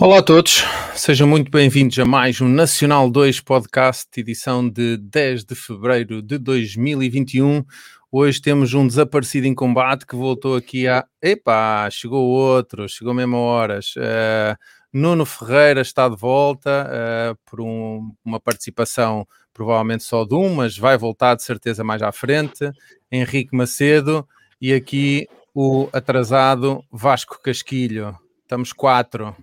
Olá 0.00 0.20
a 0.20 0.22
todos, 0.22 0.64
sejam 0.94 1.28
muito 1.28 1.50
bem-vindos 1.50 1.98
a 1.98 2.06
mais 2.06 2.40
um 2.40 2.48
Nacional 2.48 3.10
2 3.10 3.40
Podcast, 3.40 4.08
edição 4.18 4.66
de 4.66 4.96
10 4.96 5.44
de 5.44 5.54
fevereiro 5.54 6.22
de 6.22 6.38
2021. 6.38 7.62
Hoje 8.10 8.40
temos 8.40 8.72
um 8.72 8.86
desaparecido 8.86 9.46
em 9.46 9.54
combate 9.54 10.06
que 10.06 10.16
voltou 10.16 10.56
aqui 10.56 10.88
a. 10.88 11.04
Epá, 11.20 11.86
chegou 11.90 12.26
outro, 12.26 12.88
chegou 12.88 13.12
mesmo 13.12 13.36
a 13.36 13.40
horas. 13.40 13.94
Uh, 13.94 14.56
Nuno 14.90 15.26
Ferreira 15.26 15.82
está 15.82 16.08
de 16.08 16.16
volta 16.16 16.88
uh, 16.88 17.38
por 17.44 17.60
um, 17.60 18.10
uma 18.24 18.40
participação 18.40 19.28
provavelmente 19.52 20.02
só 20.02 20.24
de 20.24 20.34
um, 20.34 20.54
mas 20.54 20.78
vai 20.78 20.96
voltar 20.96 21.34
de 21.34 21.42
certeza 21.42 21.84
mais 21.84 22.00
à 22.00 22.10
frente. 22.10 22.70
Henrique 23.12 23.54
Macedo 23.54 24.26
e 24.58 24.72
aqui 24.72 25.28
o 25.54 25.90
atrasado 25.92 26.82
Vasco 26.90 27.38
Casquilho. 27.42 28.18
Estamos 28.46 28.72
quatro. 28.72 29.36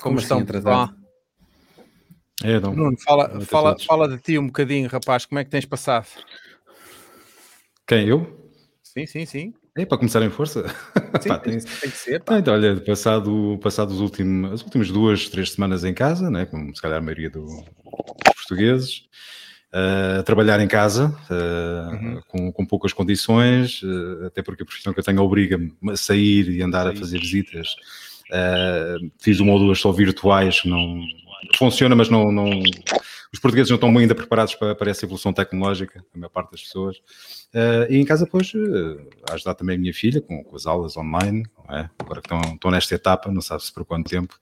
Como, 0.00 0.16
Como 0.16 0.20
estão? 0.20 0.38
Assim, 0.38 1.06
é, 2.44 2.60
não. 2.60 2.74
Nuno, 2.74 2.96
fala, 2.98 3.40
fala, 3.40 3.76
fala 3.78 4.08
de 4.08 4.18
ti 4.18 4.38
um 4.38 4.46
bocadinho, 4.46 4.88
rapaz. 4.88 5.24
Como 5.24 5.38
é 5.38 5.44
que 5.44 5.50
tens 5.50 5.64
passado? 5.64 6.06
Quem, 7.86 8.08
eu? 8.08 8.50
Sim, 8.82 9.06
sim, 9.06 9.26
sim. 9.26 9.54
É 9.76 9.84
para 9.84 9.98
começar 9.98 10.22
em 10.22 10.30
força? 10.30 10.66
Sim, 11.20 11.28
pá, 11.28 11.38
tem, 11.38 11.58
tem, 11.58 11.90
que 11.90 11.96
ser. 11.96 12.22
Pá. 12.22 12.38
então, 12.38 12.54
olha, 12.54 12.80
passado, 12.80 13.58
passado 13.62 13.90
os 13.90 14.00
últimos, 14.00 14.52
as 14.52 14.62
últimas 14.62 14.90
duas, 14.90 15.28
três 15.28 15.52
semanas 15.52 15.84
em 15.84 15.92
casa, 15.92 16.30
né, 16.30 16.46
como 16.46 16.74
se 16.74 16.80
calhar 16.80 16.98
a 16.98 17.02
maioria 17.02 17.28
do, 17.28 17.44
dos 17.44 18.34
portugueses, 18.34 19.02
uh, 19.72 20.22
trabalhar 20.22 20.60
em 20.60 20.68
casa, 20.68 21.14
uh, 21.30 21.94
uhum. 21.94 22.20
com, 22.26 22.52
com 22.52 22.66
poucas 22.66 22.94
condições, 22.94 23.82
uh, 23.82 24.26
até 24.26 24.42
porque 24.42 24.62
a 24.62 24.66
profissão 24.66 24.94
que 24.94 25.00
eu 25.00 25.04
tenho 25.04 25.20
obriga-me 25.20 25.74
a 25.90 25.96
sair 25.96 26.48
e 26.48 26.62
andar 26.62 26.86
a 26.86 26.96
fazer 26.96 27.18
visitas 27.18 27.76
Uh, 28.30 29.10
fiz 29.20 29.40
uma 29.40 29.52
ou 29.52 29.58
duas 29.58 29.78
só 29.78 29.92
virtuais, 29.92 30.62
não 30.64 31.00
funciona, 31.56 31.94
mas 31.94 32.08
não, 32.08 32.32
não 32.32 32.50
os 33.32 33.38
portugueses 33.38 33.70
não 33.70 33.76
estão 33.76 33.96
ainda 33.96 34.14
preparados 34.14 34.54
para, 34.54 34.74
para, 34.74 34.90
essa 34.90 35.04
evolução 35.04 35.32
tecnológica, 35.32 36.04
a 36.14 36.18
maior 36.18 36.30
parte 36.30 36.52
das 36.52 36.62
pessoas. 36.62 36.96
Uh, 37.54 37.90
e 37.90 37.96
em 37.96 38.04
casa, 38.04 38.26
pois, 38.26 38.52
uh, 38.54 39.08
ajudar 39.30 39.54
também 39.54 39.76
a 39.76 39.78
minha 39.78 39.94
filha 39.94 40.20
com, 40.20 40.42
com 40.42 40.56
as 40.56 40.66
aulas 40.66 40.96
online, 40.96 41.44
é? 41.70 41.88
agora 41.98 42.20
que 42.20 42.32
estão, 42.32 42.54
estão 42.54 42.70
nesta 42.70 42.94
etapa, 42.94 43.30
não 43.30 43.40
sabe-se 43.40 43.72
por 43.72 43.84
quanto 43.84 44.08
tempo, 44.08 44.38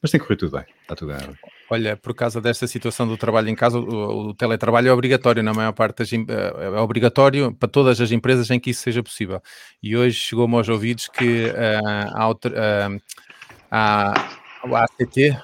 mas 0.00 0.10
tem 0.10 0.20
corrido 0.20 0.40
tudo 0.40 0.56
bem, 0.56 0.66
está 0.82 0.94
tudo 0.94 1.12
bem. 1.12 1.36
Olha, 1.68 1.96
por 1.96 2.14
causa 2.14 2.40
desta 2.40 2.66
situação 2.66 3.08
do 3.08 3.16
trabalho 3.16 3.48
em 3.48 3.54
casa, 3.54 3.78
o, 3.78 4.28
o 4.28 4.34
teletrabalho 4.34 4.88
é 4.88 4.92
obrigatório 4.92 5.42
na 5.42 5.52
maior 5.52 5.72
parte 5.72 5.98
das 5.98 6.12
é 6.12 6.80
obrigatório 6.80 7.52
para 7.52 7.68
todas 7.68 8.00
as 8.00 8.12
empresas 8.12 8.50
em 8.50 8.60
que 8.60 8.70
isso 8.70 8.82
seja 8.82 9.02
possível. 9.02 9.42
E 9.82 9.96
hoje 9.96 10.16
chegou-me 10.16 10.54
aos 10.54 10.68
ouvidos 10.68 11.08
que 11.08 11.46
uh, 11.46 12.30
uh, 12.30 13.02
a, 13.70 14.12
a 14.62 14.84
ACT, 14.84 15.36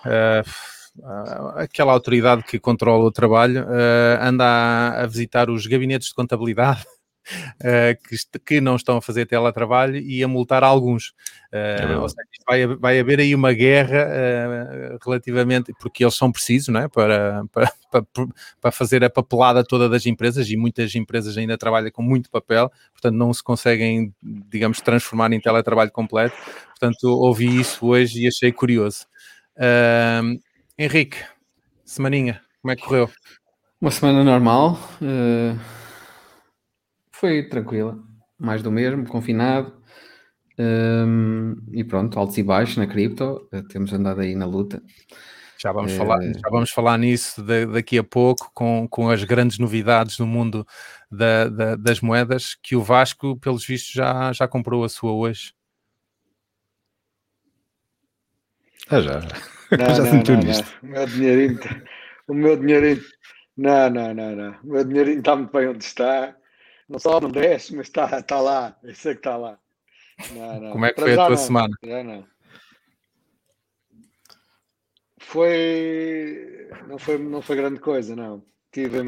aquela 1.57 1.93
autoridade 1.93 2.43
que 2.43 2.59
controla 2.59 3.05
o 3.05 3.13
trabalho, 3.13 3.65
uh, 3.65 4.19
anda 4.21 4.45
a, 4.45 5.03
a, 5.03 5.07
visitar 5.07 5.49
os 5.51 5.67
gabinetes 5.67 6.09
de 6.09 6.15
contabilidade 6.15 6.85
que, 8.09 8.39
que, 8.45 8.61
não 8.61 8.77
estão 8.77 8.97
a 8.97 9.03
fazer 9.03 9.27
teletrabalho 9.27 9.97
e 9.97 10.23
a 10.23 10.29
multar 10.29 10.65
alguns. 10.65 11.15
Uh, 11.53 12.01
ou 12.01 12.09
seja, 12.09 12.27
vai, 12.47 12.67
vai 12.67 12.99
haver 12.99 13.21
aí 13.21 13.35
uma 13.35 13.53
guerra 13.53 14.07
uh, 14.07 14.99
relativamente, 15.05 15.73
porque 15.79 16.03
eles 16.03 16.15
são 16.15 16.33
precisos 16.33 16.69
não 16.69 16.81
é? 16.81 16.89
para, 16.89 17.45
para, 17.53 17.73
para, 17.91 18.07
para, 18.61 18.73
fazer 18.73 19.05
a 19.05 19.11
papelada 19.11 19.63
toda 19.63 19.89
das 19.89 20.07
empresas 20.07 20.49
e 20.49 20.57
muitas 20.57 20.95
empresas 20.95 21.37
ainda 21.37 21.59
trabalham 21.59 21.91
com 21.91 22.03
muito 22.03 22.31
papel, 22.31 22.71
portanto 22.93 23.15
não 23.15 23.33
se 23.35 23.43
conseguem, 23.43 24.15
digamos, 24.23 24.81
transformar 24.81 25.33
em 25.33 25.41
teletrabalho 25.41 25.91
completo. 25.93 26.37
Portanto, 26.69 27.05
ouvi 27.05 27.61
isso 27.61 27.87
hoje 27.87 28.25
e 28.25 28.29
achei 28.29 28.51
curioso. 28.51 29.07
Henrique, 30.77 31.19
semaninha, 31.85 32.41
como 32.61 32.73
é 32.73 32.77
que 32.77 32.83
correu? 32.83 33.11
Uma 33.81 33.91
semana 33.91 34.25
normal. 34.25 34.79
Uh 35.01 35.82
foi 37.23 37.45
tranquila, 37.45 37.97
mais 38.37 38.65
do 38.65 38.73
mesmo, 38.73 39.07
confinado. 39.07 39.81
Um, 40.59 41.55
e 41.71 41.85
pronto, 41.85 42.19
altos 42.19 42.37
e 42.37 42.43
baixos 42.43 42.77
na 42.77 42.87
cripto, 42.87 43.49
uh, 43.55 43.63
temos 43.69 43.93
andado 43.93 44.21
aí 44.21 44.35
na 44.35 44.45
luta. 44.45 44.83
Já 45.57 45.71
vamos, 45.71 45.93
falar, 45.93 46.21
eh, 46.25 46.33
já 46.35 46.51
vamos 46.51 46.71
falar 46.73 46.99
nisso 46.99 47.41
de, 47.41 47.67
daqui 47.67 47.97
a 47.97 48.03
pouco, 48.03 48.51
com, 48.53 48.89
com 48.91 49.09
as 49.09 49.23
grandes 49.23 49.61
novidades 49.61 50.19
no 50.19 50.27
mundo 50.27 50.67
da, 51.09 51.49
da, 51.49 51.77
das 51.77 52.01
moedas, 52.01 52.57
que 52.61 52.75
o 52.75 52.83
Vasco, 52.83 53.39
pelos 53.39 53.65
vistos, 53.65 53.93
já, 53.93 54.33
já 54.33 54.49
comprou 54.49 54.83
a 54.83 54.89
sua 54.89 55.13
hoje. 55.13 55.55
Ah, 58.91 59.01
já. 59.01 59.21
Não, 59.71 59.95
já 59.95 60.07
sentiu 60.07 60.37
nisto. 60.39 60.69
Não. 60.83 60.91
O 60.91 60.93
meu 60.93 61.07
dinheirinho, 61.07 61.61
o 62.27 62.35
meu 62.35 62.57
dinheirinho, 62.57 63.03
não, 63.57 63.89
não, 63.89 64.13
não, 64.13 64.37
não. 64.37 64.55
O 64.65 64.67
meu 64.67 64.85
dinheirinho 64.85 65.21
está 65.21 65.37
muito 65.37 65.53
bem 65.53 65.69
onde 65.69 65.85
está. 65.85 66.37
Não 66.93 66.99
só 66.99 67.19
não 67.19 67.31
desce, 67.31 67.75
mas 67.75 67.87
está 67.87 68.23
tá 68.23 68.39
lá. 68.39 68.77
Eu 68.83 68.95
sei 68.95 69.15
que 69.15 69.21
está 69.21 69.35
lá. 69.39 69.59
Não, 70.31 70.61
não. 70.61 70.73
Como 70.73 70.85
é 70.85 70.91
que 70.91 70.97
Para 70.97 71.05
foi 71.05 71.13
a 71.15 71.17
tua 71.17 71.31
não. 71.31 71.37
semana? 71.37 71.75
Já 71.83 72.05
não. 72.05 72.27
Foi... 75.19 76.69
Não, 76.87 76.99
foi. 76.99 77.19
não 77.19 77.41
foi 77.41 77.57
grande 77.57 77.81
coisa, 77.81 78.15
não. 78.15 78.45
Tive 78.71 78.99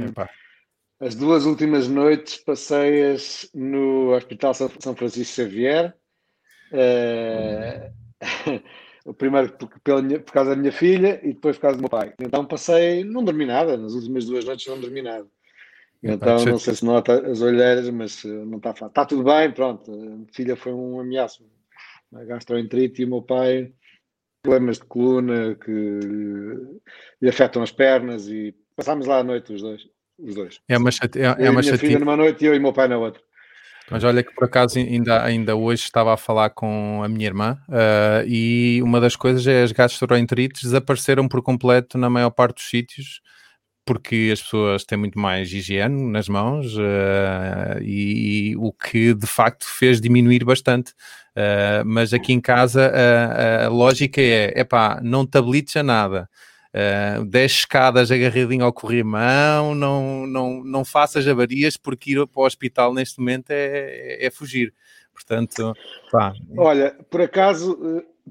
as 0.98 1.14
duas 1.14 1.44
últimas 1.44 1.86
noites 1.86 2.38
passei-as 2.38 3.50
no 3.52 4.14
Hospital 4.14 4.54
São 4.54 4.96
Francisco 4.96 5.34
Xavier. 5.34 5.94
Uh... 6.72 7.92
o 9.04 9.12
primeiro 9.12 9.52
por, 9.52 9.68
por, 9.68 10.32
causa 10.32 10.50
da 10.50 10.56
minha 10.56 10.72
filha 10.72 11.20
e 11.22 11.34
depois 11.34 11.56
por 11.56 11.62
causa 11.62 11.76
do 11.76 11.82
meu 11.82 11.90
pai. 11.90 12.14
Então 12.18 12.46
passei, 12.46 13.04
não 13.04 13.22
dormi 13.22 13.44
nada, 13.44 13.76
nas 13.76 13.92
últimas 13.92 14.24
duas 14.24 14.46
noites 14.46 14.66
não 14.66 14.80
dormi 14.80 15.02
nada. 15.02 15.28
Então, 16.04 16.44
não 16.44 16.58
sei 16.58 16.74
se 16.74 16.84
nota 16.84 17.26
as 17.30 17.40
olheiras, 17.40 17.88
mas 17.88 18.22
eh, 18.26 18.28
não 18.28 18.58
está 18.58 18.70
fácil. 18.70 18.88
Está 18.88 19.06
tudo 19.06 19.24
bem, 19.24 19.50
pronto. 19.50 19.90
A 19.90 20.34
filha 20.34 20.54
foi 20.54 20.72
um 20.72 21.00
ameaço. 21.00 21.42
A 22.14 22.24
gastroenterite 22.24 23.00
e 23.00 23.04
o 23.06 23.08
meu 23.08 23.22
pai, 23.22 23.72
problemas 24.42 24.78
de 24.78 24.84
coluna 24.84 25.54
que 25.54 25.70
lhe 27.20 27.28
afetam 27.28 27.62
as 27.62 27.72
pernas 27.72 28.28
e 28.28 28.54
passámos 28.76 29.06
lá 29.06 29.18
à 29.18 29.24
noite 29.24 29.54
os 29.54 29.62
dois. 29.62 29.82
Os 30.18 30.34
dois. 30.34 30.60
É 30.68 30.76
uma, 30.76 30.90
chate... 30.90 31.18
é, 31.18 31.24
é 31.24 31.50
uma 31.50 31.60
minha 31.60 31.78
filha 31.78 31.98
numa 31.98 32.16
noite 32.16 32.44
e 32.44 32.46
eu 32.48 32.54
e 32.54 32.58
o 32.58 32.62
meu 32.62 32.72
pai 32.72 32.86
na 32.86 32.98
outra. 32.98 33.22
Mas 33.90 34.04
olha 34.04 34.22
que 34.22 34.32
por 34.34 34.44
acaso 34.44 34.78
ainda, 34.78 35.22
ainda 35.22 35.56
hoje 35.56 35.84
estava 35.84 36.14
a 36.14 36.16
falar 36.16 36.50
com 36.50 37.02
a 37.02 37.08
minha 37.08 37.26
irmã 37.26 37.58
uh, 37.68 38.26
e 38.26 38.80
uma 38.82 39.00
das 39.00 39.16
coisas 39.16 39.46
é 39.46 39.62
as 39.62 39.72
gastroenterites 39.72 40.62
desapareceram 40.62 41.28
por 41.28 41.42
completo 41.42 41.98
na 41.98 42.08
maior 42.08 42.30
parte 42.30 42.56
dos 42.56 42.68
sítios 42.68 43.20
porque 43.84 44.30
as 44.32 44.42
pessoas 44.42 44.84
têm 44.84 44.98
muito 44.98 45.18
mais 45.18 45.52
higiene 45.52 46.10
nas 46.10 46.28
mãos 46.28 46.76
uh, 46.76 47.80
e, 47.82 48.50
e, 48.50 48.56
o 48.56 48.72
que 48.72 49.12
de 49.14 49.26
facto 49.26 49.66
fez 49.66 50.00
diminuir 50.00 50.44
bastante. 50.44 50.92
Uh, 51.36 51.84
mas 51.84 52.12
aqui 52.14 52.32
em 52.32 52.40
casa 52.40 52.90
a, 52.94 53.66
a 53.66 53.68
lógica 53.68 54.20
é: 54.20 54.58
epá, 54.58 55.00
não 55.02 55.26
tablites 55.26 55.76
a 55.76 55.82
nada. 55.82 56.28
Uh, 57.20 57.24
10 57.26 57.52
escadas 57.52 58.10
agarradinho 58.10 58.64
ao 58.64 58.72
corrimão, 58.72 59.76
não, 59.76 60.26
não, 60.26 60.64
não 60.64 60.84
faças 60.84 61.26
avarias 61.28 61.76
porque 61.76 62.12
ir 62.12 62.26
para 62.26 62.42
o 62.42 62.46
hospital 62.46 62.92
neste 62.92 63.20
momento 63.20 63.50
é, 63.50 64.18
é, 64.22 64.26
é 64.26 64.30
fugir. 64.30 64.74
Portanto, 65.12 65.72
pá. 66.10 66.32
Olha, 66.56 66.96
por 67.08 67.20
acaso 67.20 67.78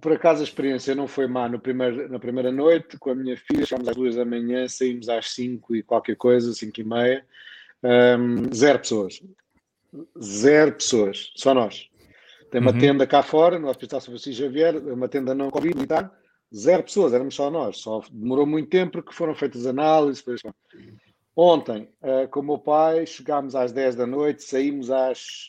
por 0.02 0.12
acaso 0.12 0.42
a 0.42 0.44
experiência 0.44 0.96
não 0.96 1.08
foi 1.08 1.28
má 1.28 1.48
no 1.48 1.60
primeiro, 1.60 2.10
na 2.10 2.20
primeira 2.20 2.52
noite 2.52 2.98
com 2.98 3.12
a 3.12 3.16
minha 3.16 3.38
filha, 3.38 3.66
chegámos 3.66 3.88
às 3.88 3.96
duas 3.96 4.16
da 4.16 4.26
manhã, 4.26 4.68
saímos 4.68 5.08
às 5.08 5.32
cinco 5.32 5.76
e 5.76 5.84
qualquer 5.84 6.16
coisa, 6.16 6.54
cinco 6.54 6.82
e 6.82 6.84
meia, 6.84 7.26
um, 7.84 8.52
zero 8.54 8.80
pessoas. 8.80 9.22
Zero 10.20 10.74
pessoas, 10.74 11.32
só 11.36 11.54
nós. 11.54 11.90
Tem 12.50 12.60
uma 12.60 12.72
uhum. 12.72 12.80
tenda 12.80 13.08
cá 13.08 13.22
fora, 13.22 13.60
no 13.60 13.68
Hospital 13.68 14.02
São 14.02 14.12
Francisco 14.12 14.44
Xavier, 14.44 14.76
uma 14.78 15.08
tenda 15.08 15.36
não 15.36 15.52
Covid 15.52 15.76
militar, 15.76 16.12
zero 16.56 16.84
pessoas, 16.84 17.14
éramos 17.14 17.36
só 17.36 17.50
nós. 17.52 17.78
Só 17.78 18.02
demorou 18.12 18.46
muito 18.46 18.70
tempo 18.70 18.94
porque 18.94 19.14
foram 19.14 19.36
feitas 19.36 19.66
análises. 19.66 20.24
Ontem, 21.36 21.90
uh, 22.02 22.28
com 22.30 22.40
o 22.40 22.44
meu 22.44 22.60
pai, 22.60 23.06
chegámos 23.06 23.56
às 23.56 23.72
10 23.72 23.96
da 23.96 24.06
noite, 24.06 24.44
saímos 24.44 24.92
às 24.92 25.48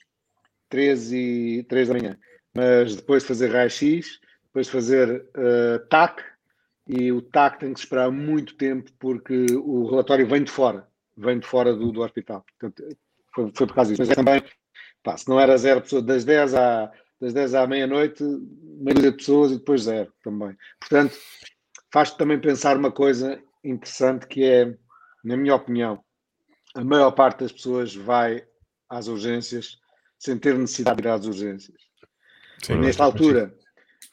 13 0.70 1.16
e 1.16 1.62
3 1.64 1.88
da 1.88 1.94
manhã. 1.94 2.18
Mas 2.54 2.96
depois 2.96 3.22
de 3.22 3.28
fazer 3.28 3.48
raio-x, 3.48 4.18
depois 4.54 4.68
fazer 4.68 5.26
uh, 5.36 5.84
TAC, 5.88 6.22
e 6.86 7.10
o 7.10 7.20
TAC 7.20 7.58
tem 7.58 7.72
que 7.72 7.80
esperar 7.80 8.10
muito 8.12 8.54
tempo 8.54 8.88
porque 9.00 9.46
o 9.52 9.86
relatório 9.90 10.26
vem 10.28 10.44
de 10.44 10.50
fora, 10.50 10.86
vem 11.16 11.40
de 11.40 11.46
fora 11.46 11.74
do, 11.74 11.90
do 11.90 12.02
hospital. 12.02 12.44
Portanto, 12.56 12.96
foi, 13.34 13.50
foi, 13.52 13.66
por 13.66 13.74
causa 13.74 13.90
disso. 13.90 14.02
Mas 14.02 14.10
é 14.10 14.14
também, 14.14 14.44
pá, 15.02 15.16
se 15.16 15.28
não 15.28 15.40
era 15.40 15.56
zero 15.56 15.80
pessoas, 15.80 16.04
das 16.04 16.24
10 16.24 16.54
à, 16.54 16.92
das 17.20 17.32
10 17.32 17.54
à 17.54 17.66
meia-noite, 17.66 18.22
meia 18.22 18.94
dúzia 18.94 19.10
de 19.10 19.16
pessoas 19.16 19.50
e 19.50 19.58
depois 19.58 19.82
zero 19.82 20.12
também. 20.22 20.56
Portanto, 20.78 21.16
faz 21.92 22.12
também 22.12 22.40
pensar 22.40 22.76
uma 22.76 22.92
coisa 22.92 23.42
interessante 23.64 24.28
que 24.28 24.44
é, 24.44 24.76
na 25.24 25.36
minha 25.36 25.56
opinião, 25.56 26.00
a 26.76 26.84
maior 26.84 27.10
parte 27.10 27.40
das 27.40 27.50
pessoas 27.50 27.92
vai 27.92 28.46
às 28.88 29.08
urgências 29.08 29.78
sem 30.16 30.38
ter 30.38 30.56
necessidade 30.56 31.02
de 31.02 31.08
ir 31.08 31.10
às 31.10 31.26
urgências. 31.26 31.82
Sim, 32.62 32.76
Nesta 32.76 33.02
altura, 33.02 33.52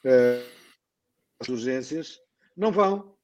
as 0.04 1.48
urgências 1.48 2.18
não 2.56 2.72
vão. 2.72 3.14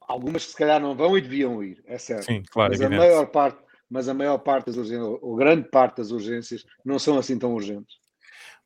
Algumas 0.00 0.42
se 0.44 0.56
calhar 0.56 0.80
não 0.80 0.96
vão 0.96 1.16
e 1.16 1.20
deviam 1.20 1.62
ir, 1.62 1.82
é 1.86 1.96
certo. 1.96 2.26
Sim, 2.26 2.42
claro, 2.50 2.72
mas 2.72 2.80
a 2.80 2.90
maior 2.90 3.26
parte, 3.26 3.62
mas 3.88 4.08
a 4.08 4.14
maior 4.14 4.38
parte 4.38 4.66
das 4.66 4.76
urgências, 4.76 5.18
ou 5.22 5.36
grande 5.36 5.68
parte 5.68 5.98
das 5.98 6.10
urgências, 6.10 6.64
não 6.84 6.98
são 6.98 7.16
assim 7.16 7.38
tão 7.38 7.54
urgentes. 7.54 8.00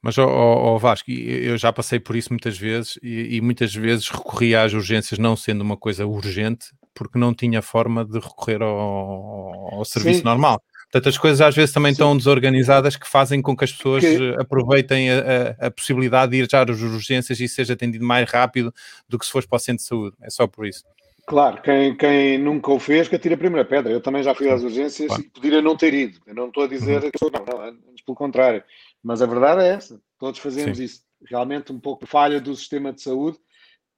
Mas, 0.01 0.19
ó, 0.19 0.27
ó, 0.27 0.77
Vasco, 0.77 1.11
eu 1.11 1.57
já 1.57 1.73
passei 1.73 1.99
por 1.99 2.15
isso 2.15 2.31
muitas 2.31 2.59
vezes 2.59 2.99
e, 3.03 3.37
e, 3.37 3.41
muitas 3.41 3.75
vezes 3.75 4.09
recorri 4.11 4.55
às 4.55 4.75
urgências 4.75 5.19
não 5.19 5.35
sendo 5.35 5.63
uma 5.63 5.79
coisa 5.79 6.07
urgente 6.07 6.67
porque 6.95 7.19
não 7.19 7.35
tinha 7.35 7.63
forma 7.63 8.05
de 8.05 8.19
recorrer 8.19 8.63
ao, 8.63 9.75
ao 9.75 9.85
serviço 9.85 10.21
Sim. 10.21 10.25
normal. 10.27 10.63
Portanto, 10.95 11.09
as 11.09 11.19
coisas 11.19 11.41
às 11.41 11.57
vezes 11.57 11.75
também 11.75 11.91
Sim. 11.91 11.95
estão 11.95 12.17
desorganizadas 12.17 12.95
que 12.95 13.09
fazem 13.09 13.43
com 13.43 13.57
que 13.57 13.65
as 13.65 13.73
pessoas 13.73 14.05
que... 14.05 14.37
aproveitem 14.39 15.11
a, 15.11 15.19
a, 15.19 15.67
a, 15.67 15.71
possibilidade 15.73 16.31
de 16.31 16.39
ir 16.39 16.49
já 16.49 16.63
às 16.63 16.81
urgências 16.81 17.41
e 17.41 17.49
seja 17.49 17.73
atendido 17.73 18.05
mais 18.05 18.31
rápido 18.31 18.73
do 19.09 19.19
que 19.19 19.27
se 19.27 19.33
fosse 19.33 19.49
para 19.49 19.57
o 19.57 19.59
centro 19.59 19.83
de 19.83 19.89
saúde. 19.89 20.17
É 20.23 20.31
só 20.31 20.47
por 20.47 20.65
isso. 20.65 20.85
Claro, 21.27 21.61
quem, 21.63 21.97
quem 21.97 22.39
nunca 22.39 22.71
o 22.71 22.79
fez, 22.79 23.09
que 23.09 23.17
atira 23.17 23.35
a 23.35 23.39
primeira 23.39 23.65
pedra. 23.69 23.93
Eu 23.93 24.01
também 24.01 24.23
já 24.23 24.37
fui 24.37 24.49
às 24.49 24.63
urgências 24.63 25.09
claro. 25.09 25.21
e 25.25 25.29
poderia 25.31 25.61
não 25.61 25.77
ter 25.77 25.93
ido. 25.93 26.21
Eu 26.29 26.35
não 26.37 26.47
estou 26.47 26.63
a 26.63 26.69
dizer 26.69 27.03
uhum. 27.03 27.11
que 27.11 27.19
sou, 27.19 27.29
não, 27.29 27.45
não, 27.45 27.77
pelo 28.07 28.17
contrário. 28.17 28.63
Mas 29.03 29.21
a 29.21 29.27
verdade 29.27 29.63
é 29.63 29.71
essa. 29.71 30.01
Todos 30.17 30.39
fazemos 30.39 30.79
Sim. 30.79 30.85
isso. 30.85 31.01
Realmente 31.29 31.73
um 31.73 31.81
pouco 31.81 32.07
falha 32.07 32.41
do 32.41 32.55
sistema 32.55 32.93
de 32.93 33.03
saúde, 33.03 33.37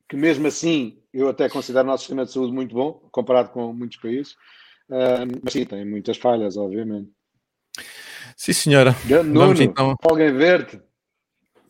que 0.09 0.17
mesmo 0.17 0.47
assim 0.47 0.99
eu 1.13 1.29
até 1.29 1.47
considero 1.47 1.85
o 1.85 1.91
nosso 1.91 2.05
sistema 2.05 2.25
de 2.25 2.33
saúde 2.33 2.55
muito 2.55 2.75
bom, 2.75 3.07
comparado 3.13 3.51
com 3.51 3.71
muitos 3.75 3.99
países. 3.99 4.35
Uh, 4.89 5.41
mas 5.43 5.53
sim, 5.53 5.65
tem 5.65 5.85
muitas 5.85 6.17
falhas, 6.17 6.57
obviamente. 6.57 7.11
Sim, 8.37 8.53
senhora. 8.53 8.95
Nuno, 9.05 9.41
Vamos 9.41 9.61
então. 9.61 9.97
Alguém 10.03 10.33
ver-te. 10.33 10.81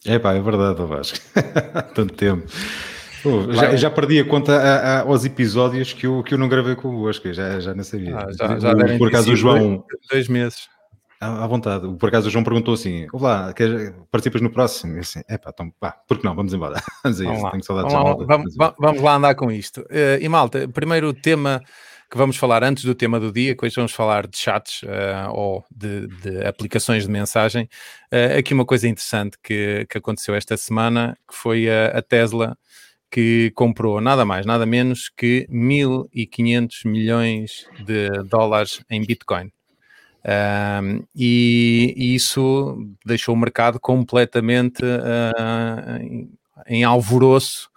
É 0.05 0.19
pá, 0.19 0.35
é 0.35 0.41
verdade, 0.41 0.83
Vasco. 0.85 1.19
Tanto 1.95 2.15
tempo. 2.15 2.47
Oh, 3.25 3.53
já, 3.53 3.75
já, 3.75 3.91
perdi 3.91 4.21
a 4.21 4.25
conta 4.25 4.57
a, 4.57 4.99
a, 4.99 5.01
aos 5.01 5.25
episódios 5.25 5.93
que 5.93 6.07
eu, 6.07 6.23
que 6.23 6.35
eu 6.35 6.39
não 6.39 6.49
gravei 6.49 6.77
convosco, 6.77 7.33
já, 7.33 7.59
já 7.59 7.75
não 7.75 7.83
sabia. 7.83 8.17
Ah, 8.17 8.27
já, 8.31 8.59
já 8.59 8.99
por 8.99 9.09
acaso 9.09 9.33
o 9.33 9.37
João. 9.37 9.85
Dois, 9.89 10.07
dois 10.11 10.29
meses. 10.29 10.69
À, 11.21 11.43
à, 11.43 11.47
vontade. 11.47 11.89
Por 11.97 12.09
acaso 12.09 12.29
o 12.29 12.31
João 12.31 12.45
perguntou 12.45 12.75
assim: 12.75 13.07
Olá, 13.13 13.53
quer, 13.53 13.95
participas 14.13 14.41
no 14.43 14.51
próximo? 14.51 14.97
E 14.97 15.01
assim, 15.01 15.23
é 15.29 15.39
pá, 15.39 15.51
então 15.53 15.73
pá, 15.81 15.93
por 16.07 16.19
que 16.19 16.25
não? 16.25 16.37
Vamos 16.37 16.53
embora. 16.53 16.81
Vamos, 17.03 17.19
vamos, 17.19 17.43
lá. 17.43 17.51
Tenho 17.51 17.65
saudades 17.65 17.93
vamos, 17.93 18.21
lá, 18.21 18.27
vamos, 18.27 18.55
vamos, 18.79 19.03
lá 19.03 19.17
andar 19.17 19.35
com 19.35 19.51
isto. 19.51 19.81
Uh, 19.83 20.21
e 20.21 20.29
malta, 20.29 20.69
primeiro 20.69 21.13
tema 21.13 21.63
que 22.11 22.17
vamos 22.17 22.37
falar 22.37 22.63
antes 22.63 22.85
do 22.85 22.95
tema 22.95 23.19
do 23.19 23.33
dia, 23.33 23.57
que 23.57 23.65
hoje 23.65 23.77
vamos 23.77 23.93
falar 23.93 24.27
de 24.27 24.37
chats 24.39 24.83
uh, 24.83 25.31
ou 25.33 25.65
de, 25.71 26.07
de, 26.07 26.47
aplicações 26.47 27.05
de 27.05 27.11
mensagem. 27.11 27.69
Uh, 28.13 28.39
aqui 28.39 28.55
uma 28.55 28.65
coisa 28.65 28.89
interessante 28.89 29.37
que, 29.43 29.87
que 29.91 29.99
aconteceu 29.99 30.35
esta 30.35 30.57
semana, 30.57 31.17
que 31.29 31.35
foi 31.35 31.69
a, 31.69 31.99
a 31.99 32.03
Tesla 32.03 32.57
que 33.11 33.51
comprou 33.55 34.01
nada 34.01 34.25
mais, 34.25 34.45
nada 34.45 34.67
menos 34.67 35.09
que 35.09 35.47
1.500 35.51 36.89
milhões 36.89 37.67
de 37.85 38.09
dólares 38.25 38.83
em 38.91 39.05
Bitcoin. 39.05 39.51
Um, 40.27 41.05
e, 41.15 41.95
e, 41.97 42.15
isso 42.17 42.77
deixou 43.05 43.35
o 43.35 43.39
mercado 43.39 43.79
completamente 43.79 44.83
uh, 44.85 46.03
em, 46.03 46.29
em 46.67 46.83
alvoroço 46.83 47.71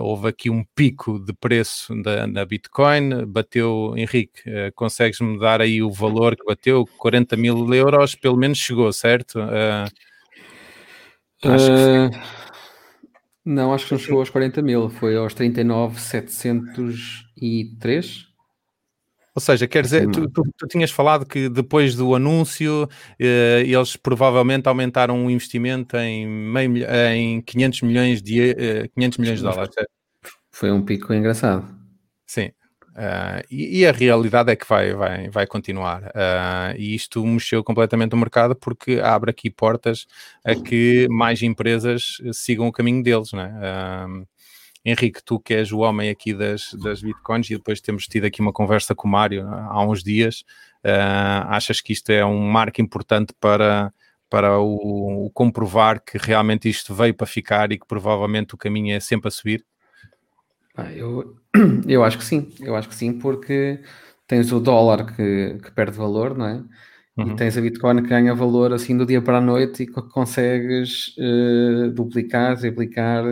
houve 0.00 0.28
aqui 0.28 0.50
um 0.50 0.64
pico 0.74 1.18
de 1.18 1.32
preço 1.32 1.94
da, 2.02 2.26
na 2.26 2.44
Bitcoin, 2.44 3.24
bateu, 3.26 3.94
Henrique, 3.96 4.42
uh, 4.48 4.72
consegues-me 4.74 5.38
dar 5.38 5.60
aí 5.60 5.82
o 5.82 5.90
valor 5.90 6.36
que 6.36 6.44
bateu? 6.44 6.86
40 6.98 7.36
mil 7.36 7.72
euros, 7.72 8.14
pelo 8.14 8.36
menos 8.36 8.58
chegou, 8.58 8.92
certo? 8.92 9.38
Uh, 9.38 9.88
acho 11.44 11.66
que 11.66 12.10
não, 13.44 13.72
acho 13.72 13.86
que 13.86 13.92
não 13.92 13.98
chegou 13.98 14.20
aos 14.20 14.30
40 14.30 14.62
mil, 14.62 14.88
foi 14.90 15.16
aos 15.16 15.34
39,703. 15.34 18.29
Ou 19.40 19.42
seja, 19.42 19.66
quer 19.66 19.82
dizer, 19.82 20.06
tu, 20.10 20.28
tu, 20.28 20.42
tu, 20.54 20.66
tinhas 20.66 20.90
falado 20.90 21.24
que 21.24 21.48
depois 21.48 21.94
do 21.94 22.14
anúncio 22.14 22.86
eh, 23.18 23.62
eles 23.66 23.96
provavelmente 23.96 24.68
aumentaram 24.68 25.24
o 25.24 25.30
investimento 25.30 25.96
em, 25.96 26.26
meio, 26.28 26.84
em 27.14 27.40
500 27.40 27.80
milhões 27.80 28.22
de, 28.22 28.50
eh, 28.50 28.88
500 28.94 29.18
milhões 29.18 29.38
de 29.38 29.44
dólares. 29.44 29.74
Foi 30.50 30.70
um 30.70 30.82
pico 30.82 31.14
engraçado. 31.14 31.66
Sim. 32.26 32.50
Uh, 32.90 33.40
e, 33.50 33.78
e, 33.78 33.86
a 33.86 33.92
realidade 33.92 34.52
é 34.52 34.56
que 34.56 34.68
vai, 34.68 34.92
vai, 34.92 35.30
vai 35.30 35.46
continuar. 35.46 36.02
Uh, 36.08 36.76
e 36.76 36.94
isto 36.94 37.24
mexeu 37.24 37.64
completamente 37.64 38.14
o 38.14 38.18
mercado 38.18 38.54
porque 38.54 39.00
abre 39.02 39.30
aqui 39.30 39.48
portas 39.48 40.06
a 40.44 40.54
que 40.54 41.08
mais 41.08 41.40
empresas 41.40 42.18
sigam 42.34 42.66
o 42.68 42.72
caminho 42.72 43.02
deles. 43.02 43.32
Né? 43.32 43.54
Uh, 43.56 44.26
Henrique, 44.84 45.22
tu 45.22 45.38
que 45.38 45.54
és 45.54 45.72
o 45.72 45.78
homem 45.80 46.08
aqui 46.08 46.32
das, 46.32 46.72
das 46.74 47.02
bitcoins 47.02 47.50
e 47.50 47.56
depois 47.56 47.80
temos 47.80 48.06
tido 48.06 48.24
aqui 48.24 48.40
uma 48.40 48.52
conversa 48.52 48.94
com 48.94 49.06
o 49.06 49.10
Mário 49.10 49.46
há 49.46 49.84
uns 49.84 50.02
dias, 50.02 50.44
uh, 50.84 51.46
achas 51.48 51.80
que 51.80 51.92
isto 51.92 52.10
é 52.10 52.24
um 52.24 52.40
marco 52.40 52.80
importante 52.80 53.34
para, 53.38 53.92
para 54.30 54.58
o, 54.58 55.26
o, 55.26 55.30
comprovar 55.30 56.02
que 56.02 56.16
realmente 56.16 56.68
isto 56.68 56.94
veio 56.94 57.14
para 57.14 57.26
ficar 57.26 57.72
e 57.72 57.78
que 57.78 57.86
provavelmente 57.86 58.54
o 58.54 58.58
caminho 58.58 58.94
é 58.94 59.00
sempre 59.00 59.28
a 59.28 59.30
subir? 59.30 59.64
Ah, 60.74 60.90
eu, 60.92 61.36
eu 61.86 62.02
acho 62.02 62.16
que 62.16 62.24
sim, 62.24 62.50
eu 62.60 62.74
acho 62.74 62.88
que 62.88 62.94
sim, 62.94 63.12
porque 63.18 63.80
tens 64.26 64.50
o 64.50 64.60
dólar 64.60 65.14
que, 65.14 65.58
que 65.62 65.70
perde 65.72 65.96
valor, 65.96 66.38
não 66.38 66.46
é? 66.46 66.62
Uhum. 67.16 67.32
E 67.32 67.36
tens 67.36 67.58
a 67.58 67.60
Bitcoin 67.60 68.02
que 68.02 68.08
ganha 68.08 68.34
valor 68.34 68.72
assim 68.72 68.96
do 68.96 69.04
dia 69.04 69.20
para 69.20 69.38
a 69.38 69.40
noite 69.40 69.82
e 69.82 69.86
consegues 69.86 71.14
uh, 71.18 71.90
duplicar, 71.90 72.56
triplicar 72.56 73.24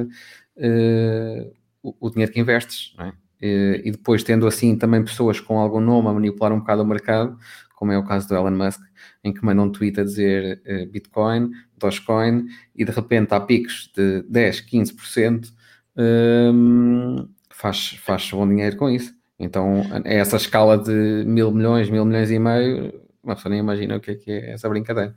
uh, 0.58 1.52
o, 1.82 1.94
o, 2.00 2.10
dinheiro 2.10 2.32
que 2.32 2.40
investes, 2.40 2.94
é? 2.98 3.08
uh, 3.08 3.82
e 3.84 3.90
depois 3.90 4.22
tendo 4.22 4.46
assim 4.46 4.76
também 4.76 5.02
pessoas 5.04 5.40
com 5.40 5.58
algum 5.58 5.80
nome 5.80 6.08
a 6.08 6.12
manipular 6.12 6.52
um 6.52 6.60
bocado 6.60 6.82
o 6.82 6.86
mercado, 6.86 7.38
como 7.74 7.92
é 7.92 7.98
o 7.98 8.04
caso 8.04 8.28
do 8.28 8.34
Elon 8.34 8.50
Musk, 8.50 8.80
em 9.22 9.32
que 9.32 9.44
manda 9.44 9.62
um 9.62 9.70
tweet 9.70 10.00
a 10.00 10.04
dizer 10.04 10.60
uh, 10.66 10.90
Bitcoin, 10.90 11.50
Dogecoin, 11.76 12.46
e 12.74 12.84
de 12.84 12.92
repente 12.92 13.32
há 13.32 13.40
picos 13.40 13.90
de 13.96 14.22
10, 14.22 14.62
15%, 14.62 15.52
um, 15.96 17.28
faz, 17.50 17.90
faz 18.04 18.30
bom 18.30 18.48
dinheiro 18.48 18.76
com 18.76 18.88
isso. 18.88 19.16
Então, 19.38 19.82
essa 20.04 20.36
escala 20.36 20.76
de 20.76 21.24
mil 21.24 21.52
milhões, 21.52 21.88
mil 21.88 22.04
milhões 22.04 22.30
e 22.30 22.38
meio, 22.38 22.92
uma 23.22 23.36
pessoa 23.36 23.50
nem 23.50 23.60
imagina 23.60 23.96
o 23.96 24.00
que 24.00 24.10
é, 24.12 24.14
que 24.16 24.30
é 24.30 24.52
essa 24.52 24.68
brincadeira. 24.68 25.14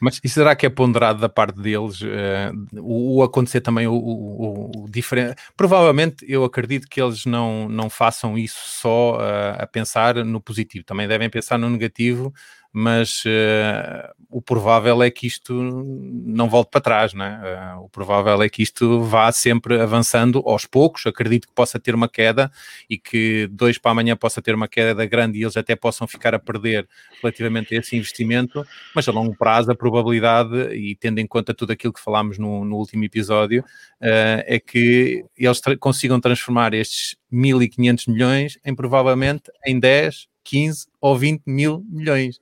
Mas 0.00 0.20
e 0.22 0.28
será 0.28 0.54
que 0.54 0.66
é 0.66 0.70
ponderado 0.70 1.20
da 1.20 1.28
parte 1.28 1.60
deles 1.60 2.00
uh, 2.00 2.80
o, 2.80 3.16
o, 3.16 3.22
acontecer 3.22 3.60
também 3.60 3.86
o, 3.86 3.94
o, 3.94 4.70
o, 4.84 4.88
diferente? 4.88 5.36
Provavelmente 5.56 6.24
eu 6.28 6.44
acredito 6.44 6.88
que 6.88 7.00
eles 7.00 7.24
não, 7.24 7.68
não 7.68 7.90
façam 7.90 8.36
isso 8.38 8.60
só 8.64 9.16
uh, 9.16 9.62
a 9.62 9.66
pensar 9.66 10.16
no 10.24 10.40
positivo, 10.40 10.84
também 10.84 11.08
devem 11.08 11.28
pensar 11.28 11.58
no 11.58 11.68
negativo, 11.68 12.32
mas 12.72 13.24
uh, 13.24 14.12
o 14.30 14.42
provável 14.42 15.02
é 15.02 15.10
que 15.10 15.26
isto 15.26 15.54
não 15.54 16.48
volte 16.48 16.70
para 16.70 16.80
trás, 16.80 17.14
né? 17.14 17.40
Uh, 17.76 17.84
o 17.84 17.88
provável 17.88 18.42
é 18.42 18.48
que 18.48 18.62
isto 18.62 19.02
vá 19.02 19.32
sempre 19.32 19.80
avançando 19.80 20.42
aos 20.44 20.66
poucos. 20.66 21.06
Acredito 21.06 21.48
que 21.48 21.54
possa 21.54 21.78
ter 21.78 21.94
uma 21.94 22.08
queda 22.08 22.50
e 22.88 22.98
que 22.98 23.48
dois 23.50 23.78
para 23.78 23.92
amanhã 23.92 24.16
possa 24.16 24.42
ter 24.42 24.54
uma 24.54 24.68
queda 24.68 25.06
grande 25.06 25.38
e 25.38 25.42
eles 25.42 25.56
até 25.56 25.74
possam 25.74 26.06
ficar 26.06 26.34
a 26.34 26.38
perder 26.38 26.86
relativamente 27.22 27.74
a 27.74 27.78
esse 27.78 27.96
investimento, 27.96 28.66
mas 28.94 29.08
a 29.08 29.12
longo 29.12 29.34
prazo 29.34 29.72
a 29.72 29.74
probabilidade, 29.74 30.74
e 30.74 30.94
tendo 30.94 31.18
em 31.18 31.26
conta 31.26 31.54
tudo 31.54 31.72
aquilo 31.72 31.92
que 31.92 32.00
falámos 32.00 32.38
no, 32.38 32.64
no 32.64 32.76
último 32.76 33.04
episódio, 33.04 33.62
uh, 33.62 34.44
é 34.46 34.60
que 34.60 35.24
eles 35.36 35.60
tra 35.60 35.76
consigam 35.76 36.20
transformar 36.20 36.74
estes 36.74 37.16
1.500 37.32 38.12
milhões 38.12 38.58
em 38.64 38.74
provavelmente 38.74 39.50
em 39.66 39.78
10 39.78 40.28
15 40.48 40.86
ou 41.00 41.16
20 41.16 41.42
mil 41.46 41.84
milhões. 41.88 42.36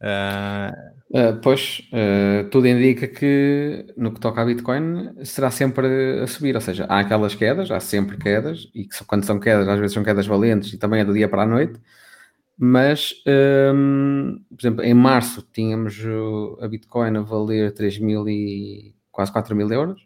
Uh... 0.00 0.94
Uh, 1.14 1.38
pois, 1.40 1.80
uh, 1.92 2.50
tudo 2.50 2.66
indica 2.66 3.06
que 3.06 3.86
no 3.96 4.12
que 4.12 4.18
toca 4.18 4.42
a 4.42 4.44
Bitcoin 4.44 5.24
será 5.24 5.48
sempre 5.48 6.20
a 6.20 6.26
subir, 6.26 6.56
ou 6.56 6.60
seja, 6.60 6.86
há 6.88 6.98
aquelas 6.98 7.36
quedas, 7.36 7.70
há 7.70 7.78
sempre 7.78 8.16
quedas, 8.16 8.68
e 8.74 8.84
que 8.84 9.04
quando 9.04 9.24
são 9.24 9.38
quedas, 9.38 9.68
às 9.68 9.78
vezes 9.78 9.94
são 9.94 10.02
quedas 10.02 10.26
valentes 10.26 10.72
e 10.72 10.76
também 10.76 11.02
é 11.02 11.04
do 11.04 11.14
dia 11.14 11.28
para 11.28 11.42
a 11.42 11.46
noite, 11.46 11.80
mas, 12.58 13.14
um, 13.72 14.40
por 14.50 14.60
exemplo, 14.60 14.84
em 14.84 14.92
março 14.92 15.46
tínhamos 15.52 16.02
a 16.60 16.66
Bitcoin 16.66 17.16
a 17.16 17.20
valer 17.20 17.72
3 17.72 18.00
mil 18.00 18.28
e 18.28 18.96
quase 19.12 19.30
4 19.30 19.54
mil 19.54 19.70
euros, 19.70 20.04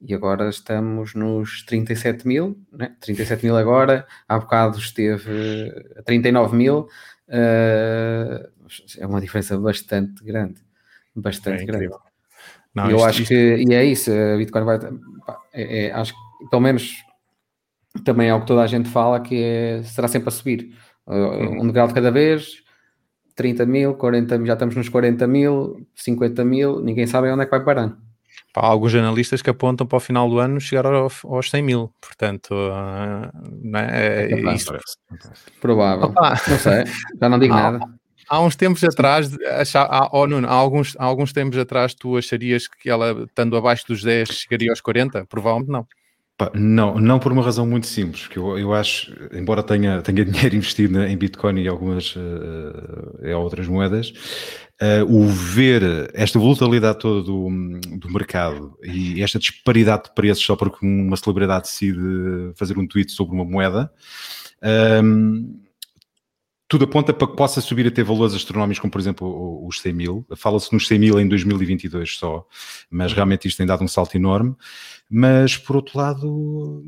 e 0.00 0.14
agora 0.14 0.48
estamos 0.48 1.14
nos 1.14 1.62
37 1.64 2.26
mil, 2.26 2.58
né? 2.72 2.94
37 3.00 3.44
mil 3.44 3.56
agora, 3.56 4.06
há 4.26 4.38
bocado 4.38 4.78
esteve 4.78 5.72
a 5.96 6.02
39 6.02 6.56
mil, 6.56 6.88
uh, 7.28 8.48
é 8.98 9.06
uma 9.06 9.20
diferença 9.20 9.58
bastante 9.58 10.24
grande, 10.24 10.60
bastante 11.14 11.62
é 11.62 11.66
grande. 11.66 11.90
Não, 12.74 12.88
eu 12.88 12.96
isto, 12.96 13.06
acho 13.06 13.22
isto... 13.22 13.28
que, 13.28 13.64
e 13.68 13.74
é 13.74 13.84
isso, 13.84 14.10
a 14.10 14.36
Bitcoin 14.36 14.64
vai, 14.64 14.78
é, 15.52 15.86
é, 15.86 15.92
acho 15.92 16.12
que 16.12 16.48
pelo 16.48 16.62
menos 16.62 17.04
também 18.04 18.28
é 18.28 18.34
o 18.34 18.40
que 18.40 18.46
toda 18.46 18.62
a 18.62 18.66
gente 18.66 18.88
fala, 18.88 19.20
que 19.20 19.42
é, 19.42 19.82
será 19.82 20.08
sempre 20.08 20.28
a 20.28 20.32
subir, 20.32 20.74
uhum. 21.06 21.62
um 21.62 21.66
degrau 21.66 21.88
de 21.88 21.94
cada 21.94 22.10
vez, 22.10 22.62
30 23.34 23.66
mil, 23.66 23.94
40 23.94 24.38
mil, 24.38 24.46
já 24.46 24.54
estamos 24.54 24.76
nos 24.76 24.88
40 24.88 25.26
mil, 25.26 25.86
50 25.94 26.44
mil, 26.44 26.80
ninguém 26.80 27.06
sabe 27.06 27.28
onde 27.30 27.42
é 27.42 27.44
que 27.44 27.50
vai 27.50 27.64
parar. 27.64 27.96
Há 28.54 28.66
alguns 28.66 28.94
analistas 28.94 29.42
que 29.42 29.50
apontam 29.50 29.86
para 29.86 29.96
o 29.96 30.00
final 30.00 30.28
do 30.28 30.38
ano 30.38 30.60
chegar 30.60 30.86
aos, 30.86 31.24
aos 31.24 31.50
100 31.50 31.62
mil, 31.62 31.94
portanto, 32.00 32.50
uh, 32.52 33.30
não 33.62 33.80
é, 33.80 34.26
é, 34.26 34.32
é 34.32 34.54
isso. 34.54 34.72
Provável. 35.60 36.06
Opa. 36.06 36.30
Não 36.48 36.58
sei, 36.58 36.84
já 37.20 37.28
não 37.28 37.38
digo 37.38 37.54
há, 37.54 37.70
nada. 37.70 38.00
Há 38.28 38.40
uns 38.40 38.56
tempos 38.56 38.82
atrás, 38.84 39.36
achar, 39.58 39.86
há, 39.90 40.08
oh, 40.12 40.26
Nuno, 40.26 40.48
há, 40.48 40.52
alguns, 40.52 40.96
há 40.98 41.04
alguns 41.04 41.32
tempos 41.32 41.58
atrás, 41.58 41.94
tu 41.94 42.16
acharias 42.16 42.68
que 42.68 42.90
ela, 42.90 43.24
estando 43.24 43.56
abaixo 43.56 43.86
dos 43.88 44.02
10, 44.02 44.28
chegaria 44.28 44.70
aos 44.70 44.80
40? 44.80 45.26
Provavelmente 45.26 45.70
não. 45.70 45.86
Não, 46.54 46.98
não 46.98 47.18
por 47.18 47.32
uma 47.32 47.42
razão 47.42 47.66
muito 47.66 47.86
simples, 47.86 48.26
que 48.26 48.38
eu, 48.38 48.58
eu 48.58 48.72
acho, 48.72 49.12
embora 49.32 49.62
tenha, 49.62 50.00
tenha 50.00 50.24
dinheiro 50.24 50.56
investido 50.56 51.02
em 51.02 51.16
Bitcoin 51.16 51.60
e 51.60 51.68
algumas 51.68 52.14
uh, 52.16 53.36
outras 53.36 53.68
moedas, 53.68 54.12
uh, 54.80 55.04
o 55.08 55.26
ver 55.26 56.10
esta 56.14 56.38
volatilidade 56.38 56.98
toda 56.98 57.22
do, 57.22 57.48
do 57.98 58.10
mercado 58.10 58.76
e 58.82 59.22
esta 59.22 59.38
disparidade 59.38 60.04
de 60.04 60.14
preços 60.14 60.44
só 60.44 60.56
porque 60.56 60.84
uma 60.84 61.16
celebridade 61.16 61.64
decide 61.64 62.52
fazer 62.54 62.78
um 62.78 62.86
tweet 62.86 63.12
sobre 63.12 63.34
uma 63.34 63.44
moeda, 63.44 63.90
ehm, 64.62 65.44
tudo 66.70 66.84
aponta 66.84 67.12
para 67.12 67.26
que 67.26 67.34
possa 67.34 67.60
subir 67.60 67.84
a 67.88 67.90
ter 67.90 68.04
valores 68.04 68.32
astronómicos, 68.32 68.78
como 68.78 68.92
por 68.92 69.00
exemplo 69.00 69.66
os 69.66 69.80
100 69.80 69.92
mil. 69.92 70.26
Fala-se 70.36 70.72
nos 70.72 70.86
100 70.86 70.98
mil 71.00 71.18
em 71.18 71.26
2022 71.26 72.16
só, 72.16 72.46
mas 72.88 73.12
realmente 73.12 73.48
isto 73.48 73.58
tem 73.58 73.66
dado 73.66 73.82
um 73.82 73.88
salto 73.88 74.14
enorme. 74.14 74.54
Mas 75.10 75.56
por 75.56 75.74
outro 75.74 75.98
lado, 75.98 76.84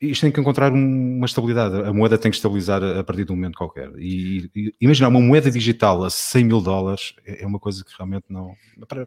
isto 0.00 0.22
tem 0.22 0.32
que 0.32 0.40
encontrar 0.40 0.72
uma 0.72 1.26
estabilidade. 1.26 1.76
A 1.86 1.92
moeda 1.92 2.16
tem 2.16 2.30
que 2.30 2.38
estabilizar 2.38 2.82
a 2.82 3.04
partir 3.04 3.26
de 3.26 3.32
um 3.32 3.34
momento 3.34 3.58
qualquer. 3.58 3.92
E, 3.98 4.50
e 4.56 4.74
imaginar 4.80 5.08
uma 5.08 5.20
moeda 5.20 5.50
digital 5.50 6.02
a 6.02 6.08
100 6.08 6.44
mil 6.44 6.62
dólares 6.62 7.14
é, 7.26 7.42
é 7.42 7.46
uma 7.46 7.58
coisa 7.58 7.84
que 7.84 7.92
realmente 7.98 8.24
não. 8.30 8.54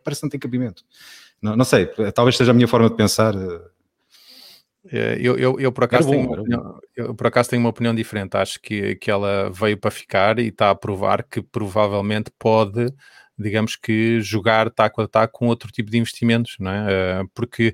Parece 0.04 0.22
que 0.22 0.26
não 0.26 0.30
tem 0.30 0.40
cabimento. 0.40 0.84
Não, 1.42 1.56
não 1.56 1.66
sei, 1.66 1.88
talvez 2.14 2.38
seja 2.38 2.52
a 2.52 2.54
minha 2.54 2.68
forma 2.68 2.92
de 2.92 2.96
pensar. 2.96 3.34
É, 4.92 5.18
eu, 5.20 5.38
eu, 5.38 5.60
eu, 5.60 5.72
por 5.72 5.84
acaso 5.84 6.08
bom, 6.08 6.14
tenho 6.14 6.32
opinião, 6.32 6.80
eu, 6.96 7.16
por 7.16 7.28
acaso 7.28 7.50
tenho 7.50 7.62
uma 7.62 7.70
opinião 7.70 7.94
diferente. 7.94 8.38
Acho 8.38 8.60
que, 8.62 8.96
que 8.96 9.12
ela 9.12 9.50
veio 9.50 9.78
para 9.78 9.92
ficar 9.92 10.40
e 10.40 10.48
está 10.48 10.70
a 10.70 10.76
provar 10.76 11.24
que 11.24 11.42
provavelmente 11.42 12.32
pode 12.38 12.94
digamos 13.40 13.76
que 13.78 14.20
jogar 14.20 14.70
taco 14.70 15.02
a 15.02 15.08
taco 15.08 15.40
com 15.40 15.48
outro 15.48 15.72
tipo 15.72 15.90
de 15.90 15.98
investimentos, 15.98 16.58
não 16.60 16.72
é? 16.72 16.88
Eh, 16.92 17.24
porque 17.34 17.74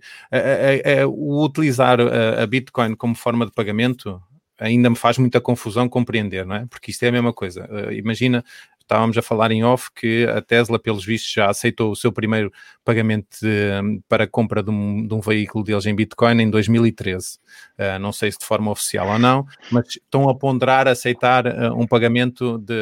o 1.07 1.43
utilizar 1.43 1.97
a 1.99 2.45
Bitcoin 2.45 2.95
como 2.95 3.15
forma 3.15 3.47
de 3.47 3.51
pagamento 3.51 4.21
ainda 4.59 4.89
me 4.89 4.95
faz 4.95 5.17
muita 5.17 5.41
confusão 5.41 5.89
compreender, 5.89 6.45
não 6.45 6.55
é? 6.55 6.65
Porque 6.67 6.91
isto 6.91 7.03
é 7.03 7.09
a 7.09 7.11
mesma 7.11 7.33
coisa. 7.33 7.67
Eh, 7.69 7.95
imagina 7.95 8.43
estávamos 8.85 9.17
a 9.17 9.21
falar 9.21 9.51
em 9.51 9.63
off 9.63 9.89
que 9.93 10.25
a 10.25 10.41
Tesla, 10.41 10.79
pelos 10.79 11.03
vistos, 11.03 11.31
já 11.31 11.49
aceitou 11.49 11.91
o 11.91 11.95
seu 11.95 12.11
primeiro 12.11 12.51
pagamento 12.83 13.27
de, 13.41 13.99
para 14.07 14.23
a 14.23 14.27
compra 14.27 14.61
de 14.61 14.69
um, 14.69 15.05
de 15.05 15.13
um, 15.13 15.19
veículo 15.19 15.63
deles 15.63 15.85
em 15.85 15.95
Bitcoin 15.95 16.41
em 16.41 16.49
2013. 16.49 17.35
Uh, 17.35 17.39
eh, 17.77 17.99
não 17.99 18.13
sei 18.13 18.31
se 18.31 18.37
de 18.37 18.45
forma 18.45 18.71
oficial 18.71 19.07
ou 19.09 19.19
não, 19.19 19.45
mas 19.71 19.87
estão 19.87 20.29
a 20.29 20.35
ponderar 20.35 20.87
aceitar 20.87 21.47
uh, 21.47 21.73
um 21.75 21.87
pagamento 21.87 22.59
de, 22.59 22.75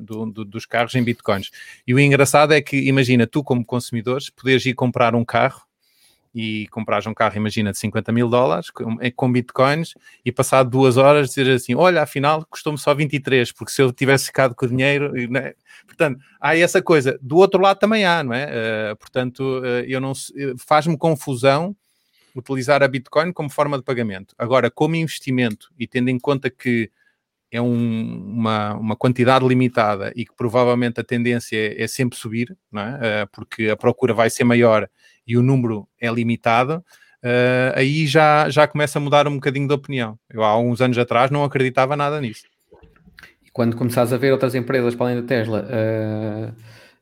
do, 0.00 0.26
do, 0.26 0.44
dos 0.44 0.64
carros 0.64 0.94
em 0.94 1.02
Bitcoins. 1.02 1.50
E 1.86 1.92
o 1.92 1.98
engraçado 1.98 2.54
é 2.54 2.62
que, 2.62 2.76
imagina, 2.88 3.26
tu 3.26 3.42
como 3.42 3.64
consumidores, 3.64 4.30
podes 4.30 4.64
ir 4.64 4.74
comprar 4.74 5.14
um 5.14 5.24
carro 5.24 5.67
e 6.40 6.68
comprares 6.68 7.04
um 7.04 7.12
carro, 7.12 7.36
imagina, 7.36 7.72
de 7.72 7.78
50 7.78 8.12
mil 8.12 8.28
dólares 8.28 8.70
com, 8.70 8.96
com 9.16 9.32
bitcoins 9.32 9.94
e 10.24 10.30
passado 10.30 10.70
duas 10.70 10.96
horas 10.96 11.30
dizer 11.30 11.50
assim, 11.50 11.74
olha, 11.74 12.00
afinal 12.00 12.46
custou-me 12.48 12.78
só 12.78 12.94
23, 12.94 13.50
porque 13.50 13.72
se 13.72 13.82
eu 13.82 13.92
tivesse 13.92 14.26
ficado 14.26 14.54
com 14.54 14.64
o 14.64 14.68
dinheiro, 14.68 15.12
né? 15.28 15.54
portanto, 15.84 16.20
há 16.40 16.56
essa 16.56 16.80
coisa. 16.80 17.18
Do 17.20 17.38
outro 17.38 17.60
lado 17.60 17.80
também 17.80 18.04
há, 18.04 18.22
não 18.22 18.32
é? 18.32 18.92
Uh, 18.92 18.96
portanto, 18.96 19.40
uh, 19.40 19.84
eu 19.84 20.00
não 20.00 20.12
faz-me 20.56 20.96
confusão 20.96 21.74
utilizar 22.36 22.84
a 22.84 22.88
Bitcoin 22.88 23.32
como 23.32 23.50
forma 23.50 23.76
de 23.76 23.82
pagamento. 23.82 24.32
Agora, 24.38 24.70
como 24.70 24.94
investimento 24.94 25.72
e 25.76 25.88
tendo 25.88 26.08
em 26.08 26.20
conta 26.20 26.48
que 26.48 26.88
é 27.50 27.60
um, 27.60 28.36
uma, 28.36 28.74
uma 28.74 28.96
quantidade 28.96 29.44
limitada 29.44 30.12
e 30.14 30.24
que 30.24 30.36
provavelmente 30.36 31.00
a 31.00 31.04
tendência 31.04 31.56
é, 31.56 31.82
é 31.82 31.88
sempre 31.88 32.16
subir, 32.16 32.56
não 32.70 32.82
é? 32.82 33.24
Uh, 33.24 33.28
porque 33.32 33.70
a 33.70 33.76
procura 33.76 34.14
vai 34.14 34.30
ser 34.30 34.44
maior 34.44 34.88
e 35.28 35.36
o 35.36 35.42
número 35.42 35.86
é 36.00 36.10
limitado, 36.10 36.82
uh, 37.22 37.76
aí 37.76 38.06
já, 38.06 38.48
já 38.48 38.66
começa 38.66 38.98
a 38.98 39.02
mudar 39.02 39.28
um 39.28 39.34
bocadinho 39.34 39.68
de 39.68 39.74
opinião. 39.74 40.18
Eu 40.30 40.42
há 40.42 40.58
uns 40.58 40.80
anos 40.80 40.96
atrás 40.96 41.30
não 41.30 41.44
acreditava 41.44 41.94
nada 41.94 42.18
nisso. 42.18 42.44
E 43.44 43.50
quando 43.52 43.76
começares 43.76 44.10
a 44.10 44.16
ver 44.16 44.32
outras 44.32 44.54
empresas, 44.54 44.94
para 44.94 45.06
além 45.06 45.20
da 45.20 45.28
Tesla, 45.28 45.68
uh, 45.68 46.54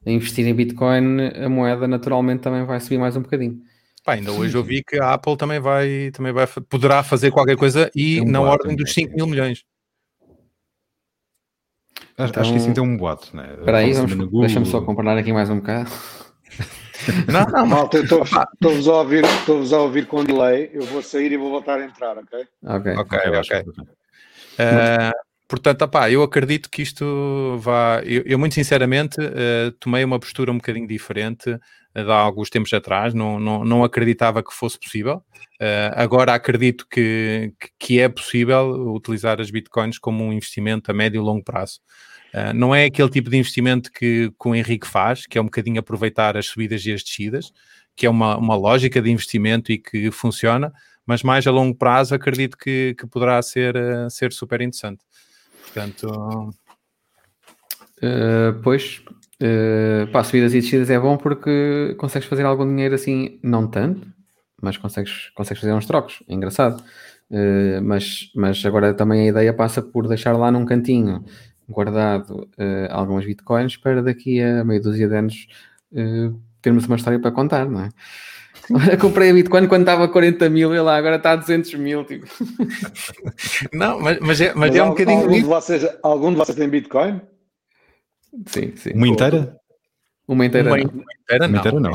a 0.04 0.10
investir 0.10 0.44
em 0.44 0.54
Bitcoin, 0.54 1.20
a 1.44 1.48
moeda 1.48 1.86
naturalmente 1.86 2.40
também 2.40 2.64
vai 2.64 2.80
subir 2.80 2.98
mais 2.98 3.16
um 3.16 3.22
bocadinho. 3.22 3.60
Pá, 4.04 4.14
ainda 4.14 4.32
hoje 4.32 4.56
eu 4.56 4.62
vi 4.62 4.82
que 4.84 5.00
a 5.00 5.14
Apple 5.14 5.36
também 5.36 5.58
vai, 5.58 6.10
também 6.12 6.32
vai 6.32 6.46
poderá 6.68 7.02
fazer 7.02 7.30
qualquer 7.30 7.56
coisa 7.56 7.90
e 7.94 8.20
um 8.20 8.24
na 8.24 8.38
boato, 8.38 8.62
ordem 8.62 8.76
dos 8.76 8.92
5 8.92 9.14
mil 9.14 9.26
milhões. 9.26 9.64
Então, 12.18 12.40
acho 12.40 12.52
que 12.52 12.58
isso 12.58 12.68
então 12.70 12.84
é 12.84 12.88
um 12.88 12.96
boato, 12.96 13.36
né? 13.36 13.56
Espera 13.58 13.78
aí, 13.78 13.92
deixa-me 14.40 14.64
só 14.64 14.80
comparar 14.80 15.18
aqui 15.18 15.32
mais 15.32 15.50
um 15.50 15.56
bocado. 15.56 15.90
Não, 17.30 17.44
não, 17.46 17.66
malta, 17.66 17.98
estou-vos 17.98 18.88
a, 18.88 18.92
ouvir, 18.94 19.24
a 19.24 19.78
ouvir 19.78 20.06
com 20.06 20.24
delay. 20.24 20.70
Eu 20.72 20.82
vou 20.82 21.02
sair 21.02 21.32
e 21.32 21.36
vou 21.36 21.50
voltar 21.50 21.78
a 21.78 21.84
entrar, 21.84 22.16
ok? 22.18 22.46
Ok, 22.64 22.92
ok, 22.96 23.18
ok. 23.38 23.60
Uh, 24.56 25.12
portanto, 25.46 25.82
opá, 25.82 26.10
eu 26.10 26.22
acredito 26.22 26.70
que 26.70 26.82
isto 26.82 27.56
vá. 27.58 28.00
Eu, 28.04 28.22
eu 28.24 28.38
muito 28.38 28.54
sinceramente, 28.54 29.20
uh, 29.20 29.70
tomei 29.78 30.04
uma 30.04 30.18
postura 30.18 30.50
um 30.50 30.56
bocadinho 30.56 30.86
diferente 30.86 31.50
uh, 31.50 31.60
de 32.04 32.10
há 32.10 32.16
alguns 32.16 32.50
tempos 32.50 32.72
atrás. 32.72 33.12
Não, 33.14 33.38
não, 33.38 33.64
não 33.64 33.84
acreditava 33.84 34.42
que 34.42 34.52
fosse 34.52 34.78
possível. 34.78 35.22
agora 35.94 36.34
acredito 36.34 36.86
que, 36.90 37.52
que 37.78 38.00
é 38.00 38.08
possível 38.08 38.68
utilizar 38.94 39.40
as 39.40 39.50
bitcoins 39.50 39.98
como 39.98 40.24
um 40.24 40.32
investimento 40.32 40.90
a 40.90 40.94
médio 40.94 41.20
e 41.20 41.24
longo 41.24 41.44
prazo. 41.44 41.80
Uh, 42.36 42.52
não 42.52 42.74
é 42.74 42.84
aquele 42.84 43.08
tipo 43.08 43.30
de 43.30 43.38
investimento 43.38 43.90
que, 43.90 44.30
que 44.30 44.48
o 44.48 44.54
Henrique 44.54 44.86
faz, 44.86 45.26
que 45.26 45.38
é 45.38 45.40
um 45.40 45.46
bocadinho 45.46 45.80
aproveitar 45.80 46.36
as 46.36 46.46
subidas 46.46 46.84
e 46.84 46.92
as 46.92 47.02
descidas, 47.02 47.50
que 47.96 48.04
é 48.04 48.10
uma, 48.10 48.36
uma 48.36 48.54
lógica 48.54 49.00
de 49.00 49.10
investimento 49.10 49.72
e 49.72 49.78
que 49.78 50.10
funciona, 50.10 50.70
mas 51.06 51.22
mais 51.22 51.46
a 51.46 51.50
longo 51.50 51.74
prazo 51.74 52.14
acredito 52.14 52.58
que, 52.58 52.94
que 52.98 53.06
poderá 53.06 53.40
ser, 53.40 53.74
uh, 53.74 54.10
ser 54.10 54.32
super 54.32 54.60
interessante. 54.60 55.02
Portanto. 55.62 56.54
Uh, 58.02 58.60
pois, 58.62 59.02
uh, 59.42 60.06
pá, 60.12 60.22
subidas 60.22 60.52
e 60.52 60.60
descidas 60.60 60.90
é 60.90 60.98
bom 60.98 61.16
porque 61.16 61.94
consegues 61.98 62.28
fazer 62.28 62.44
algum 62.44 62.68
dinheiro 62.68 62.94
assim, 62.94 63.40
não 63.42 63.66
tanto, 63.66 64.06
mas 64.60 64.76
consegues, 64.76 65.30
consegues 65.34 65.62
fazer 65.62 65.72
uns 65.72 65.86
trocos, 65.86 66.22
é 66.28 66.34
engraçado. 66.34 66.82
Uh, 67.30 67.82
mas, 67.82 68.30
mas 68.36 68.64
agora 68.64 68.94
também 68.94 69.22
a 69.22 69.30
ideia 69.30 69.52
passa 69.54 69.82
por 69.82 70.06
deixar 70.06 70.36
lá 70.36 70.50
num 70.50 70.64
cantinho 70.64 71.24
guardado 71.68 72.48
uh, 72.58 72.88
alguns 72.90 73.24
bitcoins 73.24 73.76
para 73.76 74.02
daqui 74.02 74.40
a 74.40 74.64
meia 74.64 74.80
dúzia 74.80 75.08
de 75.08 75.14
anos 75.14 75.46
uh, 75.92 76.38
termos 76.62 76.86
uma 76.86 76.96
história 76.96 77.18
para 77.18 77.30
contar, 77.30 77.68
não 77.68 77.82
é? 77.82 77.88
Olha, 78.70 78.96
comprei 78.96 79.30
a 79.30 79.34
Bitcoin 79.34 79.68
quando 79.68 79.82
estava 79.82 80.04
a 80.04 80.08
40 80.08 80.48
mil 80.48 80.74
e 80.74 80.80
lá 80.80 80.96
agora 80.96 81.16
está 81.16 81.32
a 81.32 81.36
200 81.36 81.74
mil. 81.74 82.04
Tipo. 82.04 82.26
Não, 83.72 84.00
mas, 84.00 84.18
mas 84.18 84.40
é, 84.40 84.48
mas, 84.48 84.70
mas 84.70 84.76
é 84.76 84.82
um 84.82 84.88
bocadinho. 84.88 85.20
Algum 85.20 85.34
de, 85.34 85.42
vocês, 85.42 85.98
algum 86.02 86.30
de 86.32 86.36
vocês 86.36 86.58
tem 86.58 86.68
Bitcoin? 86.68 87.20
Sim, 88.46 88.74
sim. 88.74 88.90
Uma 88.92 89.06
inteira? 89.06 89.56
Uma 90.26 90.44
inteira 90.44 90.68
uma, 90.68 90.78
não. 90.78 90.90
Uma 90.90 91.12
inteira 91.22 91.48
não. 91.48 91.48
Uma 91.48 91.58
inteira 91.60 91.80
não. 91.80 91.92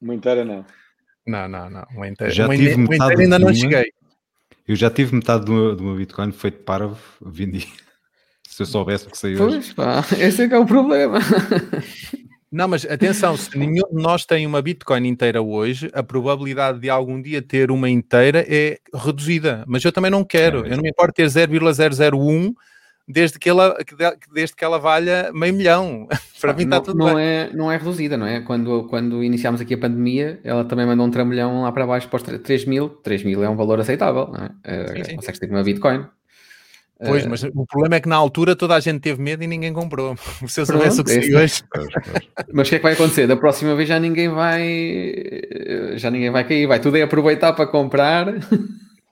Uma 0.00 0.14
inteira 0.14 0.44
não. 0.44 0.64
Não, 1.26 1.48
não, 1.48 1.70
não. 1.70 1.86
Uma 1.94 2.08
inteira, 2.08 2.32
já 2.32 2.46
uma 2.46 2.56
tive 2.56 2.74
uma 2.74 2.88
metade 2.88 3.12
inteira 3.12 3.22
ainda 3.22 3.38
não 3.38 3.54
cheguei. 3.54 3.92
Eu 4.66 4.76
já 4.76 4.90
tive 4.90 5.14
metade 5.14 5.44
do 5.44 5.52
meu, 5.52 5.76
do 5.76 5.84
meu 5.84 5.96
Bitcoin 5.96 6.32
feito 6.32 6.64
para 6.64 6.90
vendi. 7.24 7.72
Se 8.50 8.62
eu 8.62 8.66
soubesse 8.66 9.06
que 9.06 9.16
saiu 9.16 9.38
pois, 9.38 9.54
hoje. 9.54 9.74
Pá, 9.74 10.04
esse 10.18 10.42
é 10.42 10.48
que 10.48 10.54
é 10.54 10.58
o 10.58 10.66
problema. 10.66 11.18
Não, 12.50 12.66
mas 12.66 12.84
atenção, 12.84 13.36
se 13.36 13.56
nenhum 13.56 13.88
de 13.92 14.02
nós 14.02 14.26
tem 14.26 14.44
uma 14.44 14.60
Bitcoin 14.60 15.06
inteira 15.06 15.40
hoje, 15.40 15.88
a 15.94 16.02
probabilidade 16.02 16.80
de 16.80 16.90
algum 16.90 17.22
dia 17.22 17.40
ter 17.40 17.70
uma 17.70 17.88
inteira 17.88 18.44
é 18.48 18.78
reduzida. 18.92 19.62
Mas 19.68 19.84
eu 19.84 19.92
também 19.92 20.10
não 20.10 20.24
quero. 20.24 20.66
É 20.66 20.72
eu 20.72 20.76
não 20.76 20.82
me 20.82 20.90
importo 20.90 21.14
ter 21.14 21.28
0,001 21.28 22.52
desde 23.06 23.38
que 23.38 23.48
ela, 23.48 23.76
desde 24.32 24.56
que 24.56 24.64
ela 24.64 24.78
valha 24.78 25.30
meio 25.32 25.54
milhão. 25.54 26.08
Para 26.40 26.52
mim 26.52 26.64
está 26.64 26.80
tudo 26.80 26.98
não 26.98 27.14
bem. 27.14 27.24
É, 27.24 27.50
não 27.52 27.70
é 27.70 27.76
reduzida, 27.76 28.16
não 28.16 28.26
é? 28.26 28.40
Quando, 28.40 28.84
quando 28.88 29.22
iniciámos 29.22 29.60
aqui 29.60 29.74
a 29.74 29.78
pandemia, 29.78 30.40
ela 30.42 30.64
também 30.64 30.86
mandou 30.86 31.06
um 31.06 31.10
trambolhão 31.10 31.62
lá 31.62 31.70
para 31.70 31.86
baixo 31.86 32.08
para 32.08 32.16
os 32.16 32.22
3 32.22 32.64
mil. 32.64 32.88
3 32.88 33.22
mil 33.22 33.44
é 33.44 33.48
um 33.48 33.56
valor 33.56 33.78
aceitável, 33.78 34.26
não 34.26 34.44
é? 34.44 34.50
é 34.64 34.86
sim, 34.88 35.04
sim. 35.04 35.16
Consegues 35.16 35.38
ter 35.38 35.48
uma 35.48 35.62
Bitcoin. 35.62 36.04
Pois, 37.04 37.24
mas 37.26 37.42
o 37.42 37.66
problema 37.66 37.96
é 37.96 38.00
que 38.00 38.08
na 38.08 38.16
altura 38.16 38.54
toda 38.54 38.74
a 38.74 38.80
gente 38.80 39.00
teve 39.00 39.22
medo 39.22 39.42
e 39.42 39.46
ninguém 39.46 39.72
comprou. 39.72 40.16
Se 40.46 40.60
eu 40.60 40.66
soubesse 40.66 41.00
o 41.00 41.04
que 41.04 41.10
sei 41.10 41.34
hoje. 41.34 41.62
Mas 42.52 42.66
o 42.66 42.70
que 42.70 42.76
é 42.76 42.78
que 42.78 42.82
vai 42.82 42.92
acontecer? 42.92 43.26
Da 43.26 43.36
próxima 43.36 43.74
vez 43.74 43.88
já 43.88 43.98
ninguém 43.98 44.28
vai. 44.28 45.40
Já 45.96 46.10
ninguém 46.10 46.30
vai 46.30 46.44
cair, 46.46 46.66
vai 46.66 46.78
tudo 46.78 46.96
é 46.96 47.02
aproveitar 47.02 47.52
para 47.54 47.66
comprar. 47.66 48.26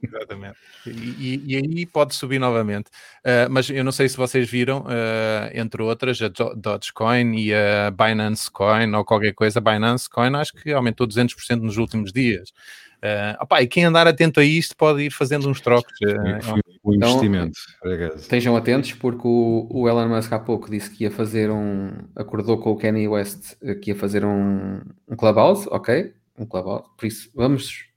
Exatamente. 0.00 0.56
E, 0.86 1.42
e, 1.44 1.56
aí 1.56 1.86
pode 1.86 2.14
subir 2.14 2.38
novamente. 2.38 2.86
Uh, 3.24 3.50
mas 3.50 3.68
eu 3.68 3.82
não 3.82 3.90
sei 3.90 4.08
se 4.08 4.16
vocês 4.16 4.48
viram, 4.48 4.82
uh, 4.82 5.50
entre 5.52 5.82
outras, 5.82 6.20
a 6.22 6.28
Dogecoin 6.28 7.34
e 7.36 7.52
a 7.52 7.90
Binance 7.90 8.50
Coin 8.50 8.94
ou 8.94 9.04
qualquer 9.04 9.32
coisa. 9.32 9.60
Binance 9.60 10.08
Coin 10.08 10.36
acho 10.36 10.52
que 10.52 10.72
aumentou 10.72 11.06
200% 11.06 11.60
nos 11.60 11.78
últimos 11.78 12.12
dias. 12.12 12.50
Uh, 12.98 13.40
opa, 13.40 13.62
e 13.62 13.66
quem 13.66 13.84
andar 13.84 14.06
atento 14.06 14.40
a 14.40 14.44
isto 14.44 14.76
pode 14.76 15.02
ir 15.02 15.10
fazendo 15.10 15.48
uns 15.48 15.60
trocos. 15.60 15.92
Uh, 16.02 16.60
o 16.90 16.94
investimento. 16.94 17.58
Então, 17.84 18.16
estejam 18.16 18.56
atentos 18.56 18.92
porque 18.92 19.26
o, 19.26 19.66
o, 19.70 19.88
Elon 19.88 20.08
Musk 20.08 20.32
há 20.32 20.38
pouco 20.38 20.70
disse 20.70 20.90
que 20.90 21.04
ia 21.04 21.10
fazer 21.10 21.50
um. 21.50 21.90
acordou 22.16 22.58
com 22.58 22.72
o 22.72 22.76
Kanye 22.76 23.08
West 23.08 23.54
que 23.82 23.90
ia 23.90 23.96
fazer 23.96 24.24
um, 24.24 24.80
um 25.08 25.16
clubhouse, 25.16 25.68
ok? 25.70 26.12
Um 26.38 26.46
clubhouse. 26.46 26.88
Por 26.96 27.06
isso, 27.06 27.30
vamos 27.34 27.88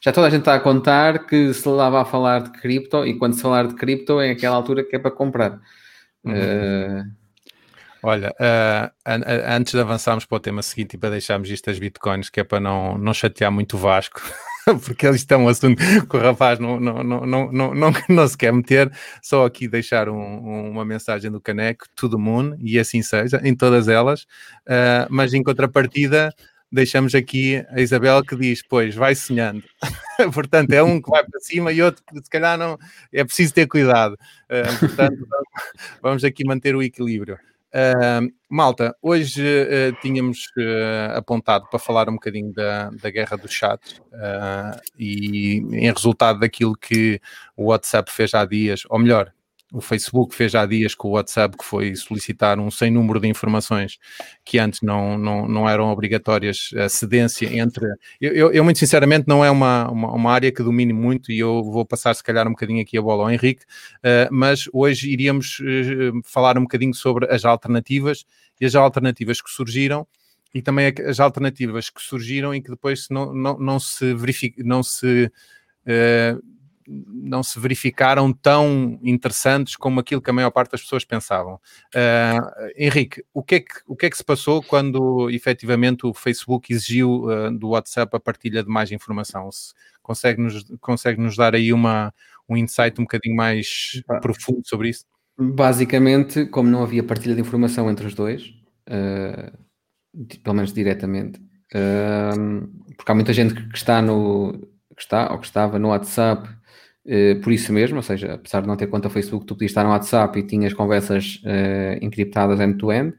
já 0.00 0.12
toda 0.12 0.26
a 0.26 0.30
gente 0.30 0.40
está 0.40 0.54
a 0.54 0.60
contar 0.60 1.26
que 1.26 1.52
se 1.52 1.68
lá 1.68 1.88
vai 1.90 2.04
falar 2.04 2.42
de 2.42 2.50
cripto 2.52 3.06
e 3.06 3.18
quando 3.18 3.34
se 3.34 3.42
falar 3.42 3.66
de 3.66 3.74
cripto 3.74 4.20
é 4.20 4.30
aquela 4.30 4.56
altura 4.56 4.84
que 4.84 4.96
é 4.96 4.98
para 4.98 5.10
comprar. 5.10 5.60
Uhum. 6.22 6.32
Uh... 6.32 7.24
Olha, 8.06 8.28
uh, 8.32 8.92
antes 9.48 9.72
de 9.72 9.80
avançarmos 9.80 10.26
para 10.26 10.36
o 10.36 10.40
tema 10.40 10.62
seguinte 10.62 10.92
e 10.92 10.98
para 10.98 11.08
deixarmos 11.08 11.48
isto 11.48 11.64
das 11.70 11.78
bitcoins, 11.78 12.28
que 12.28 12.38
é 12.38 12.44
para 12.44 12.60
não, 12.60 12.98
não 12.98 13.14
chatear 13.14 13.50
muito 13.50 13.76
o 13.76 13.78
Vasco, 13.78 14.20
porque 14.84 15.06
eles 15.06 15.20
estão 15.20 15.44
um 15.44 15.48
assunto 15.48 15.82
que 16.08 16.16
o 16.16 16.20
rapaz 16.20 16.58
não, 16.58 16.80
não, 16.80 17.02
não, 17.04 17.26
não, 17.26 17.52
não, 17.52 17.74
não, 17.74 17.92
não 18.08 18.28
se 18.28 18.36
quer 18.36 18.52
meter, 18.52 18.90
só 19.22 19.44
aqui 19.44 19.68
deixar 19.68 20.08
um, 20.08 20.70
uma 20.70 20.84
mensagem 20.84 21.30
do 21.30 21.40
Caneco, 21.40 21.86
to 21.94 22.08
the 22.08 22.16
moon, 22.16 22.56
e 22.58 22.78
assim 22.78 23.02
seja, 23.02 23.40
em 23.44 23.54
todas 23.54 23.88
elas, 23.88 24.22
uh, 24.22 25.06
mas 25.10 25.34
em 25.34 25.42
contrapartida 25.42 26.30
deixamos 26.72 27.14
aqui 27.14 27.64
a 27.68 27.80
Isabel 27.80 28.24
que 28.24 28.34
diz, 28.34 28.60
pois, 28.66 28.96
vai 28.96 29.14
sonhando. 29.14 29.62
portanto, 30.34 30.72
é 30.72 30.82
um 30.82 31.00
que 31.00 31.08
vai 31.08 31.24
para 31.24 31.38
cima 31.38 31.72
e 31.72 31.80
outro 31.80 32.02
que 32.04 32.16
se 32.16 32.28
calhar 32.28 32.58
não, 32.58 32.76
é 33.12 33.24
preciso 33.24 33.54
ter 33.54 33.68
cuidado. 33.68 34.14
Uh, 34.50 34.78
portanto, 34.80 35.26
vamos 36.02 36.24
aqui 36.24 36.44
manter 36.44 36.74
o 36.74 36.82
equilíbrio. 36.82 37.38
Uh, 37.74 38.32
malta, 38.48 38.94
hoje 39.02 39.42
uh, 39.42 40.00
tínhamos 40.00 40.46
apontado 41.16 41.66
para 41.68 41.78
falar 41.80 42.08
um 42.08 42.12
bocadinho 42.12 42.52
da, 42.52 42.88
da 42.90 43.10
guerra 43.10 43.36
do 43.36 43.48
chat 43.48 44.00
e 44.96 45.56
em 45.72 45.92
resultado 45.92 46.38
daquilo 46.38 46.76
que 46.76 47.20
o 47.56 47.64
WhatsApp 47.64 48.12
fez 48.12 48.32
há 48.32 48.44
dias, 48.44 48.84
ou 48.88 49.00
melhor, 49.00 49.33
o 49.74 49.80
Facebook 49.80 50.34
fez 50.34 50.54
há 50.54 50.64
dias 50.64 50.94
com 50.94 51.08
o 51.08 51.10
WhatsApp, 51.12 51.56
que 51.58 51.64
foi 51.64 51.96
solicitar 51.96 52.60
um 52.60 52.70
sem 52.70 52.92
número 52.92 53.18
de 53.20 53.26
informações 53.26 53.98
que 54.44 54.58
antes 54.58 54.80
não, 54.82 55.18
não, 55.18 55.48
não 55.48 55.68
eram 55.68 55.90
obrigatórias, 55.90 56.70
a 56.76 56.88
cedência 56.88 57.46
entre. 57.58 57.84
Eu, 58.20 58.32
eu, 58.32 58.52
eu 58.52 58.62
muito 58.64 58.78
sinceramente, 58.78 59.26
não 59.26 59.44
é 59.44 59.50
uma, 59.50 59.90
uma, 59.90 60.12
uma, 60.12 60.32
área 60.32 60.52
que 60.52 60.62
domine 60.62 60.92
muito 60.92 61.32
e 61.32 61.40
eu 61.40 61.62
vou 61.64 61.84
passar, 61.84 62.14
se 62.14 62.22
calhar, 62.22 62.46
um 62.46 62.52
bocadinho 62.52 62.80
aqui 62.80 62.96
a 62.96 63.02
bola 63.02 63.24
ao 63.24 63.30
Henrique, 63.30 63.64
uh, 63.64 64.28
mas 64.30 64.68
hoje 64.72 65.10
iríamos 65.10 65.58
uh, 65.58 66.20
falar 66.24 66.56
um 66.56 66.62
bocadinho 66.62 66.94
sobre 66.94 67.26
as 67.32 67.44
alternativas 67.44 68.24
e 68.60 68.66
as 68.66 68.76
alternativas 68.76 69.42
que 69.42 69.50
surgiram 69.50 70.06
e 70.54 70.62
também 70.62 70.92
as 71.04 71.18
alternativas 71.18 71.90
que 71.90 72.00
surgiram 72.00 72.54
e 72.54 72.62
que 72.62 72.70
depois 72.70 73.08
não, 73.10 73.34
não, 73.34 73.58
não 73.58 73.80
se 73.80 74.14
verifica, 74.14 74.62
não 74.64 74.84
se. 74.84 75.32
Uh, 75.84 76.53
não 76.86 77.42
se 77.42 77.58
verificaram 77.58 78.32
tão 78.32 78.98
interessantes 79.02 79.76
como 79.76 80.00
aquilo 80.00 80.20
que 80.20 80.30
a 80.30 80.32
maior 80.32 80.50
parte 80.50 80.72
das 80.72 80.82
pessoas 80.82 81.04
pensavam. 81.04 81.54
Uh, 81.94 82.72
Henrique, 82.76 83.24
o 83.32 83.42
que, 83.42 83.56
é 83.56 83.60
que, 83.60 83.74
o 83.86 83.96
que 83.96 84.06
é 84.06 84.10
que 84.10 84.16
se 84.16 84.24
passou 84.24 84.62
quando 84.62 85.30
efetivamente 85.30 86.06
o 86.06 86.12
Facebook 86.12 86.72
exigiu 86.72 87.24
uh, 87.24 87.50
do 87.50 87.70
WhatsApp 87.70 88.14
a 88.16 88.20
partilha 88.20 88.62
de 88.62 88.68
mais 88.68 88.92
informação? 88.92 89.48
Consegue-nos 90.02 90.64
consegue 90.80 91.20
-nos 91.20 91.36
dar 91.36 91.54
aí 91.54 91.72
uma, 91.72 92.12
um 92.48 92.56
insight 92.56 93.00
um 93.00 93.04
bocadinho 93.04 93.36
mais 93.36 94.02
ah. 94.08 94.20
profundo 94.20 94.62
sobre 94.64 94.90
isso? 94.90 95.04
Basicamente, 95.36 96.46
como 96.46 96.68
não 96.68 96.82
havia 96.82 97.02
partilha 97.02 97.34
de 97.34 97.40
informação 97.40 97.90
entre 97.90 98.06
os 98.06 98.14
dois, 98.14 98.54
uh, 98.88 99.52
pelo 100.42 100.54
menos 100.54 100.72
diretamente, 100.72 101.40
porque 102.96 103.10
há 103.10 103.14
muita 103.14 103.32
gente 103.32 103.54
que 103.54 103.76
está 103.76 104.00
no 104.00 104.52
que 104.94 105.02
está 105.02 105.32
ou 105.32 105.38
que 105.38 105.46
estava 105.46 105.76
no 105.76 105.88
WhatsApp 105.88 106.48
Uh, 107.06 107.38
por 107.42 107.52
isso 107.52 107.70
mesmo, 107.70 107.98
ou 107.98 108.02
seja, 108.02 108.34
apesar 108.34 108.62
de 108.62 108.66
não 108.66 108.76
ter 108.76 108.86
conta 108.86 109.10
Facebook, 109.10 109.44
tu 109.44 109.54
podias 109.54 109.70
estar 109.70 109.84
no 109.84 109.90
WhatsApp 109.90 110.38
e 110.38 110.42
tinhas 110.42 110.72
conversas 110.72 111.42
uh, 111.44 112.02
encriptadas 112.02 112.58
end-to-end. 112.60 113.14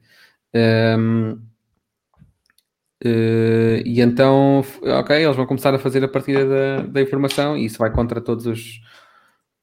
Um, 0.56 1.32
uh, 1.34 1.40
eh, 3.04 3.84
e 3.86 4.02
então, 4.02 4.64
ok, 4.82 5.24
eles 5.24 5.36
vão 5.36 5.46
começar 5.46 5.74
a 5.76 5.80
fazer 5.80 6.04
a 6.04 6.08
partilha 6.08 6.46
da, 6.46 6.82
da, 6.88 7.02
informação 7.02 7.56
e 7.58 7.66
isso 7.66 7.78
vai 7.78 7.92
contra 7.92 8.20
todos 8.22 8.48
os, 8.48 8.82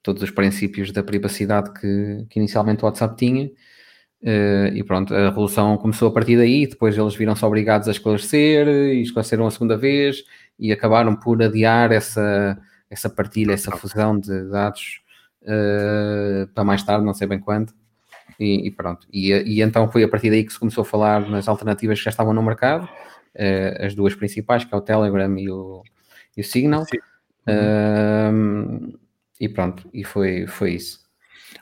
todos 0.02 0.22
os 0.22 0.30
princípios 0.30 0.92
da 0.92 1.02
privacidade 1.02 1.72
que, 1.72 2.26
que 2.30 2.38
inicialmente 2.38 2.84
o 2.84 2.86
WhatsApp 2.86 3.16
tinha. 3.16 3.50
e 4.74 4.84
pronto, 4.84 5.14
a 5.14 5.30
revolução 5.30 5.76
começou 5.78 6.08
a 6.08 6.12
partir 6.12 6.36
daí, 6.36 6.66
depois 6.66 6.96
eles 6.96 7.14
viram-se 7.16 7.44
obrigados 7.44 7.88
a 7.88 7.90
esclarecer 7.90 8.68
e 8.68 9.02
esclareceram 9.02 9.46
a 9.46 9.50
segunda 9.50 9.76
vez 9.76 10.22
e 10.58 10.70
acabaram 10.72 11.16
por 11.16 11.42
adiar 11.42 11.90
essa 11.92 12.58
essa 12.92 13.08
partilha, 13.08 13.52
essa 13.52 13.70
fusão 13.72 14.18
de 14.18 14.50
dados 14.50 15.00
uh, 15.42 16.46
para 16.48 16.62
mais 16.62 16.82
tarde, 16.82 17.06
não 17.06 17.14
sei 17.14 17.26
bem 17.26 17.40
quando. 17.40 17.72
E, 18.38 18.66
e 18.66 18.70
pronto. 18.70 19.06
E, 19.10 19.32
e, 19.32 19.62
então 19.62 19.90
foi 19.90 20.04
a 20.04 20.08
partir 20.08 20.28
daí 20.28 20.44
que 20.44 20.52
se 20.52 20.58
começou 20.58 20.82
a 20.82 20.84
falar 20.84 21.28
nas 21.28 21.48
alternativas 21.48 21.98
que 21.98 22.04
já 22.04 22.10
estavam 22.10 22.34
no 22.34 22.42
mercado, 22.42 22.84
uh, 22.84 23.84
as 23.84 23.94
duas 23.94 24.14
principais, 24.14 24.64
que 24.64 24.74
é 24.74 24.76
o 24.76 24.82
Telegram 24.82 25.38
e 25.38 25.50
o, 25.50 25.82
e 26.36 26.42
o 26.42 26.44
Signal. 26.44 26.82
Uh, 27.48 28.98
e 29.40 29.48
pronto, 29.48 29.88
e 29.92 30.04
foi, 30.04 30.46
foi 30.46 30.74
isso. 30.74 31.01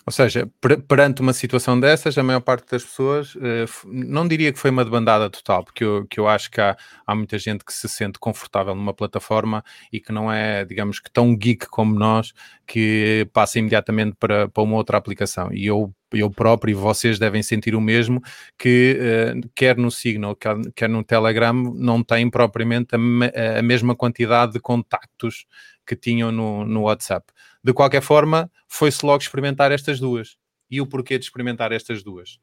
Ou 0.06 0.12
seja, 0.12 0.50
per 0.60 0.80
perante 0.82 1.20
uma 1.20 1.32
situação 1.32 1.78
dessas, 1.78 2.16
a 2.16 2.22
maior 2.22 2.40
parte 2.40 2.70
das 2.70 2.82
pessoas, 2.82 3.34
uh, 3.34 3.40
não 3.84 4.26
diria 4.26 4.52
que 4.52 4.58
foi 4.58 4.70
uma 4.70 4.84
debandada 4.84 5.28
total, 5.28 5.64
porque 5.64 5.84
eu, 5.84 6.06
que 6.08 6.18
eu 6.18 6.26
acho 6.26 6.50
que 6.50 6.60
há, 6.60 6.76
há 7.06 7.14
muita 7.14 7.38
gente 7.38 7.64
que 7.64 7.72
se 7.72 7.88
sente 7.88 8.18
confortável 8.18 8.74
numa 8.74 8.94
plataforma 8.94 9.62
e 9.92 10.00
que 10.00 10.12
não 10.12 10.32
é, 10.32 10.64
digamos 10.64 11.00
que 11.00 11.10
tão 11.10 11.36
geek 11.36 11.66
como 11.68 11.94
nós, 11.98 12.32
que 12.66 13.28
passa 13.32 13.58
imediatamente 13.58 14.16
para, 14.18 14.48
para 14.48 14.62
uma 14.62 14.76
outra 14.76 14.96
aplicação. 14.96 15.52
E 15.52 15.66
eu 15.66 15.92
eu 16.12 16.30
próprio 16.30 16.72
e 16.72 16.74
vocês 16.74 17.18
devem 17.18 17.42
sentir 17.42 17.74
o 17.74 17.80
mesmo, 17.80 18.20
que 18.58 18.98
uh, 18.98 19.50
quer 19.54 19.76
no 19.76 19.90
Signal, 19.90 20.34
quer, 20.34 20.56
quer, 20.74 20.88
no 20.88 21.04
Telegram, 21.04 21.54
não 21.54 22.02
têm 22.02 22.28
propriamente 22.28 22.94
a, 22.94 23.58
a 23.58 23.62
mesma 23.62 23.94
quantidade 23.94 24.52
de 24.52 24.60
contactos 24.60 25.46
que 25.86 25.96
tinham 25.96 26.30
no, 26.30 26.64
no 26.64 26.82
WhatsApp. 26.82 27.26
De 27.62 27.72
qualquer 27.72 28.02
forma, 28.02 28.50
foi-se 28.68 29.04
logo 29.04 29.22
experimentar 29.22 29.70
estas 29.72 30.00
duas. 30.00 30.36
E 30.70 30.80
o 30.80 30.86
porquê 30.86 31.18
de 31.18 31.24
experimentar 31.24 31.72
estas 31.72 32.02
duas? 32.02 32.38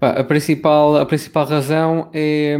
A 0.00 0.24
principal, 0.24 0.96
a 0.96 1.04
principal 1.04 1.44
razão 1.44 2.10
é, 2.14 2.56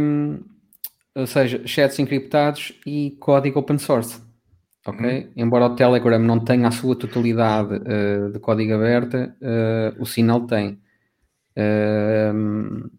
ou 1.15 1.25
seja, 1.25 1.65
chats 1.65 1.97
encriptados 1.97 2.73
e 2.85 3.17
código 3.19 3.59
open 3.59 3.79
source. 3.79 4.21
Ok? 4.85 5.05
Uhum. 5.05 5.31
Embora 5.35 5.65
o 5.65 5.75
Telegram 5.75 6.19
não 6.19 6.39
tenha 6.39 6.67
a 6.67 6.71
sua 6.71 6.95
totalidade 6.95 7.75
uh, 7.75 8.31
de 8.31 8.39
código 8.39 8.73
aberto, 8.73 9.15
uh, 9.15 9.99
o 10.01 10.05
Signal 10.05 10.45
tem. 10.45 10.79
Uh, 11.57 12.89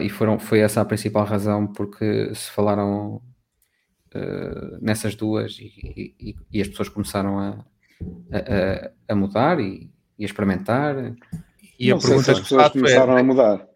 e 0.00 0.08
foram, 0.08 0.38
foi 0.38 0.60
essa 0.60 0.80
a 0.80 0.84
principal 0.84 1.24
razão 1.24 1.66
porque 1.66 2.34
se 2.34 2.50
falaram 2.50 3.20
uh, 4.16 4.78
nessas 4.80 5.14
duas 5.14 5.58
e, 5.58 6.14
e, 6.18 6.36
e, 6.52 6.60
as 6.60 6.68
pessoas 6.68 6.88
começaram 6.88 7.38
a, 7.38 7.64
a, 8.32 8.90
a 9.08 9.14
mudar 9.14 9.60
e, 9.60 9.90
e, 10.18 10.24
a 10.24 10.26
experimentar. 10.26 10.96
E 11.78 11.90
não 11.90 11.98
a 11.98 12.00
pergunta 12.00 12.24
se 12.24 12.30
as 12.30 12.40
pessoas 12.40 12.68
começaram 12.70 13.16
é... 13.16 13.20
a 13.20 13.24
mudar. 13.24 13.68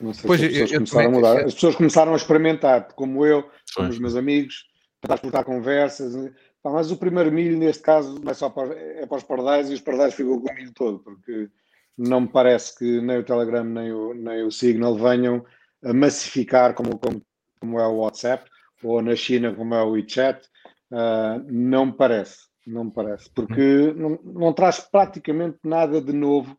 Não 0.00 0.12
sei 0.12 0.26
pois 0.26 0.40
se 0.40 0.46
as 0.46 0.52
pessoas 0.52 0.70
eu, 0.70 0.78
começaram 0.78 1.02
eu, 1.02 1.08
a 1.08 1.12
mudar. 1.12 1.44
As 1.44 1.54
pessoas 1.54 1.76
começaram 1.76 2.12
a 2.12 2.16
experimentar, 2.16 2.92
como 2.94 3.24
eu, 3.24 3.48
como 3.74 3.88
os 3.88 3.98
meus 3.98 4.16
amigos, 4.16 4.66
para 5.00 5.14
exportar 5.14 5.44
conversas. 5.44 6.32
Mas 6.64 6.90
o 6.90 6.96
primeiro 6.96 7.30
milho, 7.30 7.58
neste 7.58 7.82
caso, 7.82 8.20
é 8.26 8.34
só 8.34 8.48
para, 8.48 8.74
é 8.74 9.06
para 9.06 9.18
os 9.18 9.22
pardais 9.22 9.70
e 9.70 9.74
os 9.74 9.80
pardais 9.80 10.14
ficam 10.14 10.40
com 10.40 10.50
o 10.50 10.54
milho 10.54 10.72
todo, 10.72 10.98
porque 10.98 11.48
não 11.96 12.22
me 12.22 12.28
parece 12.28 12.76
que 12.76 13.00
nem 13.00 13.18
o 13.18 13.24
Telegram 13.24 13.64
nem 13.64 13.92
o, 13.92 14.14
nem 14.14 14.42
o 14.44 14.50
Signal 14.50 14.96
venham 14.96 15.44
a 15.84 15.92
massificar 15.92 16.74
como, 16.74 16.98
como, 16.98 17.22
como 17.60 17.78
é 17.78 17.86
o 17.86 17.98
WhatsApp 17.98 18.50
ou 18.84 19.02
na 19.02 19.16
China, 19.16 19.54
como 19.54 19.74
é 19.74 19.82
o 19.82 19.90
WeChat, 19.90 20.46
uh, 20.92 21.42
não 21.50 21.86
me 21.86 21.92
parece. 21.92 22.44
Não 22.66 22.84
me 22.84 22.90
parece, 22.90 23.30
porque 23.34 23.92
não, 23.94 24.18
não 24.24 24.52
traz 24.52 24.80
praticamente 24.80 25.58
nada 25.62 26.00
de 26.00 26.12
novo 26.14 26.56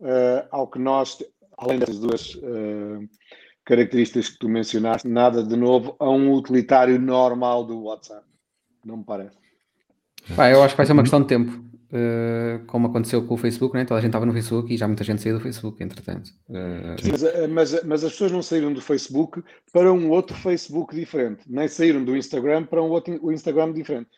uh, 0.00 0.48
ao 0.50 0.68
que 0.68 0.80
nós, 0.80 1.22
além 1.56 1.78
dessas 1.78 2.00
duas 2.00 2.34
uh, 2.34 3.08
características 3.64 4.30
que 4.30 4.38
tu 4.38 4.48
mencionaste, 4.48 5.06
nada 5.06 5.44
de 5.44 5.54
novo 5.54 5.94
a 6.00 6.10
um 6.10 6.32
utilitário 6.32 6.98
normal 6.98 7.64
do 7.64 7.84
WhatsApp. 7.84 8.26
Não 8.84 8.96
me 8.96 9.04
parece. 9.04 9.36
Pá, 10.34 10.50
eu 10.50 10.62
acho 10.62 10.74
que 10.74 10.78
vai 10.78 10.86
ser 10.86 10.92
uma 10.92 11.02
questão 11.02 11.20
de 11.20 11.28
tempo. 11.28 11.64
Uh, 11.90 12.62
como 12.66 12.88
aconteceu 12.88 13.24
com 13.24 13.32
o 13.32 13.38
Facebook, 13.38 13.74
né? 13.74 13.82
toda 13.82 13.96
a 13.96 14.02
gente 14.02 14.10
estava 14.10 14.26
no 14.26 14.32
Facebook 14.34 14.72
e 14.72 14.76
já 14.76 14.86
muita 14.86 15.02
gente 15.04 15.22
saiu 15.22 15.38
do 15.38 15.42
Facebook, 15.42 15.82
entretanto. 15.82 16.28
Uh... 16.46 16.96
Mas, 17.10 17.22
eh, 17.22 17.46
mas, 17.46 17.82
mas, 17.84 18.04
as 18.04 18.12
pessoas 18.12 18.30
não 18.30 18.42
saíram 18.42 18.74
do 18.74 18.82
Facebook 18.82 19.42
para 19.72 19.90
um 19.90 20.10
outro 20.10 20.36
Facebook 20.36 20.94
diferente, 20.94 21.44
nem 21.46 21.66
saíram 21.66 22.04
do 22.04 22.14
Instagram 22.14 22.64
para 22.64 22.82
um 22.82 22.90
outro 22.90 23.32
Instagram 23.32 23.72
diferente. 23.72 24.10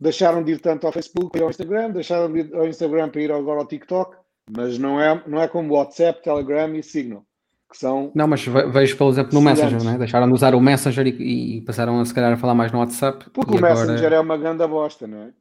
deixaram 0.00 0.42
de 0.42 0.52
ir 0.52 0.60
tanto 0.60 0.86
ao 0.86 0.92
Facebook 0.92 1.30
para 1.30 1.40
ir 1.40 1.44
ao 1.44 1.50
Instagram, 1.50 1.90
deixaram 1.90 2.32
de 2.32 2.40
ir 2.40 2.54
ao 2.54 2.66
Instagram 2.66 3.10
para 3.10 3.20
ir 3.20 3.30
agora 3.30 3.60
ao 3.60 3.66
TikTok, 3.66 4.16
mas 4.50 4.78
não 4.78 4.98
é, 4.98 5.22
não 5.26 5.42
é 5.42 5.46
como 5.46 5.74
WhatsApp, 5.74 6.22
Telegram 6.22 6.74
e 6.76 6.82
Signal. 6.82 7.26
Que 7.70 7.76
são 7.76 8.10
não, 8.14 8.26
mas 8.26 8.42
vejo, 8.42 8.96
por 8.96 9.12
exemplo, 9.12 9.34
no 9.34 9.42
Messenger, 9.42 9.84
não 9.84 9.92
é? 9.92 9.98
deixaram 9.98 10.26
de 10.26 10.32
usar 10.32 10.54
o 10.54 10.60
Messenger 10.62 11.06
e, 11.06 11.58
e, 11.58 11.60
passaram 11.60 12.00
a 12.00 12.04
se 12.06 12.14
calhar 12.14 12.32
a 12.32 12.38
falar 12.38 12.54
mais 12.54 12.72
no 12.72 12.78
WhatsApp. 12.78 13.26
Porque 13.34 13.52
o 13.52 13.58
agora... 13.58 13.74
Messenger 13.74 14.14
é 14.14 14.20
uma 14.20 14.38
grande 14.38 14.66
bosta, 14.66 15.06
não 15.06 15.24
é? 15.24 15.32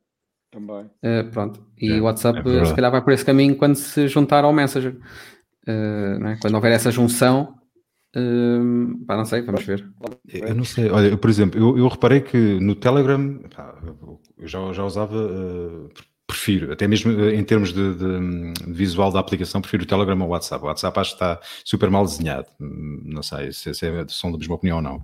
Também. 0.57 0.85
Uh, 1.03 1.31
pronto, 1.31 1.63
e 1.77 1.91
é, 1.91 2.01
o 2.01 2.05
WhatsApp 2.05 2.39
é 2.49 2.65
se 2.65 2.73
calhar 2.73 2.91
vai 2.91 3.03
por 3.03 3.13
esse 3.13 3.23
caminho 3.23 3.55
quando 3.55 3.75
se 3.75 4.07
juntar 4.07 4.43
ao 4.43 4.51
Messenger. 4.51 4.97
Uh, 5.67 6.27
é? 6.29 6.37
Quando 6.41 6.55
houver 6.55 6.71
essa 6.71 6.89
junção, 6.89 7.53
uh, 8.15 9.05
pá, 9.05 9.15
não 9.15 9.25
sei, 9.25 9.43
vamos 9.43 9.63
ver. 9.63 9.87
Eu 10.27 10.55
não 10.55 10.63
sei, 10.63 10.89
olha, 10.89 11.15
por 11.15 11.29
exemplo, 11.29 11.59
eu, 11.59 11.77
eu 11.77 11.87
reparei 11.87 12.21
que 12.21 12.59
no 12.59 12.73
Telegram, 12.73 13.39
pá, 13.55 13.75
eu 14.35 14.47
já, 14.47 14.73
já 14.73 14.83
usava, 14.83 15.15
uh, 15.15 15.89
prefiro, 16.25 16.73
até 16.73 16.87
mesmo 16.87 17.11
em 17.29 17.43
termos 17.43 17.71
de, 17.71 17.93
de, 17.93 18.53
de, 18.53 18.73
visual 18.73 19.11
da 19.11 19.19
aplicação, 19.19 19.61
prefiro 19.61 19.83
o 19.83 19.87
Telegram 19.87 20.21
ao 20.21 20.29
WhatsApp. 20.29 20.63
O 20.63 20.67
WhatsApp 20.67 20.99
acho 20.99 21.11
que 21.11 21.15
está 21.23 21.39
super 21.63 21.89
mal 21.89 22.03
desenhado, 22.03 22.47
não 22.59 23.21
sei 23.21 23.53
se, 23.53 23.73
se 23.73 23.85
é, 23.85 24.05
são 24.09 24.31
da 24.31 24.37
mesma 24.37 24.55
opinião 24.55 24.77
ou 24.77 24.83
não. 24.83 25.01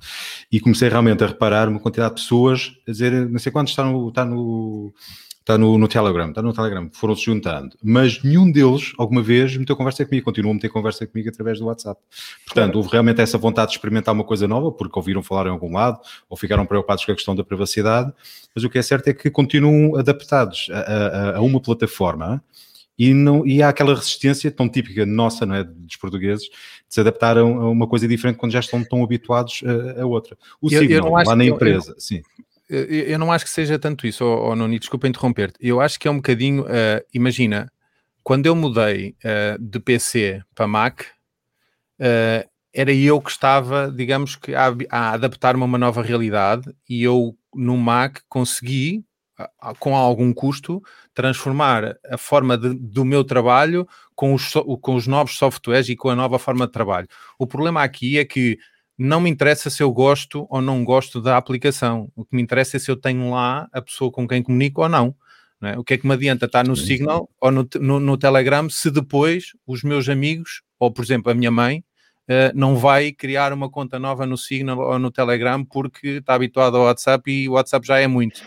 E 0.51 0.59
comecei 0.59 0.89
realmente 0.89 1.23
a 1.23 1.27
reparar 1.27 1.69
uma 1.69 1.79
quantidade 1.79 2.15
de 2.15 2.21
pessoas 2.21 2.73
a 2.87 2.91
dizer, 2.91 3.29
não 3.29 3.39
sei 3.39 3.51
quantos 3.51 3.71
está 3.71 3.85
no, 3.85 4.09
está 4.09 4.25
no 4.25 4.93
está 5.43 5.58
no, 5.58 5.77
no 5.77 5.88
Telegram, 5.89 6.29
está 6.29 6.41
no 6.41 6.53
Telegram, 6.53 6.89
foram-se 6.93 7.25
juntando, 7.25 7.77
mas 7.84 8.23
nenhum 8.23 8.49
deles, 8.49 8.93
alguma 8.97 9.21
vez, 9.21 9.56
meteu 9.58 9.75
conversa 9.75 10.06
comigo, 10.06 10.23
continuou 10.23 10.51
a 10.51 10.53
meter 10.56 10.69
conversa 10.69 11.06
comigo 11.06 11.29
através 11.29 11.60
do 11.60 11.65
WhatsApp. 11.65 12.01
Portanto, 12.45 12.77
houve 12.77 12.89
realmente 12.89 13.19
essa 13.19 13.38
vontade 13.38 13.71
de 13.71 13.77
experimentar 13.77 14.13
uma 14.13 14.23
coisa 14.23 14.47
nova, 14.47 14.71
porque 14.71 14.97
ouviram 14.97 15.21
falar 15.21 15.47
em 15.47 15.49
algum 15.49 15.73
lado, 15.73 15.99
ou 16.29 16.38
ficaram 16.38 16.65
preocupados 16.65 17.03
com 17.03 17.12
a 17.12 17.15
questão 17.15 17.36
da 17.36 17.43
privacidade, 17.43 18.12
mas 18.56 18.63
o 18.63 18.69
que 18.69 18.77
é 18.77 18.82
certo 18.82 19.10
é 19.10 19.13
que 19.13 19.29
continuam 19.29 19.97
adaptados 19.97 20.69
a, 20.71 20.79
a, 20.79 21.38
a 21.38 21.41
uma 21.41 21.60
plataforma 21.60 22.41
e, 22.97 23.13
não, 23.13 23.45
e 23.45 23.62
há 23.62 23.67
aquela 23.67 23.95
resistência 23.95 24.49
tão 24.49 24.69
típica 24.69 25.06
nossa, 25.06 25.45
não 25.45 25.56
é, 25.56 25.63
dos 25.63 25.97
portugueses, 25.97 26.45
de 26.45 26.53
se 26.88 27.01
adaptar 27.01 27.38
a 27.38 27.43
uma 27.43 27.88
coisa 27.88 28.08
diferente 28.08 28.38
quando 28.38 28.53
já 28.53 28.62
estão 28.62 28.82
tão 28.82 29.03
habituados 29.03 29.62
a, 29.97 30.03
a 30.03 30.06
outra. 30.06 30.38
O 30.62 30.71
eu, 30.71 30.79
Signal, 30.79 31.08
eu 31.08 31.12
lá 31.12 31.36
na 31.36 31.43
empresa, 31.43 31.91
eu, 31.91 31.99
sim 31.99 32.21
eu 32.69 33.19
não 33.19 33.32
acho 33.32 33.45
que 33.45 33.52
seja 33.52 33.78
tanto 33.78 34.08
isso, 34.08 34.26
ou, 34.26 34.49
ou 34.49 34.56
Noni, 34.56 34.80
desculpa 34.80 35.08
interromper-te. 35.08 35.58
Eu 35.60 35.82
acho 35.82 35.99
que 35.99 36.08
é 36.08 36.12
um 36.12 36.17
bocadinho, 36.17 36.63
uh, 36.63 37.04
imagina, 37.13 37.71
quando 38.23 38.45
eu 38.45 38.56
mudei 38.56 39.15
uh, 39.23 39.62
de 39.62 39.80
PC 39.80 40.41
para 40.56 40.67
Mac, 40.67 41.02
uh, 41.02 42.49
era 42.73 42.91
eu 42.91 43.21
que 43.21 43.30
estava, 43.30 43.91
digamos 43.91 44.36
que, 44.36 44.56
a, 44.56 44.73
a 44.89 45.12
adaptar-me 45.12 45.62
a 45.62 45.65
uma 45.65 45.78
nova 45.78 46.02
realidade 46.02 46.73
e 46.89 47.04
eu 47.04 47.38
no 47.54 47.78
Mac 47.78 48.19
consegui, 48.28 49.06
com 49.80 49.95
algum 49.95 50.34
custo, 50.34 50.82
transformar 51.13 51.97
a 52.10 52.17
forma 52.17 52.58
de, 52.58 52.73
do 52.73 53.04
meu 53.04 53.23
trabalho 53.23 53.88
com 54.15 54.34
os, 54.34 54.54
com 54.82 54.95
os 54.95 55.08
novos 55.08 55.38
softwares 55.38 55.89
e 55.89 55.95
com 55.95 56.10
a 56.10 56.15
nova 56.15 56.39
forma 56.39 56.65
de 56.65 56.71
trabalho. 56.71 57.08
O 57.38 57.47
problema 57.47 57.84
aqui 57.84 58.17
é 58.17 58.26
que 58.26 58.58
não 58.97 59.19
me 59.19 59.29
interessa 59.29 59.69
se 59.69 59.82
eu 59.82 59.91
gosto 59.91 60.45
ou 60.49 60.62
não 60.62 60.84
gosto 60.84 61.21
da 61.21 61.38
aplicação. 61.38 62.10
O 62.15 62.23
que 62.23 62.36
me 62.36 62.41
interessa 62.41 62.77
é 62.77 62.79
se 62.79 62.91
eu 62.91 62.95
tenho 62.95 63.29
lá 63.32 63.67
a 63.71 63.82
pessoa 63.82 64.12
com 64.12 64.27
quem 64.27 64.43
comunico 64.43 64.82
ou 64.82 64.89
não. 64.89 65.15
não 65.60 65.69
é? 65.69 65.77
O 65.77 65.84
que 65.84 65.95
é 65.95 65.97
que 65.97 66.08
me 66.08 66.13
adianta 66.13 66.45
estar 66.45 66.65
no 66.65 66.75
Signal 66.75 67.29
ou 67.39 67.51
no, 67.51 67.67
no, 67.79 67.99
no, 67.99 68.17
Telegram 68.17 68.69
se 68.69 68.91
depois 68.91 69.47
os 69.65 69.84
meus 69.84 70.08
amigos, 70.08 70.62
ou 70.79 70.91
por 70.91 71.03
exemplo 71.03 71.32
a 71.32 71.36
minha 71.36 71.51
mãe, 71.51 71.84
uh, 72.29 72.53
não 72.53 72.75
vai 72.75 73.12
criar 73.12 73.51
uma 73.51 73.69
conta 73.69 73.97
nova 73.97 74.25
no 74.25 74.38
Signal 74.38 74.77
ou 74.79 74.99
no 74.99 75.12
Telegram 75.12 75.65
porque 75.65 76.08
está 76.19 76.36
habituado 76.36 76.77
ao 76.77 76.84
WhatsApp 76.84 77.32
e 77.32 77.49
o 77.49 77.53
WhatsApp 77.53 77.86
já 77.86 77.99
é 77.99 78.08
muito. 78.08 78.41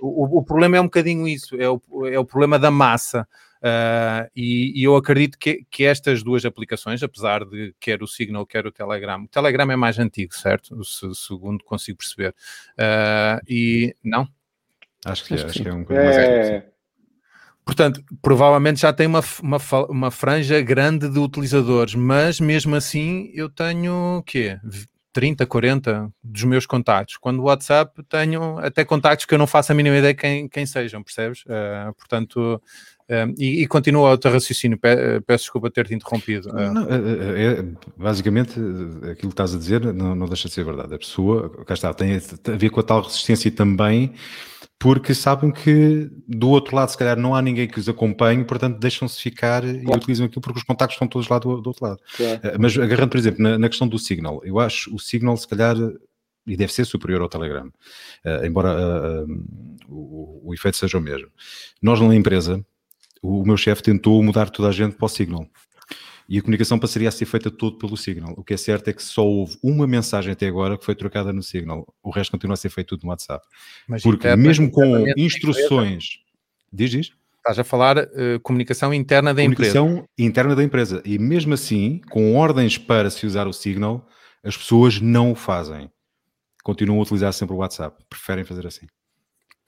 O, 0.00 0.38
o 0.38 0.44
problema 0.44 0.76
é 0.76 0.80
um 0.80 0.84
bocadinho 0.84 1.26
isso, 1.26 1.56
é 1.56 1.68
o, 1.68 1.80
é 2.06 2.18
o 2.18 2.24
problema 2.24 2.58
da 2.58 2.70
massa. 2.70 3.26
Uh, 3.66 4.30
e, 4.36 4.80
e, 4.80 4.84
eu 4.84 4.94
acredito 4.94 5.36
que, 5.36 5.66
que, 5.68 5.84
estas 5.84 6.22
duas 6.22 6.44
aplicações, 6.44 7.02
apesar 7.02 7.44
de 7.44 7.74
quer 7.80 8.00
o 8.00 8.06
Signal, 8.06 8.46
quer 8.46 8.64
o 8.64 8.70
Telegram, 8.70 9.24
o 9.24 9.28
Telegram 9.28 9.72
é 9.72 9.74
mais 9.74 9.98
antigo, 9.98 10.32
certo? 10.36 10.84
Se, 10.84 11.12
segundo 11.14 11.64
consigo 11.64 11.98
perceber. 11.98 12.32
Uh, 12.78 13.42
e 13.48 13.92
não? 14.04 14.28
Acho 15.04 15.24
que, 15.24 15.34
acho, 15.34 15.46
acho 15.46 15.62
que 15.62 15.68
é 15.68 15.72
um 15.72 15.80
bocadinho 15.80 16.04
mais 16.04 16.16
é... 16.16 16.66
Portanto, 17.64 18.00
provavelmente 18.22 18.80
já 18.80 18.92
tem 18.92 19.08
uma, 19.08 19.24
uma, 19.42 19.58
uma 19.88 20.10
franja 20.12 20.60
grande 20.60 21.08
de 21.08 21.18
utilizadores, 21.18 21.96
mas 21.96 22.38
mesmo 22.38 22.76
assim 22.76 23.32
eu 23.34 23.48
tenho 23.48 24.18
o 24.18 24.22
quê? 24.22 24.60
30, 25.12 25.46
40 25.46 26.12
dos 26.22 26.44
meus 26.44 26.66
contactos. 26.66 27.16
Quando 27.16 27.40
o 27.40 27.44
WhatsApp 27.44 28.02
tenho 28.04 28.58
até 28.58 28.84
contactos 28.84 29.24
que 29.24 29.34
eu 29.34 29.38
não 29.38 29.46
faço 29.46 29.72
a 29.72 29.74
mínima 29.74 29.96
ideia 29.96 30.14
quem, 30.14 30.46
quem 30.46 30.64
sejam, 30.66 31.02
percebes? 31.02 31.40
Uh, 31.46 31.92
portanto, 31.96 32.62
um, 33.08 33.34
e, 33.38 33.62
e 33.62 33.66
continua 33.68 34.12
o 34.12 34.18
teu 34.18 34.32
raciocínio, 34.32 34.78
peço 34.78 35.44
desculpa 35.44 35.70
ter-te 35.70 35.94
interrompido. 35.94 36.52
Não, 36.52 36.82
é, 36.82 36.94
é, 36.94 37.60
é, 37.60 37.64
basicamente, 37.96 38.58
aquilo 39.02 39.14
que 39.14 39.26
estás 39.26 39.54
a 39.54 39.58
dizer 39.58 39.92
não, 39.92 40.14
não, 40.14 40.26
deixa 40.26 40.48
de 40.48 40.54
ser 40.54 40.64
verdade. 40.64 40.94
A 40.94 40.98
pessoa, 40.98 41.48
cá 41.64 41.74
está, 41.74 41.94
tem 41.94 42.16
a 42.16 42.56
ver 42.56 42.70
com 42.70 42.80
a 42.80 42.82
tal 42.82 43.02
resistência 43.02 43.50
também, 43.50 44.12
porque 44.78 45.14
sabem 45.14 45.52
que 45.52 46.10
do 46.26 46.48
outro 46.48 46.74
lado, 46.74 46.90
se 46.90 46.98
calhar, 46.98 47.16
não 47.16 47.34
há 47.34 47.40
ninguém 47.40 47.68
que 47.68 47.78
os 47.78 47.88
acompanhe, 47.88 48.44
portanto, 48.44 48.78
deixam-se 48.78 49.20
ficar 49.20 49.62
claro. 49.62 49.78
e 49.78 49.96
utilizam 49.96 50.26
aquilo 50.26 50.42
porque 50.42 50.58
os 50.58 50.64
contactos 50.64 50.96
estão 50.96 51.06
todos 51.06 51.28
lá 51.28 51.38
do, 51.38 51.60
do 51.60 51.68
outro 51.68 51.86
lado. 51.86 52.00
Claro. 52.16 52.40
Eh, 52.42 52.56
mas 52.58 52.76
agarrando, 52.76 53.10
por 53.10 53.18
exemplo, 53.18 53.42
na, 53.42 53.56
na, 53.56 53.68
questão 53.68 53.86
do 53.86 53.98
Signal, 53.98 54.42
eu 54.44 54.58
acho 54.58 54.94
o 54.94 54.98
Signal, 54.98 55.36
se 55.36 55.46
calhar, 55.46 55.76
e 56.46 56.56
deve 56.56 56.72
ser 56.72 56.84
superior 56.84 57.22
ao 57.22 57.28
Telegram, 57.28 57.66
uh, 57.66 58.44
embora 58.44 58.74
uh, 58.74 59.24
uh, 59.24 59.44
o, 59.88 60.50
o 60.50 60.54
efeito 60.54 60.76
seja 60.76 60.98
o 60.98 61.00
mesmo. 61.00 61.28
Nós, 61.82 62.00
na 62.00 62.14
empresa, 62.14 62.64
o 63.22 63.44
meu 63.44 63.56
chefe 63.56 63.82
tentou 63.82 64.22
mudar 64.22 64.50
toda 64.50 64.68
a 64.68 64.72
gente 64.72 64.96
para 64.96 65.06
o 65.06 65.08
Signal. 65.08 65.46
E 66.28 66.38
a 66.38 66.42
comunicação 66.42 66.78
passaria 66.78 67.08
a 67.08 67.12
ser 67.12 67.24
feita 67.24 67.50
todo 67.50 67.78
pelo 67.78 67.96
Signal. 67.96 68.34
O 68.36 68.42
que 68.42 68.54
é 68.54 68.56
certo 68.56 68.88
é 68.88 68.92
que 68.92 69.02
só 69.02 69.24
houve 69.24 69.56
uma 69.62 69.86
mensagem 69.86 70.32
até 70.32 70.48
agora 70.48 70.76
que 70.76 70.84
foi 70.84 70.94
trocada 70.94 71.32
no 71.32 71.42
Signal. 71.42 71.86
O 72.02 72.10
resto 72.10 72.32
continua 72.32 72.54
a 72.54 72.56
ser 72.56 72.68
feito 72.68 72.88
tudo 72.88 73.04
no 73.04 73.10
WhatsApp. 73.10 73.46
Mas 73.86 74.02
Porque 74.02 74.34
mesmo 74.34 74.70
com 74.70 75.04
instruções... 75.16 76.18
Diz, 76.72 76.90
diz. 76.90 77.12
Estás 77.36 77.60
a 77.60 77.64
falar 77.64 77.96
uh, 77.98 78.40
comunicação 78.42 78.92
interna 78.92 79.32
da 79.32 79.40
comunicação 79.40 79.84
empresa. 79.84 80.02
Comunicação 80.02 80.08
interna 80.18 80.56
da 80.56 80.64
empresa. 80.64 81.02
E 81.04 81.16
mesmo 81.16 81.54
assim, 81.54 82.00
com 82.10 82.34
ordens 82.34 82.76
para 82.76 83.08
se 83.08 83.24
usar 83.24 83.46
o 83.46 83.52
Signal, 83.52 84.04
as 84.42 84.56
pessoas 84.56 85.00
não 85.00 85.30
o 85.30 85.34
fazem. 85.36 85.88
Continuam 86.64 86.98
a 86.98 87.02
utilizar 87.02 87.32
sempre 87.32 87.54
o 87.54 87.58
WhatsApp. 87.58 88.04
Preferem 88.10 88.44
fazer 88.44 88.66
assim. 88.66 88.86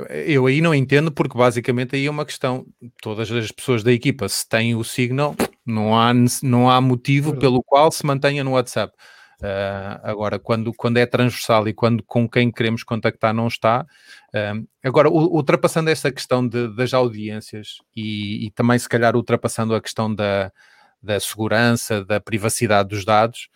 Eu 0.08 0.46
aí 0.46 0.60
não 0.60 0.74
entendo, 0.74 1.10
porque 1.10 1.36
basicamente 1.36 1.96
aí 1.96 2.06
é 2.06 2.10
uma 2.10 2.24
questão. 2.24 2.64
Todas 3.02 3.30
as 3.32 3.50
pessoas 3.50 3.82
da 3.82 3.92
equipa, 3.92 4.28
se 4.28 4.48
têm 4.48 4.76
o 4.76 4.84
Signal, 4.84 5.34
não 5.66 5.98
há, 5.98 6.12
não 6.42 6.70
há 6.70 6.80
motivo 6.80 7.36
pelo 7.36 7.62
qual 7.62 7.90
se 7.90 8.06
mantenha 8.06 8.44
no 8.44 8.52
WhatsApp. 8.52 8.94
Uh, 9.40 9.98
agora, 10.02 10.36
quando, 10.36 10.74
quando 10.74 10.96
é 10.96 11.06
transversal 11.06 11.68
e 11.68 11.72
quando 11.72 12.02
com 12.02 12.28
quem 12.28 12.50
queremos 12.50 12.82
contactar 12.82 13.32
não 13.32 13.46
está. 13.46 13.86
Uh, 14.34 14.66
agora, 14.82 15.08
ultrapassando 15.08 15.90
esta 15.90 16.10
questão 16.10 16.46
de, 16.46 16.74
das 16.74 16.92
audiências 16.92 17.78
e, 17.94 18.46
e, 18.46 18.50
também, 18.50 18.78
se 18.78 18.88
calhar, 18.88 19.14
ultrapassando 19.14 19.74
a 19.74 19.80
questão 19.80 20.12
da, 20.12 20.52
da 21.00 21.20
segurança, 21.20 22.04
da 22.04 22.20
privacidade 22.20 22.88
dos 22.88 23.04
dados, 23.04 23.48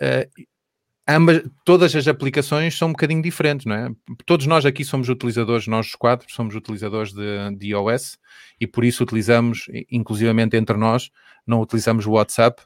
uh, 0.00 0.28
ambas, 1.08 1.42
todas 1.64 1.96
as 1.96 2.06
aplicações 2.06 2.76
são 2.76 2.88
um 2.88 2.92
bocadinho 2.92 3.22
diferentes, 3.22 3.64
não 3.64 3.74
é? 3.74 3.90
Todos 4.26 4.46
nós 4.46 4.66
aqui 4.66 4.84
somos 4.84 5.08
utilizadores, 5.08 5.66
nós 5.66 5.86
os 5.86 5.94
quatro 5.94 6.30
somos 6.30 6.54
utilizadores 6.54 7.12
de, 7.12 7.56
de 7.56 7.68
iOS 7.68 8.18
e 8.60 8.66
por 8.66 8.84
isso 8.84 9.02
utilizamos, 9.02 9.66
inclusivamente 9.90 10.56
entre 10.56 10.76
nós, 10.76 11.10
não 11.46 11.60
utilizamos 11.60 12.06
o 12.06 12.12
WhatsApp, 12.12 12.62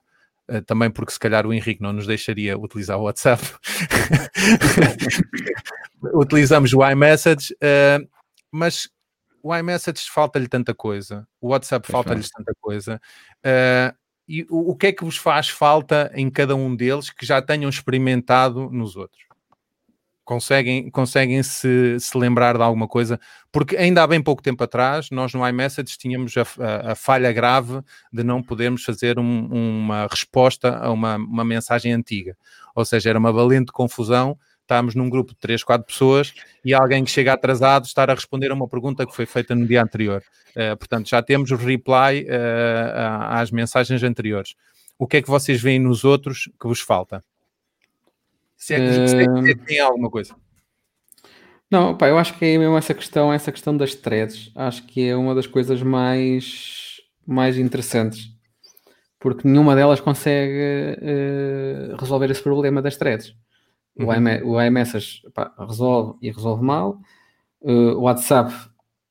uh, 0.51 0.61
também 0.63 0.91
porque 0.91 1.13
se 1.13 1.21
calhar 1.21 1.47
o 1.47 1.55
Henrique 1.55 1.81
não 1.81 1.93
nos 1.93 2.07
deixaria 2.07 2.59
utilizar 2.59 2.99
o 2.99 3.05
WhatsApp. 3.05 3.43
utilizamos 6.15 6.73
o 6.73 6.91
iMessage, 6.91 7.55
uh, 7.55 8.09
mas 8.51 8.89
o 9.41 9.57
iMessage 9.57 10.11
falta-lhe 10.11 10.49
tanta 10.49 10.75
coisa, 10.75 11.27
o 11.41 11.49
WhatsApp 11.49 11.91
falta-lhe 11.91 12.25
tanta 12.29 12.53
coisa. 12.61 13.01
Uh, 13.45 14.02
e 14.29 14.47
o, 14.49 14.71
o 14.71 14.77
que 14.77 14.89
é 14.89 14.93
que 14.93 15.05
vos 15.05 15.17
faz 15.17 15.49
falta 15.49 16.11
em 16.15 16.31
cada 16.31 16.55
um 16.55 16.75
deles 16.75 17.11
que 17.11 17.27
já 17.27 17.43
tenham 17.43 17.69
experimentado 17.69 18.71
nos 18.71 18.97
outros? 18.97 19.23
Conseguem, 20.25 20.89
conseguem 20.89 21.43
se, 21.43 21.99
se 21.99 22.17
lembrar 22.17 22.57
de 22.57 22.63
alguma 22.63 22.87
coisa? 22.87 23.19
Porque 23.51 23.77
ainda 23.77 24.03
há 24.03 24.07
bem 24.07 24.23
pouco 24.23 24.41
tempo 24.41 24.63
atrás, 24.63 25.11
nós 25.11 25.35
no 25.35 25.47
iMessage 25.47 25.99
tínhamos 25.99 26.35
a, 26.37 26.43
a, 26.43 26.93
a 26.93 26.95
falha 26.95 27.33
grave 27.33 27.83
de 28.13 28.23
não 28.23 28.41
podermos 28.41 28.85
fazer 28.85 29.19
um, 29.19 29.47
uma 29.47 30.07
resposta 30.07 30.77
a 30.77 30.91
uma, 30.93 31.17
uma 31.17 31.45
mensagem 31.45 31.93
antiga. 31.93 32.37
Ou 32.75 32.85
seja, 32.85 33.11
era 33.11 33.19
uma 33.19 33.33
valente 33.33 33.73
confusão 33.73 34.39
estamos 34.73 34.95
num 34.95 35.11
grupo 35.11 35.33
de 35.33 35.39
3, 35.39 35.63
4 35.63 35.87
pessoas 35.87 36.33
e 36.65 36.73
alguém 36.73 37.05
que 37.05 37.11
chega 37.11 37.35
atrasado 37.35 37.85
estar 37.85 38.11
a 38.11 38.15
responder 38.15 38.51
a 38.51 38.55
uma 38.55 38.67
pergunta 38.67 39.07
que 39.07 39.15
foi 39.15 39.27
feita 39.27 39.55
no 39.55 39.67
dia 39.67 39.83
anterior. 39.83 40.23
Uh, 40.57 40.77
portanto, 40.77 41.09
já 41.09 41.23
temos 41.23 41.51
o 41.51 41.57
reply 41.57 42.25
uh, 42.25 43.29
às 43.29 43.51
mensagens 43.51 44.03
anteriores. 44.03 44.55
O 44.99 45.07
que 45.07 45.19
é 45.19 45.23
que 45.23 45.29
vocês 45.29 45.61
veem 45.61 45.79
nos 45.79 46.05
outros 46.05 46.51
que 46.61 46.67
vos 46.67 46.81
falta? 46.81 47.23
Se 48.57 48.75
é 48.75 48.79
que, 48.79 49.01
uh... 49.01 49.09
se 49.09 49.17
é 49.51 49.55
que 49.55 49.65
tem 49.67 49.81
alguma 49.81 50.11
coisa. 50.11 50.35
Não, 51.71 51.97
pá, 51.97 52.09
eu 52.09 52.19
acho 52.19 52.39
que 52.39 52.45
é 52.45 52.59
mesmo 52.59 52.77
essa 52.77 52.95
questão, 52.95 53.33
essa 53.33 53.51
questão 53.51 53.77
das 53.77 53.95
threads, 53.95 54.53
acho 54.55 54.87
que 54.87 55.09
é 55.09 55.17
uma 55.17 55.35
das 55.35 55.47
coisas 55.47 55.83
mais, 55.83 57.01
mais 57.27 57.57
interessantes, 57.57 58.29
porque 59.19 59.49
nenhuma 59.49 59.75
delas 59.75 60.01
consegue 60.01 60.99
uh, 60.99 61.97
resolver 61.97 62.31
esse 62.31 62.43
problema 62.43 62.83
das 62.83 62.97
threads. 62.97 63.35
Uhum. 63.97 64.07
O, 64.45 64.63
iMessage 64.63 65.23
pá, 65.35 65.53
resolve 65.59 66.19
e 66.23 66.31
resolve 66.31 66.65
mal, 66.65 66.99
uh, 67.61 67.97
o 67.97 68.03
WhatsApp 68.03 68.53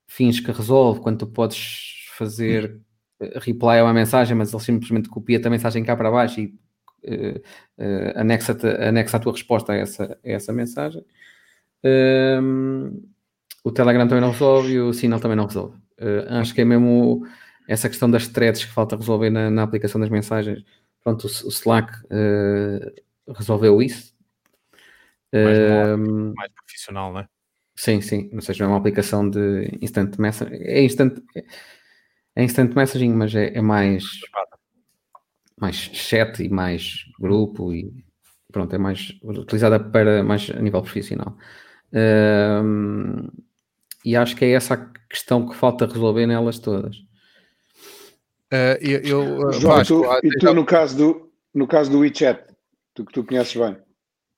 finge 0.08 0.42
que 0.42 0.52
resolve 0.52 1.02
quando 1.02 1.20
tu 1.20 1.28
podes 1.28 2.08
fazer 2.18 2.82
uh, 3.22 3.40
reply 3.40 3.80
a 3.80 3.84
uma 3.84 3.94
mensagem, 3.94 4.36
mas 4.36 4.52
ele 4.52 4.64
simplesmente 4.64 5.10
copia 5.10 5.40
a 5.44 5.50
mensagem 5.50 5.84
cá 5.84 5.96
para 5.96 6.12
baixo 6.12 6.40
e 6.40 6.54
anexa, 8.16 8.56
anexa 8.88 9.18
a 9.18 9.20
tua 9.20 9.32
resposta 9.32 9.74
a 9.74 9.76
essa, 9.76 10.20
a 10.24 10.30
essa 10.30 10.54
mensagem. 10.54 11.04
Um, 11.84 13.04
o 13.64 13.72
Telegram 13.72 14.08
também 14.08 14.22
não 14.22 14.32
resolve 14.32 14.74
e 14.74 14.80
o 14.80 14.94
Signal 14.94 15.20
também 15.20 15.38
não 15.38 15.46
resolve. 15.46 15.76
Uh, 16.00 16.34
acho 16.40 16.54
que 16.54 16.62
é 16.62 16.66
mesmo 16.66 17.26
essa 17.68 17.90
questão 17.90 18.10
das 18.10 18.28
threads 18.28 18.66
que 18.66 18.72
falta 18.72 18.96
resolver 18.96 19.30
na, 19.30 19.50
na 19.50 19.64
aplicação 19.64 20.00
das 20.02 20.10
mensagens. 20.10 20.64
Pronto, 21.04 21.26
o, 21.26 21.28
o 21.28 21.50
Slack 21.50 21.92
uh, 22.06 23.34
resolveu 23.34 23.82
isso. 23.82 24.14
Mais, 25.34 26.36
mais, 26.36 26.52
profissional, 26.54 27.14
não 27.14 27.20
é? 27.22 27.28
Sim, 27.76 28.02
sim. 28.02 28.30
Ou 28.34 28.42
seja, 28.42 28.64
é 28.64 28.68
uma 28.68 28.78
aplicação 28.78 29.30
de 29.30 29.78
instant 29.82 30.18
messaging. 30.18 30.56
É 30.56 30.84
instant, 30.84 31.18
é 32.36 32.44
instant 32.44 32.76
messaging, 32.76 33.14
mas 33.14 33.34
é, 33.34 33.58
é 33.58 33.62
mais, 33.62 34.04
mais 35.60 35.76
chat 35.76 36.44
e 36.44 36.50
mais 36.50 37.06
grupo 37.20 37.74
e 37.74 37.92
pronto, 38.52 38.76
é 38.76 38.78
mais 38.78 39.18
utilizada 39.24 39.80
para 39.80 40.24
mais 40.24 40.50
a 40.50 40.60
nível 40.60 40.82
profissional 40.82 41.38
e 44.04 44.16
acho 44.16 44.36
que 44.36 44.46
é 44.46 44.52
essa 44.52 44.74
a 44.74 44.86
questão 45.10 45.48
que 45.48 45.56
falta 45.56 45.86
resolver 45.86 46.26
nelas 46.26 46.60
todas. 46.60 46.96
Uh, 48.52 48.76
eu, 48.82 49.00
eu 49.02 49.54
João, 49.54 49.84
tu, 49.84 50.04
e 50.24 50.30
tu 50.38 50.48
já... 50.48 50.54
no 50.54 50.66
caso 50.66 50.98
do 50.98 51.32
no 51.54 51.68
caso 51.68 51.92
do 51.92 52.00
WeChat, 52.00 52.44
tu 52.94 53.06
que 53.06 53.14
tu 53.14 53.24
conheces 53.24 53.56
bem. 53.56 53.78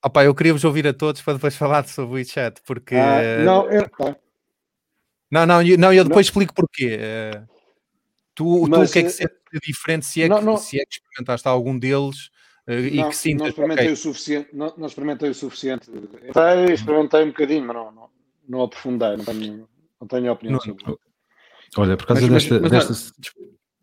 Opa, 0.04 0.22
eu 0.22 0.34
queria 0.34 0.52
vos 0.52 0.64
ouvir 0.64 0.86
a 0.86 0.92
todos 0.92 1.22
para 1.22 1.34
depois 1.34 1.56
falar 1.56 1.86
sobre 1.88 2.10
o 2.10 2.14
WeChat, 2.14 2.60
porque 2.66 2.94
ah, 2.94 3.42
não, 3.42 3.70
eu... 3.70 3.88
não, 5.30 5.46
não, 5.46 5.62
eu, 5.62 5.78
não, 5.78 5.92
eu 5.94 6.04
depois 6.04 6.26
não. 6.26 6.30
explico 6.30 6.54
porquê. 6.54 6.98
Uh, 6.98 7.48
tu, 8.34 8.66
Mas, 8.68 8.90
tu 8.90 8.90
o 8.90 8.92
que 8.92 8.98
é 8.98 9.02
que 9.04 9.10
se 9.10 9.24
é 9.24 9.28
diferente 9.66 10.04
se 10.04 10.22
é, 10.22 10.28
não, 10.28 10.40
que, 10.40 10.44
não. 10.44 10.56
se 10.58 10.78
é 10.78 10.84
que 10.84 10.96
experimentaste 10.96 11.48
algum 11.48 11.78
deles 11.78 12.30
e 12.66 12.96
não, 12.96 13.08
que 13.08 13.16
sim, 13.16 13.34
não 13.34 13.46
experimentei 13.46 13.84
okay. 13.84 13.92
o 13.92 13.96
suficiente, 13.96 14.48
não, 14.52 14.74
não, 14.76 14.86
experimentei 14.86 15.30
o 15.30 15.34
suficiente. 15.34 15.90
Experimentei, 15.90 16.74
experimentei 16.74 17.22
um 17.22 17.28
bocadinho, 17.28 17.66
mas 17.66 17.76
não, 17.76 17.92
não, 17.92 18.08
não 18.48 18.62
aprofundei, 18.62 19.16
não 19.16 19.24
tenho, 19.24 19.68
não 20.00 20.08
tenho 20.08 20.32
opinião 20.32 20.60
sobre 20.60 20.82
isso. 20.82 20.98
Olha, 21.78 21.96
por 21.96 22.06
causa 22.06 22.22
mas, 22.22 22.30
desta. 22.30 22.60
Mas, 22.60 22.70
desta... 22.70 23.14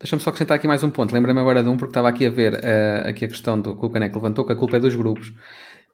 Deixa-me 0.00 0.20
só 0.20 0.30
acrescentar 0.30 0.56
aqui 0.56 0.66
mais 0.66 0.82
um 0.82 0.90
ponto. 0.90 1.14
Lembra-me 1.14 1.38
agora 1.38 1.62
de 1.62 1.68
um, 1.68 1.76
porque 1.76 1.90
estava 1.90 2.08
aqui 2.08 2.26
a 2.26 2.30
ver 2.30 2.54
uh, 2.54 3.08
aqui 3.08 3.24
a 3.24 3.28
questão 3.28 3.60
do 3.60 3.76
que 3.76 3.86
o 3.86 3.90
Caneco 3.90 4.16
levantou, 4.16 4.44
que 4.44 4.52
a 4.52 4.56
culpa 4.56 4.76
é 4.76 4.80
dos 4.80 4.96
grupos. 4.96 5.32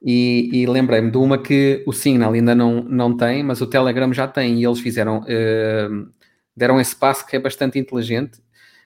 E, 0.01 0.49
e 0.53 0.65
lembrei-me 0.65 1.11
de 1.11 1.17
uma 1.17 1.37
que 1.37 1.83
o 1.85 1.91
Signal 1.91 2.31
ainda 2.33 2.55
não, 2.55 2.83
não 2.83 3.15
tem, 3.15 3.43
mas 3.43 3.59
o 3.61 3.67
Telegram 3.67 4.11
já 4.13 4.27
tem, 4.27 4.59
e 4.59 4.65
eles 4.65 4.79
fizeram, 4.79 5.19
uh, 5.19 6.09
deram 6.55 6.79
esse 6.79 6.95
passo 6.95 7.25
que 7.25 7.35
é 7.35 7.39
bastante 7.39 7.77
inteligente, 7.77 8.39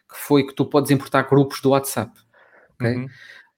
que 0.09 0.17
foi 0.17 0.45
que 0.45 0.55
tu 0.55 0.65
podes 0.65 0.89
importar 0.91 1.23
grupos 1.23 1.61
do 1.61 1.69
WhatsApp. 1.69 2.11
Okay? 2.75 2.95
Uhum. 2.95 3.07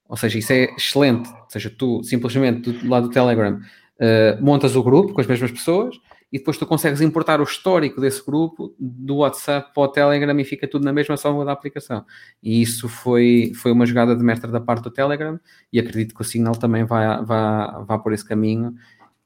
Ou 0.10 0.18
seja, 0.18 0.38
isso 0.38 0.54
é 0.54 0.66
excelente. 0.76 1.30
Ou 1.30 1.50
seja, 1.50 1.70
tu 1.70 2.04
simplesmente 2.04 2.72
do 2.72 2.90
lado 2.90 3.08
do 3.08 3.14
Telegram 3.14 3.58
uh, 3.58 4.44
montas 4.44 4.76
o 4.76 4.84
grupo 4.84 5.14
com 5.14 5.22
as 5.22 5.28
mesmas 5.28 5.52
pessoas 5.52 5.96
e 6.32 6.38
depois 6.38 6.58
tu 6.58 6.66
consegues 6.66 7.02
importar 7.02 7.40
o 7.40 7.44
histórico 7.44 8.02
desse 8.02 8.24
grupo 8.26 8.76
do 8.80 9.18
WhatsApp 9.18 9.74
para 9.74 9.84
o 9.84 9.88
Telegram 9.88 10.38
e 10.40 10.44
fica 10.44 10.68
tudo 10.68 10.84
na 10.84 10.92
mesma 10.92 11.16
só 11.16 11.44
da 11.44 11.52
aplicação. 11.52 12.06
E 12.42 12.62
isso 12.62 12.90
foi, 12.90 13.54
foi 13.56 13.72
uma 13.72 13.86
jogada 13.86 14.16
de 14.16 14.24
mestre 14.24 14.52
da 14.52 14.60
parte 14.60 14.84
do 14.84 14.92
Telegram 14.92 15.40
e 15.72 15.80
acredito 15.80 16.14
que 16.16 16.22
o 16.22 16.26
Signal 16.26 16.56
também 16.56 16.84
vai, 16.84 17.24
vai, 17.24 17.86
vai 17.86 18.00
por 18.00 18.12
esse 18.12 18.28
caminho. 18.28 18.76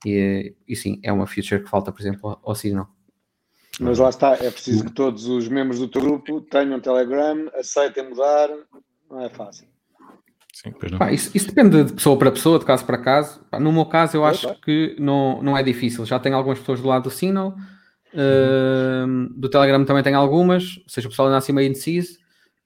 E, 0.05 0.53
e 0.67 0.75
sim, 0.75 0.99
é 1.03 1.11
uma 1.11 1.27
feature 1.27 1.63
que 1.63 1.69
falta, 1.69 1.91
por 1.91 2.01
exemplo, 2.01 2.39
ao, 2.43 2.55
Signal. 2.55 2.87
Mas 3.79 3.97
lá 3.97 4.09
está, 4.09 4.33
é 4.33 4.51
preciso 4.51 4.85
que 4.85 4.91
todos 4.91 5.25
os 5.25 5.47
membros 5.47 5.79
do 5.79 5.87
teu 5.87 6.01
grupo 6.01 6.41
tenham 6.41 6.79
Telegram, 6.79 7.49
aceitem 7.55 8.09
mudar, 8.09 8.49
não 9.09 9.21
é 9.21 9.29
fácil. 9.29 9.67
Sim, 10.61 10.73
Pá, 10.97 11.09
isso, 11.09 11.31
isso, 11.33 11.47
depende 11.47 11.85
de 11.85 11.93
pessoa 11.93 12.17
para 12.17 12.31
pessoa, 12.33 12.59
de 12.59 12.65
caso 12.65 12.85
para 12.85 12.97
caso. 12.97 13.39
Pá, 13.49 13.57
no 13.61 13.71
meu 13.71 13.85
caso, 13.85 14.17
eu 14.17 14.25
acho 14.25 14.53
que 14.59 14.93
não, 14.99 15.41
não 15.41 15.57
é 15.57 15.63
difícil. 15.63 16.05
Já 16.05 16.19
tenho 16.19 16.35
algumas 16.35 16.59
pessoas 16.59 16.81
do 16.81 16.87
lado 16.89 17.03
do 17.03 17.09
Signal, 17.09 17.55
uh, 18.13 19.39
do 19.39 19.47
Telegram 19.47 19.85
também 19.85 20.03
tenho 20.03 20.17
algumas, 20.17 20.77
ou 20.79 20.89
seja, 20.89 21.07
o 21.07 21.11
pessoal 21.11 21.29
anda 21.29 21.37
assim 21.37 21.53
meio 21.53 21.69
indeciso. 21.69 22.17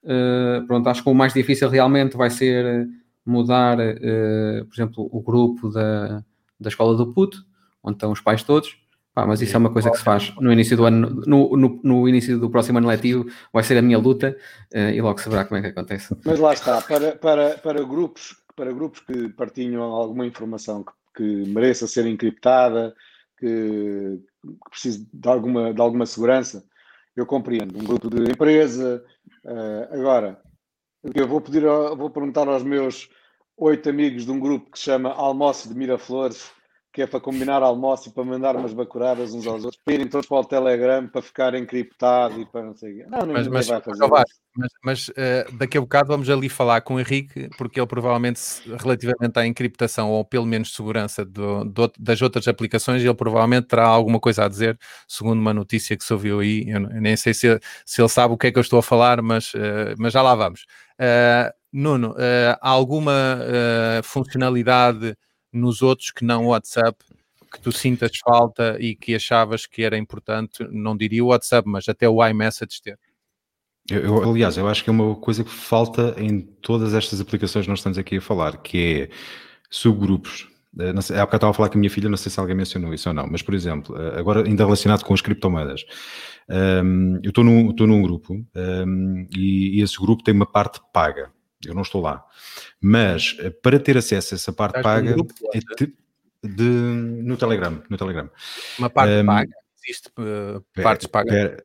Uh, 0.03 0.65
pronto, 0.65 0.89
acho 0.89 1.03
que 1.03 1.09
o 1.09 1.13
mais 1.13 1.35
difícil 1.35 1.69
realmente 1.69 2.17
vai 2.17 2.31
ser 2.31 2.87
mudar, 3.23 3.77
uh, 3.77 4.65
por 4.65 4.73
exemplo, 4.73 5.07
o 5.11 5.21
grupo 5.21 5.69
da, 5.69 6.23
da 6.59 6.69
escola 6.69 6.97
do 6.97 7.13
puto, 7.13 7.45
onde 7.83 7.97
estão 7.97 8.11
os 8.11 8.19
pais 8.19 8.41
todos. 8.41 8.75
Pá, 9.13 9.27
mas 9.27 9.41
isso 9.41 9.55
é 9.55 9.59
uma 9.59 9.71
coisa 9.71 9.91
que 9.91 9.97
se 9.97 10.03
faz 10.03 10.33
no 10.39 10.51
início 10.51 10.75
do 10.75 10.85
ano, 10.85 11.21
no, 11.27 11.55
no, 11.55 11.79
no 11.83 12.09
início 12.09 12.39
do 12.39 12.49
próximo 12.49 12.79
ano 12.79 12.87
letivo, 12.87 13.25
vai 13.51 13.63
ser 13.63 13.77
a 13.77 13.81
minha 13.81 13.99
luta 13.99 14.35
uh, 14.73 14.89
e 14.89 14.99
logo 15.01 15.19
se 15.19 15.29
verá 15.29 15.45
como 15.45 15.59
é 15.59 15.61
que 15.61 15.67
acontece. 15.67 16.17
Mas 16.25 16.39
lá 16.39 16.53
está, 16.53 16.81
para, 16.81 17.15
para, 17.15 17.49
para, 17.59 17.83
grupos, 17.83 18.35
para 18.55 18.73
grupos 18.73 19.01
que 19.01 19.29
partilham 19.29 19.83
alguma 19.83 20.25
informação 20.25 20.83
que, 20.83 20.91
que 21.15 21.49
mereça 21.51 21.85
ser 21.85 22.07
encriptada, 22.07 22.95
que, 23.37 24.19
que 24.41 24.69
precise 24.71 25.07
de 25.13 25.29
alguma, 25.29 25.71
de 25.71 25.79
alguma 25.79 26.07
segurança, 26.07 26.65
eu 27.15 27.27
compreendo. 27.27 27.77
Um 27.77 27.83
grupo 27.83 28.09
de 28.09 28.31
empresa. 28.31 29.05
Uh, 29.45 29.93
agora, 29.93 30.41
eu 31.13 31.27
vou 31.27 31.39
pedir, 31.39 31.61
vou 31.61 32.09
perguntar 32.09 32.47
aos 32.47 32.63
meus 32.63 33.07
oito 33.57 33.87
amigos 33.87 34.25
de 34.25 34.31
um 34.31 34.39
grupo 34.39 34.71
que 34.71 34.79
se 34.79 34.85
chama 34.85 35.11
Almoço 35.11 35.69
de 35.69 35.75
Miraflores 35.75 36.51
que 36.93 37.01
é 37.01 37.07
para 37.07 37.19
combinar 37.19 37.63
almoço 37.63 38.07
e 38.07 38.11
para 38.11 38.23
mandar 38.23 38.55
umas 38.55 38.71
bacuradas 38.71 39.33
uns 39.33 39.47
aos 39.47 39.65
outros, 39.65 39.81
para 39.83 39.95
irem 39.95 40.07
todos 40.07 40.27
para 40.27 40.37
o 40.37 40.45
Telegram 40.45 41.07
para 41.07 41.23
ficar 41.23 41.55
encriptado 41.55 42.39
e 42.39 42.45
para 42.45 42.61
não 42.61 42.75
sei 42.75 42.91
o 42.91 42.95
quê. 42.97 43.05
Não, 43.09 43.25
mas, 43.25 43.47
mas, 43.47 43.67
vai 43.67 43.81
fazer 43.81 44.07
mas, 44.07 44.23
mas, 44.55 44.71
mas 44.83 45.07
uh, 45.09 45.57
daqui 45.57 45.75
a 45.75 45.81
bocado 45.81 46.09
vamos 46.09 46.29
ali 46.29 46.47
falar 46.47 46.81
com 46.81 46.93
o 46.93 46.99
Henrique, 46.99 47.49
porque 47.57 47.79
ele 47.79 47.87
provavelmente, 47.87 48.39
relativamente 48.79 49.39
à 49.39 49.47
encriptação 49.47 50.11
ou 50.11 50.23
pelo 50.23 50.45
menos 50.45 50.75
segurança 50.75 51.25
do, 51.25 51.65
do, 51.65 51.91
das 51.97 52.21
outras 52.21 52.47
aplicações, 52.47 53.01
ele 53.01 53.15
provavelmente 53.15 53.69
terá 53.69 53.87
alguma 53.87 54.19
coisa 54.19 54.45
a 54.45 54.47
dizer, 54.47 54.77
segundo 55.07 55.39
uma 55.39 55.53
notícia 55.53 55.97
que 55.97 56.03
se 56.03 56.13
ouviu 56.13 56.41
aí. 56.41 56.69
Eu, 56.69 56.79
nem 56.79 57.17
sei 57.17 57.33
se, 57.33 57.59
se 57.83 58.01
ele 58.03 58.09
sabe 58.09 58.35
o 58.35 58.37
que 58.37 58.47
é 58.47 58.51
que 58.51 58.59
eu 58.59 58.61
estou 58.61 58.77
a 58.77 58.83
falar, 58.83 59.19
mas, 59.19 59.51
uh, 59.55 59.95
mas 59.97 60.13
já 60.13 60.21
lá 60.21 60.35
vamos. 60.35 60.67
Uh, 60.99 61.51
Nuno, 61.75 62.13
há 62.61 62.69
alguma 62.69 63.39
funcionalidade 64.03 65.17
nos 65.53 65.81
outros 65.81 66.11
que 66.11 66.25
não 66.25 66.45
o 66.45 66.47
WhatsApp 66.49 66.97
que 67.51 67.61
tu 67.61 67.71
sintas 67.71 68.11
falta 68.17 68.77
e 68.79 68.95
que 68.95 69.13
achavas 69.13 69.67
que 69.67 69.83
era 69.83 69.97
importante, 69.97 70.67
não 70.71 70.97
diria 70.97 71.23
o 71.23 71.27
WhatsApp, 71.27 71.69
mas 71.69 71.87
até 71.87 72.09
o 72.09 72.25
iMessage 72.25 72.81
ter? 72.81 72.99
Eu, 73.89 74.01
eu, 74.01 74.29
aliás, 74.31 74.57
eu 74.57 74.67
acho 74.67 74.83
que 74.83 74.89
é 74.89 74.93
uma 74.93 75.15
coisa 75.15 75.43
que 75.43 75.51
falta 75.51 76.15
em 76.17 76.39
todas 76.39 76.93
estas 76.93 77.19
aplicações 77.19 77.65
que 77.65 77.69
nós 77.69 77.79
estamos 77.79 77.97
aqui 77.97 78.17
a 78.17 78.21
falar, 78.21 78.57
que 78.57 79.03
é 79.03 79.09
subgrupos. 79.69 80.47
Eh, 80.79 80.93
não 80.93 81.01
sei, 81.01 81.17
há 81.17 81.25
bocado 81.25 81.37
estava 81.37 81.51
a 81.51 81.53
falar 81.53 81.69
com 81.69 81.77
a 81.77 81.79
minha 81.79 81.89
filha, 81.89 82.09
não 82.09 82.17
sei 82.17 82.31
se 82.31 82.39
alguém 82.39 82.55
mencionou 82.55 82.93
isso 82.93 83.09
ou 83.09 83.13
não, 83.15 83.27
mas 83.27 83.41
por 83.41 83.53
exemplo, 83.53 83.95
eh, 83.99 84.19
agora 84.19 84.45
ainda 84.45 84.63
relacionado 84.63 85.03
com 85.03 85.13
as 85.13 85.21
criptomoedas, 85.21 85.85
ehm, 86.49 87.19
eu 87.23 87.29
estou 87.29 87.43
num, 87.43 87.71
estou 87.71 87.85
num 87.85 88.01
grupo 88.01 88.33
ehm, 88.55 89.27
e 89.37 89.81
esse 89.81 89.97
grupo 89.99 90.23
tem 90.23 90.33
uma 90.33 90.45
parte 90.45 90.79
paga 90.93 91.31
eu 91.65 91.73
não 91.73 91.81
estou 91.81 92.01
lá. 92.01 92.23
Mas 92.81 93.35
eh, 93.39 93.49
para 93.49 93.79
ter 93.79 93.97
acesso 93.97 94.33
a 94.33 94.35
essa 94.35 94.53
parte 94.53 94.77
Estás 94.77 94.83
paga 94.83 95.13
grupo, 95.13 95.33
é 95.53 95.59
de, 95.59 95.93
de, 96.43 96.63
no 96.63 97.37
Telegram, 97.37 97.81
no 97.89 97.97
Telegram. 97.97 98.29
Uma 98.77 98.89
parte 98.89 99.13
um, 99.13 99.25
paga, 99.25 99.51
existe 99.83 100.09
uh, 100.19 100.63
partes 100.81 101.07
pagas. 101.07 101.57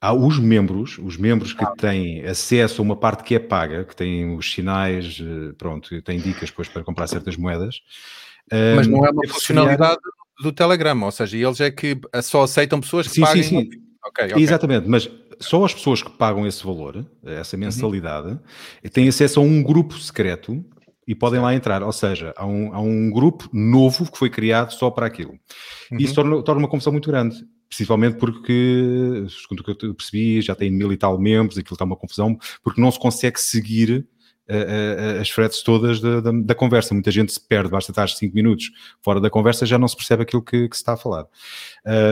Há 0.00 0.12
os 0.12 0.38
membros, 0.38 0.98
os 0.98 1.16
membros 1.16 1.52
que 1.52 1.62
ah. 1.64 1.72
têm 1.78 2.26
acesso 2.26 2.82
a 2.82 2.84
uma 2.84 2.96
parte 2.96 3.22
que 3.22 3.36
é 3.36 3.38
paga, 3.38 3.84
que 3.84 3.94
têm 3.94 4.36
os 4.36 4.52
sinais, 4.52 5.20
eh, 5.20 5.52
pronto, 5.56 6.02
têm 6.02 6.18
dicas 6.18 6.50
depois 6.50 6.68
para 6.68 6.82
comprar 6.82 7.06
certas 7.06 7.36
moedas. 7.36 7.76
Mas 8.50 8.88
não 8.88 9.06
é 9.06 9.10
uma 9.10 9.28
funcionalidade 9.28 10.00
do 10.42 10.52
Telegram, 10.52 11.00
ou 11.04 11.10
seja, 11.12 11.36
eles 11.36 11.60
é 11.60 11.70
que 11.70 11.96
só 12.20 12.42
aceitam 12.42 12.80
pessoas 12.80 13.06
que 13.06 13.14
sim, 13.14 13.20
paguem. 13.20 13.42
Sim, 13.44 13.70
sim. 13.70 13.82
Okay, 14.08 14.32
okay. 14.32 14.42
Exatamente, 14.42 14.88
mas 14.88 15.08
só 15.42 15.64
as 15.64 15.74
pessoas 15.74 16.02
que 16.02 16.10
pagam 16.10 16.46
esse 16.46 16.64
valor, 16.64 17.04
essa 17.24 17.56
uhum. 17.56 17.60
mensalidade, 17.60 18.28
uhum. 18.28 18.90
têm 18.90 19.08
acesso 19.08 19.40
a 19.40 19.42
um 19.42 19.62
grupo 19.62 19.98
secreto 19.98 20.64
e 21.06 21.14
podem 21.14 21.40
lá 21.40 21.54
entrar. 21.54 21.82
Ou 21.82 21.92
seja, 21.92 22.32
há 22.36 22.46
um, 22.46 22.74
há 22.74 22.80
um 22.80 23.10
grupo 23.10 23.48
novo 23.52 24.10
que 24.10 24.18
foi 24.18 24.30
criado 24.30 24.72
só 24.72 24.90
para 24.90 25.06
aquilo. 25.06 25.32
Uhum. 25.90 25.98
E 25.98 26.04
isso 26.04 26.14
torna, 26.14 26.42
torna 26.42 26.60
uma 26.60 26.68
confusão 26.68 26.92
muito 26.92 27.10
grande. 27.10 27.36
Principalmente 27.68 28.18
porque, 28.18 29.24
segundo 29.28 29.60
o 29.60 29.64
que 29.64 29.86
eu 29.86 29.94
percebi, 29.94 30.42
já 30.42 30.54
tem 30.54 30.70
mil 30.70 30.92
e 30.92 30.96
tal 30.96 31.18
membros, 31.18 31.56
aquilo 31.56 31.74
está 31.74 31.86
uma 31.86 31.96
confusão, 31.96 32.38
porque 32.62 32.80
não 32.80 32.90
se 32.90 32.98
consegue 32.98 33.40
seguir 33.40 34.06
uh, 34.48 35.20
as 35.20 35.30
threads 35.30 35.62
todas 35.62 36.00
da, 36.00 36.20
da, 36.20 36.30
da, 36.32 36.54
conversa. 36.54 36.92
Muita 36.92 37.10
gente 37.10 37.32
se 37.32 37.40
perde, 37.40 37.70
basta 37.70 37.90
estar 37.90 38.08
5 38.08 38.34
minutos 38.34 38.70
fora 39.00 39.20
da 39.20 39.30
conversa, 39.30 39.64
já 39.64 39.78
não 39.78 39.88
se 39.88 39.96
percebe 39.96 40.22
aquilo 40.22 40.42
que, 40.42 40.68
que 40.68 40.76
se 40.76 40.82
está 40.82 40.92
a 40.92 40.96
falar. 40.96 41.26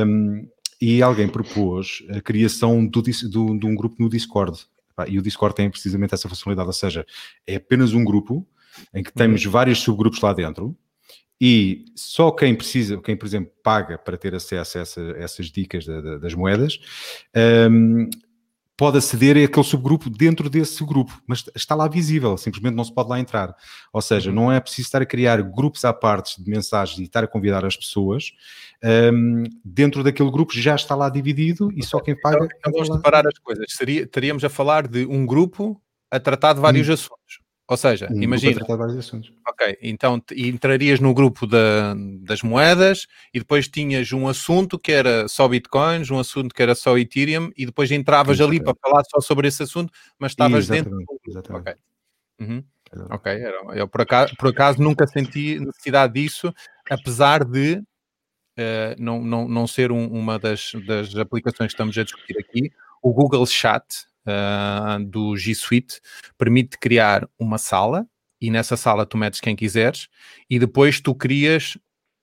Um, 0.06 0.48
e 0.80 1.02
alguém 1.02 1.28
propôs 1.28 2.02
a 2.08 2.20
criação 2.20 2.86
do, 2.86 3.02
do, 3.02 3.58
de 3.58 3.66
um 3.66 3.74
grupo 3.74 3.96
no 3.98 4.08
Discord. 4.08 4.66
E 5.08 5.18
o 5.18 5.22
Discord 5.22 5.54
tem 5.54 5.70
precisamente 5.70 6.14
essa 6.14 6.28
funcionalidade, 6.28 6.68
ou 6.68 6.72
seja, 6.72 7.06
é 7.46 7.56
apenas 7.56 7.92
um 7.92 8.04
grupo 8.04 8.46
em 8.94 9.02
que 9.02 9.12
temos 9.12 9.44
uhum. 9.44 9.50
vários 9.50 9.80
subgrupos 9.80 10.20
lá 10.20 10.32
dentro 10.32 10.76
e 11.40 11.86
só 11.94 12.30
quem 12.30 12.54
precisa, 12.54 12.98
quem 12.98 13.16
por 13.16 13.24
exemplo 13.24 13.50
paga 13.62 13.96
para 13.96 14.18
ter 14.18 14.34
acesso 14.34 14.76
a 14.76 14.80
essa, 14.82 15.00
essas 15.16 15.46
dicas 15.46 15.86
da, 15.86 16.00
da, 16.00 16.18
das 16.18 16.34
moedas, 16.34 16.78
um, 17.70 18.10
pode 18.80 18.96
aceder 18.96 19.36
a 19.36 19.44
aquele 19.44 19.62
subgrupo 19.62 20.08
dentro 20.08 20.48
desse 20.48 20.82
grupo, 20.82 21.22
mas 21.26 21.44
está 21.54 21.74
lá 21.74 21.86
visível, 21.86 22.38
simplesmente 22.38 22.74
não 22.74 22.82
se 22.82 22.90
pode 22.90 23.10
lá 23.10 23.20
entrar. 23.20 23.54
Ou 23.92 24.00
seja, 24.00 24.30
uhum. 24.30 24.36
não 24.36 24.50
é 24.50 24.58
preciso 24.58 24.86
estar 24.88 25.02
a 25.02 25.04
criar 25.04 25.42
grupos 25.42 25.84
à 25.84 25.92
parte 25.92 26.42
de 26.42 26.50
mensagens 26.50 26.98
e 26.98 27.02
estar 27.02 27.22
a 27.22 27.26
convidar 27.26 27.62
as 27.62 27.76
pessoas. 27.76 28.32
Um, 28.82 29.44
dentro 29.62 30.02
daquele 30.02 30.30
grupo 30.30 30.54
já 30.54 30.74
está 30.74 30.94
lá 30.94 31.10
dividido 31.10 31.70
e 31.76 31.84
só 31.84 32.00
quem 32.00 32.18
paga. 32.18 32.46
Então, 32.46 32.48
então 32.58 32.72
vamos 32.72 32.88
separar 32.88 33.26
as 33.26 33.38
coisas. 33.38 33.66
Seria, 33.68 34.06
teríamos 34.06 34.42
a 34.44 34.48
falar 34.48 34.88
de 34.88 35.04
um 35.04 35.26
grupo 35.26 35.78
a 36.10 36.18
tratar 36.18 36.54
de 36.54 36.60
vários 36.60 36.88
hum. 36.88 36.94
assuntos. 36.94 37.49
Ou 37.70 37.76
seja, 37.76 38.08
um 38.10 38.20
imagina. 38.20 38.60
Ok, 39.46 39.78
então 39.80 40.20
entrarias 40.36 40.98
no 40.98 41.14
grupo 41.14 41.46
da, 41.46 41.94
das 42.22 42.42
moedas 42.42 43.06
e 43.32 43.38
depois 43.38 43.68
tinhas 43.68 44.12
um 44.12 44.26
assunto 44.26 44.76
que 44.76 44.90
era 44.90 45.28
só 45.28 45.46
bitcoins, 45.46 46.10
um 46.10 46.18
assunto 46.18 46.52
que 46.52 46.60
era 46.60 46.74
só 46.74 46.98
Ethereum 46.98 47.52
e 47.56 47.64
depois 47.64 47.92
entravas 47.92 48.40
ali 48.40 48.60
para 48.60 48.74
falar 48.74 49.04
só 49.04 49.20
sobre 49.20 49.46
esse 49.46 49.62
assunto, 49.62 49.92
mas 50.18 50.32
estavas 50.32 50.66
dentro 50.66 50.90
do. 50.90 51.20
Exatamente. 51.24 51.60
Ok, 51.60 51.74
uhum. 52.40 52.64
okay. 53.12 53.40
eu 53.76 53.86
por 53.86 54.00
acaso, 54.00 54.34
por 54.36 54.48
acaso 54.48 54.82
nunca 54.82 55.06
senti 55.06 55.60
necessidade 55.60 56.14
disso, 56.14 56.52
apesar 56.90 57.44
de 57.44 57.76
uh, 57.76 58.96
não, 58.98 59.22
não, 59.22 59.46
não 59.46 59.66
ser 59.68 59.92
um, 59.92 60.08
uma 60.08 60.40
das, 60.40 60.72
das 60.88 61.14
aplicações 61.14 61.68
que 61.68 61.74
estamos 61.74 61.96
a 61.96 62.02
discutir 62.02 62.36
aqui. 62.36 62.72
O 63.00 63.14
Google 63.14 63.46
Chat, 63.46 64.09
uh, 64.26 65.04
do 65.04 65.36
G 65.36 65.54
Suite 65.54 66.00
permite 66.36 66.78
criar 66.78 67.28
uma 67.38 67.58
sala 67.58 68.06
e 68.40 68.50
nessa 68.50 68.76
sala 68.76 69.04
tu 69.04 69.16
metes 69.16 69.40
quem 69.40 69.54
quiseres 69.54 70.08
e 70.48 70.58
depois 70.58 71.00
tu 71.00 71.14
crias 71.14 71.76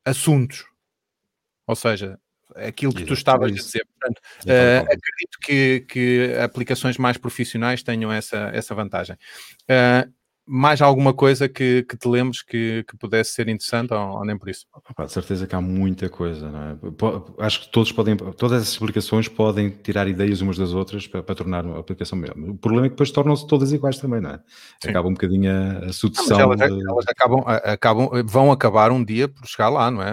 assuntos. 0.06 0.66
Ou 1.68 1.76
seja, 1.76 2.20
aquilo 2.56 2.94
que 2.94 3.04
tu 3.04 3.14
estavas 3.14 3.52
a 3.52 3.54
dizer. 3.54 3.86
Portanto, 3.86 4.20
uh, 4.46 4.84
acredito 4.84 5.40
que, 5.42 5.86
que 5.88 6.36
aplicações 6.42 6.98
mais 6.98 7.18
profissionais 7.18 7.84
tenham 7.84 8.12
essa, 8.12 8.50
essa 8.54 8.74
vantagem. 8.74 9.16
Uh, 9.70 10.12
mais 10.48 10.82
alguma 10.82 11.14
coisa 11.14 11.50
que, 11.50 11.84
que 11.84 11.98
te 11.98 12.08
lembres 12.08 12.42
que, 12.42 12.86
que 12.88 12.96
pudesse 12.98 13.34
ser 13.34 13.50
interessante 13.50 13.94
ou, 13.94 14.00
ou 14.00 14.26
nem 14.26 14.38
por 14.38 14.48
isso? 14.48 14.66
de 14.98 15.12
certeza 15.12 15.46
que 15.46 15.54
há 15.54 15.60
muita 15.60 16.08
coisa, 16.08 16.48
é? 16.48 17.44
Acho 17.44 17.62
que 17.62 17.72
todos 17.72 17.92
podem, 17.92 18.16
todas 18.16 18.62
essas 18.62 18.78
aplicações 18.78 19.28
podem 19.28 19.70
tirar 19.70 20.08
ideias 20.08 20.40
umas 20.40 20.58
das 20.58 20.72
outras 20.72 21.06
para, 21.06 21.22
para 21.22 21.36
tornar 21.36 21.66
a 21.66 21.80
aplicação 21.80 22.18
melhor. 22.18 22.38
O 22.38 22.58
problema 22.58 22.86
é 22.86 22.90
que 22.90 22.94
depois 22.94 23.12
tornam-se 23.12 23.46
todas 23.46 23.74
iguais 23.74 23.98
também, 23.98 24.22
não 24.22 24.30
é? 24.30 24.40
Sim. 24.82 24.90
Acaba 24.90 25.10
um 25.10 25.14
bocadinho 25.14 25.52
a, 25.52 25.88
a 25.88 25.94
sucessão. 25.94 26.40
elas, 26.40 26.58
de... 26.58 26.90
elas 26.90 27.06
acabam, 27.08 27.44
acabam, 27.46 28.10
vão 28.26 28.52
acabar 28.52 28.92
um 28.92 29.04
dia 29.04 29.28
por 29.28 29.46
chegar 29.46 29.70
lá, 29.70 29.92
não 29.92 30.02
é? 30.02 30.12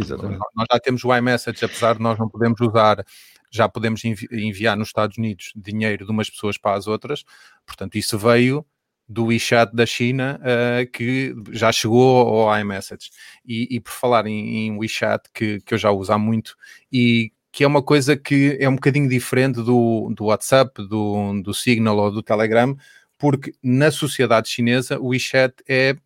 Exatamente. 0.00 0.40
Nós 0.54 0.66
já 0.70 0.80
temos 0.80 1.04
o 1.04 1.14
iMessage, 1.14 1.64
apesar 1.64 1.94
de 1.94 2.02
nós 2.02 2.18
não 2.18 2.28
podemos 2.28 2.60
usar 2.60 3.04
já 3.48 3.68
podemos 3.68 4.04
enviar 4.04 4.76
nos 4.76 4.88
Estados 4.88 5.16
Unidos 5.16 5.52
dinheiro 5.56 6.04
de 6.04 6.10
umas 6.10 6.28
pessoas 6.28 6.58
para 6.58 6.76
as 6.76 6.86
outras, 6.86 7.24
portanto, 7.64 7.96
isso 7.96 8.18
veio 8.18 8.66
do 9.08 9.26
WeChat 9.26 9.74
da 9.74 9.86
China 9.86 10.40
uh, 10.42 10.90
que 10.90 11.34
já 11.52 11.70
chegou 11.70 12.48
ao 12.48 12.58
iMessage. 12.58 13.10
E, 13.44 13.76
e 13.76 13.80
por 13.80 13.92
falar 13.92 14.26
em, 14.26 14.66
em, 14.66 14.78
WeChat, 14.78 15.24
que, 15.32 15.60
que 15.60 15.74
eu 15.74 15.78
já 15.78 15.90
uso 15.90 16.12
há 16.12 16.18
muito, 16.18 16.56
e 16.92 17.32
que 17.52 17.64
é 17.64 17.66
uma 17.66 17.82
coisa 17.82 18.16
que 18.16 18.56
é 18.60 18.68
um 18.68 18.74
bocadinho 18.74 19.08
diferente 19.08 19.62
do, 19.62 20.12
do 20.14 20.26
WhatsApp, 20.26 20.86
do, 20.86 21.40
do 21.42 21.54
Signal 21.54 21.96
ou 21.96 22.10
do 22.10 22.22
Telegram, 22.22 22.76
porque 23.16 23.54
na 23.62 23.90
sociedade 23.90 24.48
chinesa 24.48 24.98
o 25.00 25.08
WeChat 25.08 25.54
é 25.68 25.96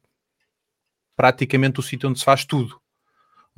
praticamente 1.16 1.80
o 1.80 1.82
sítio 1.82 2.08
onde 2.08 2.18
se 2.18 2.24
faz 2.24 2.44
tudo. 2.44 2.79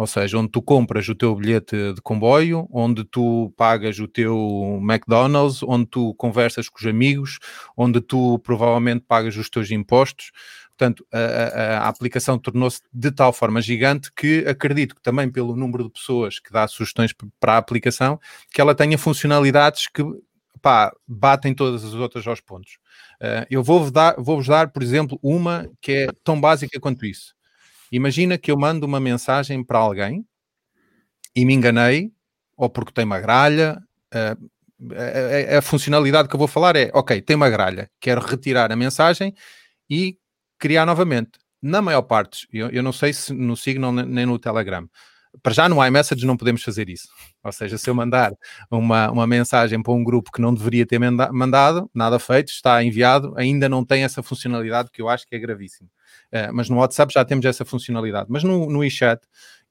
Ou 0.03 0.07
seja, 0.09 0.37
onde 0.37 0.51
tu 0.51 0.61
compras 0.61 1.09
o 1.09 1.15
teu 1.15 1.33
bilhete 1.33 1.95
de 1.95 2.01
comboio, 2.03 2.67
onde 2.73 3.05
tu 3.05 3.55
pagas 3.57 4.01
o 4.01 4.09
teu 4.09 4.81
McDonald's, 4.83 5.62
onde 5.62 5.87
tu 5.87 6.12
conversas 6.15 6.69
com 6.69 6.81
os 6.81 6.87
amigos, 6.87 7.38
onde 7.77 8.01
tu 8.01 8.37
provavelmente 8.41 9.05
pagas 9.07 9.37
os 9.37 9.49
teus 9.49 9.71
impostos. 9.71 10.33
Portanto, 10.71 11.07
a, 11.12 11.19
a, 11.19 11.79
a 11.85 11.88
aplicação 11.88 12.37
tornou-se 12.37 12.81
de 12.93 13.12
tal 13.12 13.33
forma 13.33 13.62
gigante 13.62 14.11
que 14.12 14.45
acredito 14.45 14.97
que 14.97 15.03
também 15.03 15.31
pelo 15.31 15.55
número 15.55 15.85
de 15.85 15.91
pessoas 15.91 16.41
que 16.41 16.53
dá 16.53 16.67
sugestões 16.67 17.15
para 17.38 17.55
a 17.55 17.59
aplicação, 17.59 18.19
que 18.53 18.61
ela 18.61 18.75
tenha 18.75 18.99
funcionalidades 18.99 19.87
que 19.87 20.03
pá, 20.61 20.93
batem 21.07 21.55
todas 21.55 21.85
as 21.85 21.95
outras 21.95 22.27
aos 22.27 22.41
pontos. 22.41 22.79
Uh, 23.23 23.47
eu 23.49 23.62
vou-vos 23.62 23.93
dar, 23.93 24.17
vou 24.19 24.43
dar, 24.43 24.73
por 24.73 24.83
exemplo, 24.83 25.17
uma 25.23 25.71
que 25.81 25.93
é 25.93 26.09
tão 26.25 26.41
básica 26.41 26.81
quanto 26.81 27.07
isso. 27.07 27.37
Imagina 27.93 28.39
que 28.39 28.51
eu 28.51 28.59
mando 28.59 28.87
uma 28.87 28.99
mensagem 28.99 29.63
para 29.63 29.79
alguém 29.79 30.27
e 31.37 31.45
me 31.45 31.53
enganei, 31.53 32.11
ou 32.57 32.71
porque 32.71 32.93
tem 32.93 33.05
uma 33.05 33.21
gralha. 33.21 33.79
A, 34.11 34.37
a, 35.55 35.59
a, 35.59 35.63
funcionalidade 35.63 36.29
que 36.29 36.35
eu 36.35 36.39
vou 36.39 36.49
falar 36.49 36.75
é: 36.75 36.91
ok, 36.95 37.21
tem 37.21 37.37
uma 37.37 37.51
gralha, 37.51 37.91
quero 38.01 38.23
retirar 38.23 38.73
a 38.73 38.77
mensagem 38.77 39.35
e 39.91 40.17
criar 40.59 40.87
novamente. 40.87 41.33
Na 41.61 41.83
maior 41.83 42.03
parte, 42.03 42.49
eu, 42.53 42.71
eu 42.71 42.83
não 42.83 42.93
sei 42.93 43.13
se 43.13 43.33
no 43.33 43.57
Signal 43.57 43.93
nem 43.93 44.27
no 44.27 44.39
Telegram, 44.39 44.89
para 45.43 45.53
já 45.53 45.69
no 45.69 45.85
iMessage 45.85 46.27
não 46.27 46.37
podemos 46.37 46.63
fazer 46.63 46.89
isso. 46.89 47.09
Ou 47.45 47.53
seja, 47.53 47.79
se 47.79 47.89
eu 47.89 47.95
mandar 47.95 48.33
uma, 48.71 49.11
uma 49.11 49.27
mensagem 49.27 49.83
para 49.83 49.93
um 49.93 50.03
grupo 50.03 50.33
que 50.33 50.41
não 50.41 50.53
deveria 50.53 50.85
ter 50.85 50.99
mandado, 50.99 51.91
nada 51.95 52.19
feito, 52.19 52.49
está 52.49 52.83
enviado, 52.83 53.33
ainda 53.37 53.69
não 53.69 53.85
tem 53.85 54.03
essa 54.03 54.23
funcionalidade 54.23 54.91
que 54.91 55.01
eu 55.01 55.09
acho 55.09 55.27
que 55.27 55.37
é 55.37 55.39
gravíssimo. 55.39 55.89
Uh, 56.33 56.53
mas 56.53 56.68
no 56.68 56.79
WhatsApp 56.79 57.12
já 57.12 57.25
temos 57.25 57.45
essa 57.45 57.64
funcionalidade. 57.64 58.27
Mas 58.31 58.42
no, 58.42 58.71
no 58.71 58.79
WeChat 58.79 59.21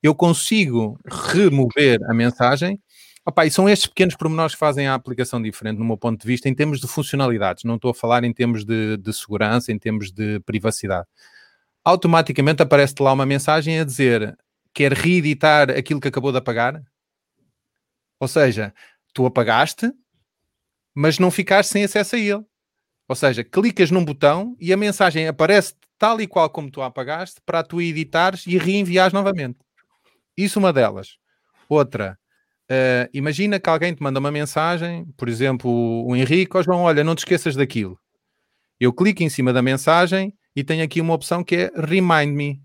eu 0.01 0.13
consigo 0.15 0.99
remover 1.07 1.99
a 2.09 2.13
mensagem. 2.13 2.79
Opa, 3.25 3.45
e 3.45 3.51
são 3.51 3.69
estes 3.69 3.87
pequenos 3.87 4.15
pormenores 4.15 4.55
que 4.55 4.59
fazem 4.59 4.87
a 4.87 4.95
aplicação 4.95 5.41
diferente, 5.41 5.77
no 5.77 5.85
meu 5.85 5.97
ponto 5.97 6.19
de 6.19 6.27
vista, 6.27 6.49
em 6.49 6.55
termos 6.55 6.79
de 6.79 6.87
funcionalidades. 6.87 7.63
Não 7.63 7.75
estou 7.75 7.91
a 7.91 7.93
falar 7.93 8.23
em 8.23 8.33
termos 8.33 8.65
de, 8.65 8.97
de 8.97 9.13
segurança, 9.13 9.71
em 9.71 9.77
termos 9.77 10.11
de 10.11 10.39
privacidade. 10.39 11.07
Automaticamente 11.83 12.63
aparece-te 12.63 13.01
lá 13.01 13.13
uma 13.13 13.25
mensagem 13.25 13.79
a 13.79 13.83
dizer 13.83 14.35
quer 14.73 14.93
reeditar 14.93 15.69
aquilo 15.69 15.99
que 15.99 16.07
acabou 16.07 16.31
de 16.31 16.37
apagar. 16.37 16.81
Ou 18.19 18.27
seja, 18.27 18.73
tu 19.13 19.25
apagaste, 19.25 19.91
mas 20.95 21.19
não 21.19 21.31
ficaste 21.31 21.69
sem 21.71 21.83
acesso 21.83 22.15
a 22.15 22.19
ele. 22.19 22.45
Ou 23.11 23.15
seja, 23.15 23.43
clicas 23.43 23.91
num 23.91 24.05
botão 24.05 24.55
e 24.57 24.71
a 24.71 24.77
mensagem 24.77 25.27
aparece 25.27 25.73
tal 25.99 26.21
e 26.21 26.25
qual 26.25 26.49
como 26.49 26.71
tu 26.71 26.81
a 26.81 26.85
apagaste, 26.85 27.41
para 27.45 27.61
tu 27.61 27.81
editares 27.81 28.47
e 28.47 28.57
reenviares 28.57 29.11
novamente. 29.11 29.59
Isso 30.37 30.59
uma 30.59 30.71
delas. 30.71 31.17
Outra, 31.67 32.17
uh, 32.71 33.09
imagina 33.13 33.59
que 33.59 33.69
alguém 33.69 33.93
te 33.93 34.01
manda 34.01 34.17
uma 34.17 34.31
mensagem, 34.31 35.05
por 35.17 35.27
exemplo, 35.27 35.69
o 36.07 36.15
Henrique, 36.15 36.55
ou 36.55 36.63
João, 36.63 36.83
olha, 36.83 37.03
não 37.03 37.13
te 37.13 37.19
esqueças 37.19 37.53
daquilo. 37.53 37.99
Eu 38.79 38.93
clico 38.93 39.23
em 39.23 39.29
cima 39.29 39.51
da 39.51 39.61
mensagem 39.61 40.33
e 40.55 40.63
tenho 40.63 40.81
aqui 40.81 41.01
uma 41.01 41.13
opção 41.13 41.43
que 41.43 41.55
é 41.57 41.71
Remind 41.75 42.33
Me. 42.33 42.61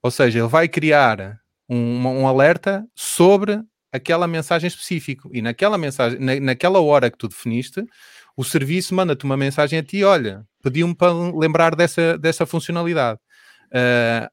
Ou 0.00 0.12
seja, 0.12 0.38
ele 0.38 0.46
vai 0.46 0.68
criar 0.68 1.40
um, 1.68 2.06
um 2.06 2.28
alerta 2.28 2.86
sobre 2.94 3.60
aquela 3.92 4.28
mensagem 4.28 4.68
específica. 4.68 5.28
E 5.32 5.42
naquela 5.42 5.76
mensagem, 5.76 6.20
na, 6.20 6.38
naquela 6.38 6.80
hora 6.80 7.10
que 7.10 7.18
tu 7.18 7.26
definiste, 7.26 7.84
o 8.38 8.44
serviço 8.44 8.94
manda-te 8.94 9.24
uma 9.24 9.36
mensagem 9.36 9.80
a 9.80 9.82
ti, 9.82 10.04
olha, 10.04 10.46
pediu-me 10.62 10.94
para 10.94 11.12
lembrar 11.12 11.74
dessa, 11.74 12.16
dessa 12.16 12.46
funcionalidade. 12.46 13.18
Uh, 13.66 14.30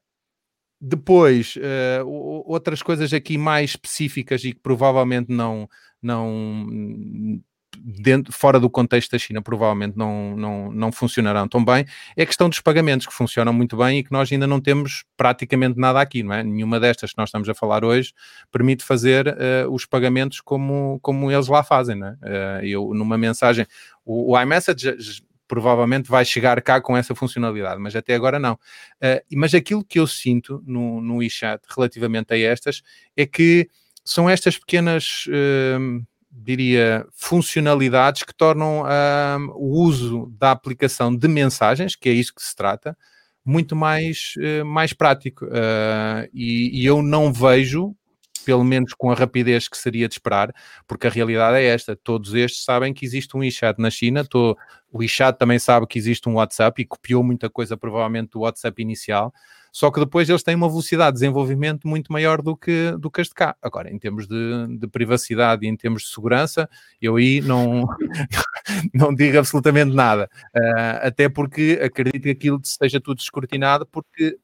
depois, 0.80 1.56
uh, 1.56 2.06
outras 2.46 2.84
coisas 2.84 3.12
aqui 3.12 3.36
mais 3.36 3.70
específicas 3.70 4.44
e 4.44 4.52
que 4.52 4.60
provavelmente 4.60 5.32
não, 5.32 5.68
não 6.00 7.42
dentro, 7.82 8.32
fora 8.32 8.58
do 8.58 8.68
contexto 8.68 9.12
da 9.12 9.18
China, 9.18 9.42
provavelmente 9.42 9.96
não, 9.96 10.36
não, 10.36 10.72
não 10.72 10.92
funcionarão 10.92 11.46
tão 11.48 11.64
bem, 11.64 11.84
é 12.16 12.22
a 12.22 12.26
questão 12.26 12.48
dos 12.48 12.60
pagamentos, 12.60 13.06
que 13.06 13.12
funcionam 13.12 13.52
muito 13.52 13.76
bem 13.76 13.98
e 13.98 14.04
que 14.04 14.12
nós 14.12 14.30
ainda 14.30 14.46
não 14.46 14.60
temos 14.60 15.04
praticamente 15.16 15.78
nada 15.78 16.00
aqui, 16.00 16.22
não 16.22 16.34
é? 16.34 16.42
Nenhuma 16.42 16.80
destas 16.80 17.12
que 17.12 17.18
nós 17.18 17.28
estamos 17.28 17.48
a 17.48 17.54
falar 17.54 17.84
hoje 17.84 18.12
permite 18.50 18.84
fazer 18.84 19.28
uh, 19.28 19.70
os 19.70 19.86
pagamentos 19.86 20.40
como, 20.40 20.98
como 21.02 21.30
eles 21.30 21.48
lá 21.48 21.62
fazem, 21.62 21.96
não 21.96 22.08
é? 22.08 22.12
Uh, 22.12 22.64
eu, 22.64 22.94
numa 22.94 23.18
mensagem, 23.18 23.66
o, 24.04 24.32
o 24.32 24.40
iMessage 24.40 25.22
provavelmente 25.48 26.10
vai 26.10 26.24
chegar 26.24 26.60
cá 26.60 26.80
com 26.80 26.96
essa 26.96 27.14
funcionalidade, 27.14 27.80
mas 27.80 27.94
até 27.94 28.14
agora 28.14 28.38
não. 28.38 28.54
Uh, 28.54 29.22
mas 29.36 29.54
aquilo 29.54 29.84
que 29.84 29.98
eu 29.98 30.06
sinto 30.06 30.62
no, 30.66 31.00
no 31.00 31.16
WeChat 31.16 31.62
relativamente 31.68 32.34
a 32.34 32.38
estas 32.38 32.82
é 33.16 33.26
que 33.26 33.68
são 34.04 34.30
estas 34.30 34.58
pequenas 34.58 35.26
uh, 35.26 36.04
diria, 36.36 37.06
funcionalidades 37.12 38.22
que 38.22 38.34
tornam 38.34 38.84
um, 38.84 39.50
o 39.54 39.82
uso 39.82 40.30
da 40.38 40.50
aplicação 40.50 41.14
de 41.14 41.26
mensagens, 41.26 41.96
que 41.96 42.08
é 42.08 42.12
isso 42.12 42.34
que 42.34 42.42
se 42.42 42.54
trata, 42.54 42.96
muito 43.44 43.74
mais, 43.74 44.34
uh, 44.38 44.64
mais 44.64 44.92
prático. 44.92 45.46
Uh, 45.46 46.28
e, 46.34 46.82
e, 46.82 46.86
eu 46.86 47.00
não 47.02 47.32
vejo, 47.32 47.96
pelo 48.44 48.62
menos 48.62 48.92
com 48.92 49.10
a 49.10 49.14
rapidez 49.14 49.66
que 49.66 49.78
seria 49.78 50.08
de 50.08 50.14
esperar, 50.14 50.52
porque 50.86 51.06
a 51.06 51.10
realidade 51.10 51.56
é 51.56 51.64
esta: 51.64 51.96
todos 51.96 52.34
estes 52.34 52.64
sabem 52.64 52.92
que 52.92 53.06
existe 53.06 53.34
um 53.36 53.40
WeChat 53.40 53.80
na 53.80 53.90
China, 53.90 54.24
tô, 54.24 54.56
o 54.92 54.98
WeChat 54.98 55.38
também 55.38 55.58
sabe 55.58 55.86
que 55.86 55.98
existe 55.98 56.28
um 56.28 56.34
WhatsApp 56.34 56.82
e 56.82 56.84
copiou 56.84 57.22
muita 57.22 57.48
coisa, 57.48 57.76
provavelmente, 57.76 58.30
do 58.32 58.40
WhatsApp 58.40 58.82
inicial 58.82 59.32
só 59.76 59.90
que 59.90 60.00
depois 60.00 60.26
eles 60.26 60.42
têm 60.42 60.54
uma 60.54 60.70
velocidade 60.70 61.10
de 61.10 61.20
desenvolvimento 61.20 61.86
muito 61.86 62.10
maior 62.10 62.40
do 62.40 62.56
que, 62.56 62.92
do 62.98 63.10
que 63.10 63.20
as 63.20 63.28
de 63.28 63.34
cá. 63.34 63.54
Agora, 63.60 63.92
em 63.92 63.98
termos 63.98 64.26
de, 64.26 64.78
de 64.78 64.88
privacidade 64.88 65.66
e 65.66 65.68
em 65.68 65.76
termos 65.76 66.04
de 66.04 66.08
segurança, 66.08 66.66
eu 66.98 67.16
aí 67.16 67.42
não, 67.42 67.86
não 68.94 69.14
digo 69.14 69.38
absolutamente 69.38 69.94
nada. 69.94 70.30
Uh, 70.56 71.06
até 71.06 71.28
porque 71.28 71.78
acredito 71.84 72.22
que 72.22 72.30
aquilo 72.30 72.58
esteja 72.64 72.98
tudo 72.98 73.18
escrutinado, 73.18 73.84
porque 73.84 74.38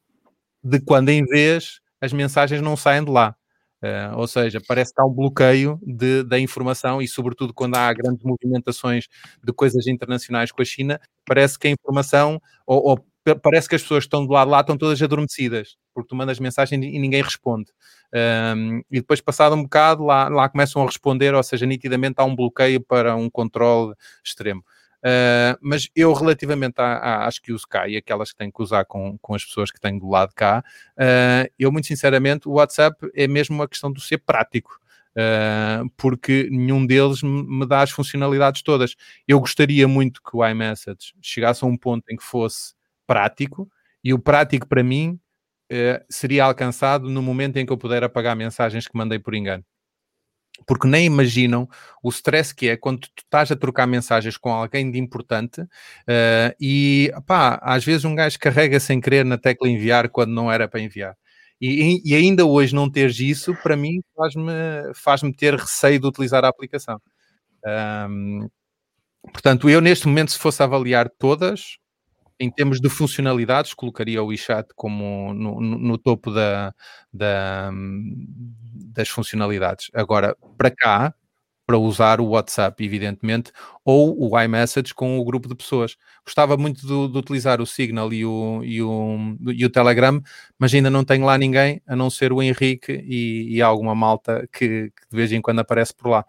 de 0.63 0.79
quando 0.79 1.09
em 1.09 1.25
vez 1.25 1.79
as 1.99 2.13
mensagens 2.13 2.61
não 2.61 2.77
saem 2.77 3.03
de 3.03 3.09
lá. 3.09 3.35
Uh, 3.81 4.15
ou 4.15 4.27
seja, 4.27 4.61
parece 4.67 4.93
que 4.93 5.01
há 5.01 5.03
um 5.03 5.11
bloqueio 5.11 5.79
de, 5.81 6.21
da 6.21 6.39
informação 6.39 7.01
e, 7.01 7.07
sobretudo, 7.07 7.55
quando 7.55 7.75
há 7.75 7.91
grandes 7.91 8.23
movimentações 8.23 9.07
de 9.43 9.51
coisas 9.51 9.87
internacionais 9.87 10.51
com 10.51 10.61
a 10.61 10.65
China, 10.65 11.01
parece 11.25 11.57
que 11.57 11.69
a 11.69 11.71
informação, 11.71 12.39
ou, 12.67 12.89
ou 12.89 13.12
parece 13.41 13.69
que 13.69 13.75
as 13.75 13.81
pessoas 13.81 14.03
que 14.03 14.07
estão 14.07 14.25
do 14.25 14.33
lado 14.33 14.49
lá 14.49 14.61
estão 14.61 14.77
todas 14.77 15.01
adormecidas, 15.01 15.77
porque 15.93 16.09
tu 16.09 16.15
mandas 16.15 16.39
mensagem 16.39 16.83
e 16.83 16.99
ninguém 16.99 17.21
responde. 17.21 17.71
Um, 18.55 18.79
e 18.91 18.99
depois, 18.99 19.21
passado 19.21 19.55
um 19.55 19.63
bocado, 19.63 20.03
lá, 20.03 20.27
lá 20.29 20.49
começam 20.49 20.81
a 20.81 20.85
responder, 20.85 21.33
ou 21.33 21.43
seja, 21.43 21.65
nitidamente 21.65 22.15
há 22.17 22.23
um 22.23 22.35
bloqueio 22.35 22.81
para 22.81 23.15
um 23.15 23.29
controle 23.29 23.93
extremo. 24.23 24.63
Uh, 24.99 25.59
mas 25.61 25.89
eu, 25.93 26.13
relativamente 26.13 26.79
a, 26.79 26.95
a, 26.95 27.27
às 27.27 27.37
que 27.37 27.51
uso 27.51 27.67
cá 27.67 27.89
e 27.89 27.97
aquelas 27.97 28.31
que 28.31 28.37
tenho 28.37 28.53
que 28.53 28.61
usar 28.61 28.85
com, 28.85 29.17
com 29.17 29.35
as 29.35 29.43
pessoas 29.43 29.69
que 29.69 29.79
tenho 29.79 29.99
do 29.99 30.09
lado 30.09 30.31
cá, 30.33 30.63
uh, 30.97 31.51
eu, 31.59 31.71
muito 31.71 31.87
sinceramente, 31.87 32.47
o 32.47 32.53
WhatsApp 32.53 32.95
é 33.13 33.27
mesmo 33.27 33.55
uma 33.55 33.67
questão 33.67 33.91
de 33.91 34.01
ser 34.01 34.19
prático. 34.19 34.79
Uh, 35.15 35.87
porque 35.95 36.47
nenhum 36.49 36.87
deles 36.87 37.21
me 37.21 37.67
dá 37.67 37.81
as 37.81 37.91
funcionalidades 37.91 38.63
todas. 38.63 38.95
Eu 39.27 39.39
gostaria 39.39 39.87
muito 39.87 40.19
que 40.23 40.35
o 40.35 40.47
iMessage 40.47 41.13
chegasse 41.21 41.63
a 41.63 41.67
um 41.67 41.77
ponto 41.77 42.03
em 42.09 42.15
que 42.15 42.23
fosse 42.23 42.73
prático, 43.07 43.69
e 44.03 44.13
o 44.13 44.19
prático 44.19 44.67
para 44.67 44.83
mim 44.83 45.19
eh, 45.69 46.03
seria 46.09 46.45
alcançado 46.45 47.09
no 47.09 47.21
momento 47.21 47.57
em 47.57 47.65
que 47.65 47.71
eu 47.71 47.77
puder 47.77 48.03
apagar 48.03 48.35
mensagens 48.35 48.87
que 48.87 48.97
mandei 48.97 49.19
por 49.19 49.33
engano. 49.33 49.63
Porque 50.67 50.87
nem 50.87 51.05
imaginam 51.05 51.67
o 52.03 52.09
stress 52.09 52.53
que 52.53 52.69
é 52.69 52.77
quando 52.77 53.01
tu 53.01 53.23
estás 53.23 53.51
a 53.51 53.55
trocar 53.55 53.87
mensagens 53.87 54.37
com 54.37 54.51
alguém 54.53 54.91
de 54.91 54.99
importante 54.99 55.61
uh, 55.61 56.55
e 56.59 57.11
pá, 57.25 57.59
às 57.63 57.83
vezes 57.83 58.05
um 58.05 58.15
gajo 58.15 58.37
carrega 58.39 58.79
sem 58.79 59.01
querer 59.01 59.25
na 59.25 59.37
tecla 59.37 59.67
enviar 59.67 60.09
quando 60.09 60.31
não 60.31 60.51
era 60.51 60.67
para 60.67 60.79
enviar. 60.79 61.17
E, 61.59 62.01
e 62.05 62.15
ainda 62.15 62.45
hoje 62.45 62.75
não 62.75 62.89
teres 62.91 63.19
isso, 63.19 63.55
para 63.63 63.77
mim, 63.77 64.01
faz-me 64.15 64.51
faz 64.95 65.21
ter 65.37 65.55
receio 65.55 65.99
de 65.99 66.07
utilizar 66.07 66.43
a 66.43 66.49
aplicação. 66.49 67.01
Um, 68.09 68.49
portanto, 69.31 69.69
eu 69.69 69.79
neste 69.81 70.07
momento, 70.07 70.31
se 70.31 70.39
fosse 70.39 70.61
avaliar 70.61 71.09
todas, 71.09 71.77
em 72.43 72.51
termos 72.51 72.79
de 72.79 72.89
funcionalidades, 72.89 73.73
colocaria 73.73 74.21
o 74.21 74.27
WeChat 74.27 74.67
como 74.75 75.33
no, 75.33 75.61
no, 75.61 75.77
no 75.77 75.97
topo 75.97 76.31
da, 76.31 76.73
da, 77.11 77.71
das 78.93 79.09
funcionalidades. 79.09 79.89
Agora, 79.93 80.35
para 80.57 80.71
cá, 80.71 81.13
para 81.65 81.77
usar 81.77 82.19
o 82.19 82.27
WhatsApp, 82.27 82.83
evidentemente, 82.83 83.51
ou 83.85 84.15
o 84.19 84.39
iMessage 84.39 84.93
com 84.93 85.17
o 85.17 85.23
grupo 85.23 85.47
de 85.47 85.55
pessoas. 85.55 85.95
Gostava 86.25 86.57
muito 86.57 86.81
de, 86.81 87.11
de 87.11 87.17
utilizar 87.17 87.61
o 87.61 87.65
Signal 87.65 88.11
e 88.13 88.25
o, 88.25 88.61
e, 88.63 88.81
o, 88.81 89.37
e 89.47 89.65
o 89.65 89.69
Telegram, 89.69 90.21
mas 90.59 90.73
ainda 90.73 90.89
não 90.89 91.05
tenho 91.05 91.25
lá 91.25 91.37
ninguém, 91.37 91.81
a 91.87 91.95
não 91.95 92.09
ser 92.09 92.33
o 92.33 92.41
Henrique 92.41 92.91
e, 92.91 93.55
e 93.55 93.61
alguma 93.61 93.95
malta 93.95 94.47
que, 94.51 94.91
que, 94.91 95.09
de 95.09 95.15
vez 95.15 95.31
em 95.31 95.41
quando 95.41 95.59
aparece 95.59 95.93
por 95.95 96.09
lá. 96.09 96.25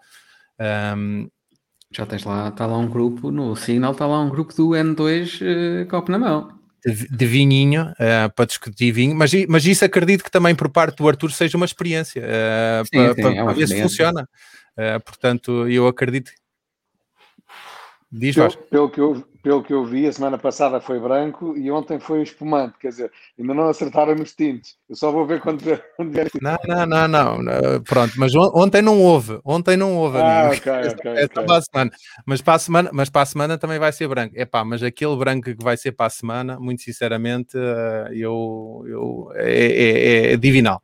Um, 0.97 1.29
já 1.97 2.07
tens 2.07 2.24
lá, 2.24 2.49
está 2.49 2.66
lá 2.66 2.76
um 2.76 2.88
grupo, 2.88 3.30
no 3.30 3.55
Signal 3.55 3.92
está 3.92 4.07
lá 4.07 4.20
um 4.20 4.28
grupo 4.28 4.55
do 4.55 4.70
N2 4.70 5.40
uh, 5.40 5.80
eh, 5.80 5.84
copo 5.84 6.11
na 6.11 6.18
mão. 6.18 6.49
De, 6.84 7.09
de 7.09 7.26
vinhinho, 7.26 7.92
uh, 7.92 8.32
para 8.34 8.45
discutir 8.45 8.92
vinho, 8.92 9.14
mas, 9.14 9.32
mas 9.49 9.64
isso 9.64 9.84
acredito 9.84 10.22
que 10.22 10.30
também 10.30 10.55
por 10.55 10.68
parte 10.68 10.99
do 10.99 11.09
Arthur 11.09 11.32
seja 11.32 11.57
uma 11.57 11.66
experiência, 11.66 12.22
uh, 12.22 12.84
sim, 12.84 12.90
para, 12.90 13.14
sim, 13.14 13.22
para, 13.22 13.30
é 13.30 13.45
para 13.45 13.53
ver 13.53 13.68
se 13.68 13.82
funciona. 13.82 14.28
Portanto, 15.05 15.68
eu 15.68 15.86
acredito. 15.86 16.32
Diz, 18.17 18.37
pelo, 18.37 18.57
pelo, 18.71 18.91
que 18.91 19.01
eu, 19.01 19.25
pelo 19.43 19.62
que 19.65 19.75
eu 19.75 19.85
vi, 19.85 20.07
a 20.07 20.12
semana 20.12 20.39
passada 20.39 20.81
foi 20.81 21.01
branco 21.01 21.57
e 21.57 21.69
ontem 21.69 21.99
foi 21.99 22.23
espumante, 22.23 22.79
quer 22.79 22.91
dizer, 22.91 23.11
ainda 23.37 23.53
não 23.53 23.69
acertaram 23.69 24.15
nos 24.15 24.37
tintes. 24.37 24.77
Eu 24.89 24.95
só 24.95 25.11
vou 25.11 25.27
ver 25.27 25.41
quando 25.41 25.61
vier. 25.61 25.85
Não, 26.41 26.57
não, 26.65 26.87
não, 26.87 27.09
não, 27.09 27.43
não, 27.43 27.83
pronto, 27.83 28.12
mas 28.17 28.33
ontem 28.37 28.81
não 28.81 29.03
houve, 29.03 29.41
ontem 29.45 29.77
não 29.77 29.97
houve. 29.97 30.19
Ah, 30.19 30.49
ok, 30.55 30.73
ok. 30.95 31.11
É 31.11 31.25
okay. 31.25 31.45
Para 31.45 31.57
a 31.57 31.62
semana. 31.62 31.91
Mas, 32.25 32.41
para 32.41 32.55
a 32.55 32.59
semana, 32.61 32.91
mas 32.93 33.11
para 33.11 33.23
a 33.23 33.27
semana 33.27 33.59
também 33.59 33.81
vai 33.81 33.93
ser 33.93 34.07
branco. 34.07 34.35
É 34.37 34.45
pá, 34.45 34.65
mas 34.65 34.81
aquele 34.81 35.17
branco 35.17 35.53
que 35.53 35.65
vai 35.65 35.77
ser 35.77 35.91
para 35.91 36.07
a 36.07 36.11
semana, 36.11 36.61
muito 36.61 36.83
sinceramente, 36.83 37.59
eh, 37.59 38.11
eu, 38.12 38.85
eu, 38.87 39.33
é, 39.35 40.31
é, 40.31 40.33
é 40.35 40.37
divinal. 40.37 40.81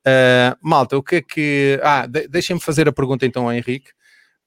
Uh, 0.00 0.56
malta, 0.62 0.96
o 0.96 1.02
que 1.02 1.16
é 1.16 1.20
que. 1.20 1.78
Ah, 1.82 2.06
de, 2.06 2.26
deixem-me 2.26 2.60
fazer 2.60 2.88
a 2.88 2.92
pergunta 2.92 3.26
então 3.26 3.44
ao 3.44 3.52
Henrique, 3.52 3.90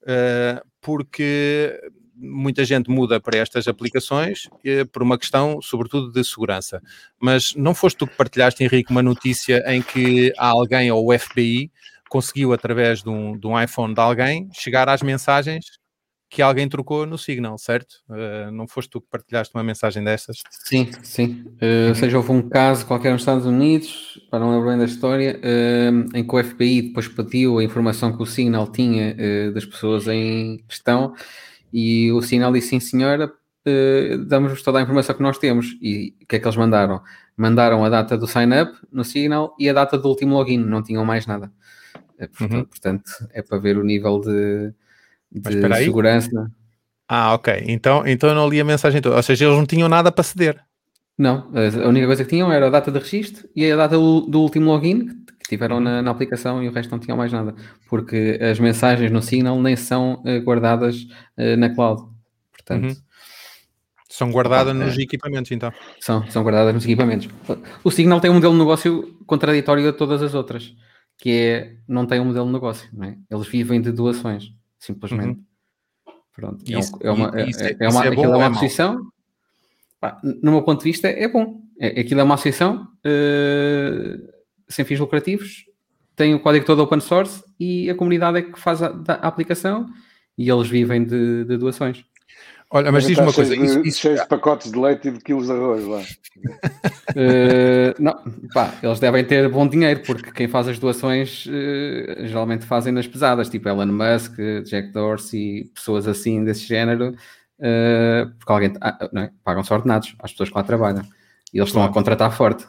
uh, 0.02 0.66
porque 0.82 1.80
muita 2.16 2.64
gente 2.64 2.90
muda 2.90 3.20
para 3.20 3.38
estas 3.38 3.68
aplicações 3.68 4.50
eh, 4.64 4.86
por 4.86 5.02
uma 5.02 5.18
questão, 5.18 5.62
sobretudo, 5.62 6.12
de 6.12 6.24
segurança. 6.24 6.82
Mas 7.20 7.56
não 7.56 7.74
foste 7.74 7.98
tu 7.98 8.08
que 8.08 8.16
partilhaste, 8.16 8.64
Henrique, 8.64 8.92
uma 8.92 9.04
notícia 9.04 9.64
em 9.68 9.82
que 9.82 10.34
alguém, 10.38 10.92
ou 10.92 11.08
o 11.12 11.18
FBI, 11.18 11.72
conseguiu, 12.10 12.54
através 12.54 13.02
de 13.02 13.10
um, 13.10 13.38
de 13.38 13.48
um 13.48 13.60
iPhone 13.60 13.94
de 13.94 14.00
alguém, 14.00 14.50
chegar 14.54 14.88
às 14.88 15.02
mensagens 15.02 15.66
que 16.34 16.42
alguém 16.42 16.68
trocou 16.68 17.06
no 17.06 17.16
Signal, 17.16 17.60
certo? 17.60 17.98
Uh, 18.10 18.50
não 18.52 18.68
foste 18.68 18.90
tu 18.90 19.00
que 19.00 19.08
partilhaste 19.08 19.54
uma 19.54 19.64
mensagem 19.64 20.04
destas? 20.04 20.38
Sim, 20.50 20.90
sim. 21.04 21.46
Uh, 21.62 21.90
ou 21.90 21.96
seja, 21.96 22.18
houve 22.18 22.32
um 22.32 22.50
caso 22.50 22.88
qualquer 22.88 23.12
nos 23.12 23.22
Estados 23.22 23.46
Unidos, 23.46 24.20
para 24.32 24.40
não 24.40 24.50
lembrar 24.52 24.72
bem 24.72 24.80
da 24.80 24.86
história, 24.86 25.40
uh, 25.40 26.18
em 26.18 26.26
que 26.26 26.36
o 26.36 26.44
FBI 26.44 26.82
depois 26.82 27.08
pediu 27.08 27.60
a 27.60 27.64
informação 27.64 28.18
que 28.18 28.24
o 28.24 28.26
Signal 28.26 28.66
tinha 28.72 29.16
das 29.54 29.64
pessoas 29.64 30.08
em 30.08 30.58
questão 30.68 31.14
e 31.74 32.12
o 32.12 32.22
sinal 32.22 32.54
disse 32.54 32.70
sim 32.70 32.80
senhora, 32.80 33.26
uh, 33.28 34.18
damos-vos 34.26 34.62
toda 34.62 34.78
a 34.78 34.82
informação 34.84 35.16
que 35.16 35.24
nós 35.24 35.40
temos. 35.40 35.76
E 35.82 36.16
o 36.22 36.28
que 36.28 36.36
é 36.36 36.40
que 36.40 36.46
eles 36.46 36.56
mandaram? 36.56 37.02
Mandaram 37.36 37.84
a 37.84 37.90
data 37.90 38.16
do 38.16 38.28
sign-up 38.28 38.72
no 38.92 39.04
Signal 39.04 39.56
e 39.58 39.68
a 39.68 39.74
data 39.74 39.98
do 39.98 40.08
último 40.08 40.36
login, 40.36 40.60
não 40.60 40.84
tinham 40.84 41.04
mais 41.04 41.26
nada. 41.26 41.52
É, 42.20 42.28
portanto, 42.28 42.54
uhum. 42.54 42.66
portanto, 42.66 43.12
é 43.32 43.42
para 43.42 43.58
ver 43.58 43.78
o 43.78 43.84
nível 43.84 44.20
de, 44.22 44.72
de 45.32 45.76
segurança. 45.78 46.52
Ah, 47.08 47.34
ok. 47.34 47.64
Então, 47.68 48.06
então 48.08 48.30
eu 48.30 48.36
não 48.36 48.48
li 48.48 48.62
a 48.62 48.66
mensagem 48.66 49.02
toda. 49.02 49.16
Ou 49.16 49.24
seja, 49.24 49.46
eles 49.46 49.58
não 49.58 49.66
tinham 49.66 49.90
nada 49.90 50.12
para 50.12 50.24
ceder. 50.24 50.64
Não, 51.18 51.52
a 51.54 51.88
única 51.88 52.08
coisa 52.08 52.24
que 52.24 52.30
tinham 52.30 52.52
era 52.52 52.68
a 52.68 52.70
data 52.70 52.92
de 52.92 52.98
registro 52.98 53.48
e 53.56 53.72
a 53.72 53.76
data 53.76 53.96
do, 53.96 54.42
último 54.42 54.72
login 54.72 55.08
que 55.40 55.50
tiveram 55.50 55.80
na, 55.80 56.02
na, 56.02 56.10
aplicação 56.10 56.64
e 56.64 56.68
o 56.68 56.72
resto 56.72 56.92
não 56.92 57.00
tinham 57.00 57.18
mais 57.18 57.32
nada, 57.32 57.54
porque 57.88 58.40
as 58.42 58.60
mensagens 58.60 59.12
no 59.12 59.22
Signal 59.22 59.62
nem 59.62 59.76
são 59.76 60.24
uh, 60.26 60.42
guardadas 60.44 61.04
uh, 61.38 61.58
na 61.58 61.70
cloud. 61.70 62.02
Portanto, 62.52 62.86
uhum. 62.86 62.96
são 64.10 64.32
guardadas 64.32 64.76
nos 64.76 64.98
é. 64.98 65.02
equipamentos, 65.02 65.52
então. 65.52 65.72
São, 66.00 66.26
são 66.28 66.44
guardadas 66.44 66.74
nos 66.74 66.86
equipamentos. 66.86 67.28
O 67.84 67.92
Signal 67.92 68.20
tem 68.20 68.32
um 68.32 68.36
modelo 68.36 68.54
de 68.54 68.60
negócio 68.60 69.18
contraditório 69.28 69.88
a 69.90 69.94
todas 69.94 70.24
as 70.24 70.34
outras, 70.34 70.74
que 71.18 71.30
é 71.30 71.76
não 71.88 72.08
tem 72.08 72.20
um 72.20 72.26
modelo 72.26 72.48
de 72.48 72.54
negócio, 72.54 72.90
é? 73.04 73.16
eles 73.30 73.48
vivem 73.48 73.82
de 73.82 73.92
doações, 73.92 74.52
simplesmente. 74.80 75.40
Uhum. 75.40 75.46
Pronto, 76.36 76.64
isso, 76.66 76.98
é, 77.02 77.12
uma, 77.12 77.32
é, 77.36 77.44
é, 77.44 77.76
é, 77.80 77.90
uma, 77.90 78.06
é, 78.06 78.08
é 78.08 78.28
uma 78.28 78.52
posição 78.52 79.14
pá, 80.04 80.20
no 80.22 80.52
meu 80.52 80.62
ponto 80.64 80.80
de 80.80 80.92
vista, 80.92 81.08
é 81.08 81.30
bom. 81.30 81.62
É, 81.80 82.02
aquilo 82.02 82.20
é 82.20 82.24
uma 82.24 82.36
associação 82.36 82.90
uh, 83.06 84.34
sem 84.68 84.84
fins 84.84 85.00
lucrativos, 85.00 85.64
tem 86.14 86.36
o 86.36 86.42
código 86.42 86.66
todo 86.66 86.84
open 86.84 87.00
source 87.00 87.42
e 87.58 87.90
a 87.90 87.96
comunidade 87.96 88.40
é 88.40 88.42
que 88.42 88.60
faz 88.60 88.84
a, 88.84 88.94
a 89.08 89.28
aplicação 89.28 89.88
e 90.38 90.50
eles 90.50 90.68
vivem 90.68 91.06
de, 91.06 91.46
de 91.46 91.58
doações. 91.58 92.04
Olha, 92.70 92.92
mas 92.92 93.06
diz 93.06 93.18
uma 93.18 93.32
coisa. 93.32 93.56
De, 93.56 93.64
isso, 93.64 93.80
isso... 93.86 94.00
Cheios 94.00 94.20
de 94.20 94.28
pacotes 94.28 94.72
de 94.72 94.78
leite 94.78 95.08
e 95.08 95.12
de 95.12 95.20
quilos 95.20 95.46
de 95.46 95.54
arroz 95.54 95.86
lá. 95.86 96.00
uh, 96.00 96.04
não, 97.98 98.20
pá, 98.54 98.74
eles 98.84 99.00
devem 99.00 99.24
ter 99.24 99.48
bom 99.48 99.66
dinheiro, 99.66 100.02
porque 100.06 100.32
quem 100.32 100.50
faz 100.50 100.68
as 100.68 100.80
doações 100.80 101.46
uh, 101.46 102.28
geralmente 102.28 102.66
fazem 102.66 102.92
nas 102.92 103.08
pesadas, 103.08 103.50
tipo 103.50 103.70
Elon 103.70 103.86
Musk, 103.86 104.36
Jack 104.66 104.92
Dorsey, 104.92 105.72
pessoas 105.74 106.10
assim 106.10 106.44
desse 106.44 106.66
género, 106.66 107.16
porque 107.58 108.52
alguém 108.52 108.74
ah, 108.82 109.10
não 109.12 109.22
é? 109.24 109.32
pagam-se 109.44 109.74
ordenados 109.74 110.16
às 110.20 110.32
pessoas 110.32 110.50
que 110.50 110.56
lá 110.56 110.64
trabalham 110.64 111.04
e 111.54 111.60
eles 111.60 111.70
estão 111.70 111.84
a 111.84 111.94
contratar 111.94 112.32
forte. 112.32 112.66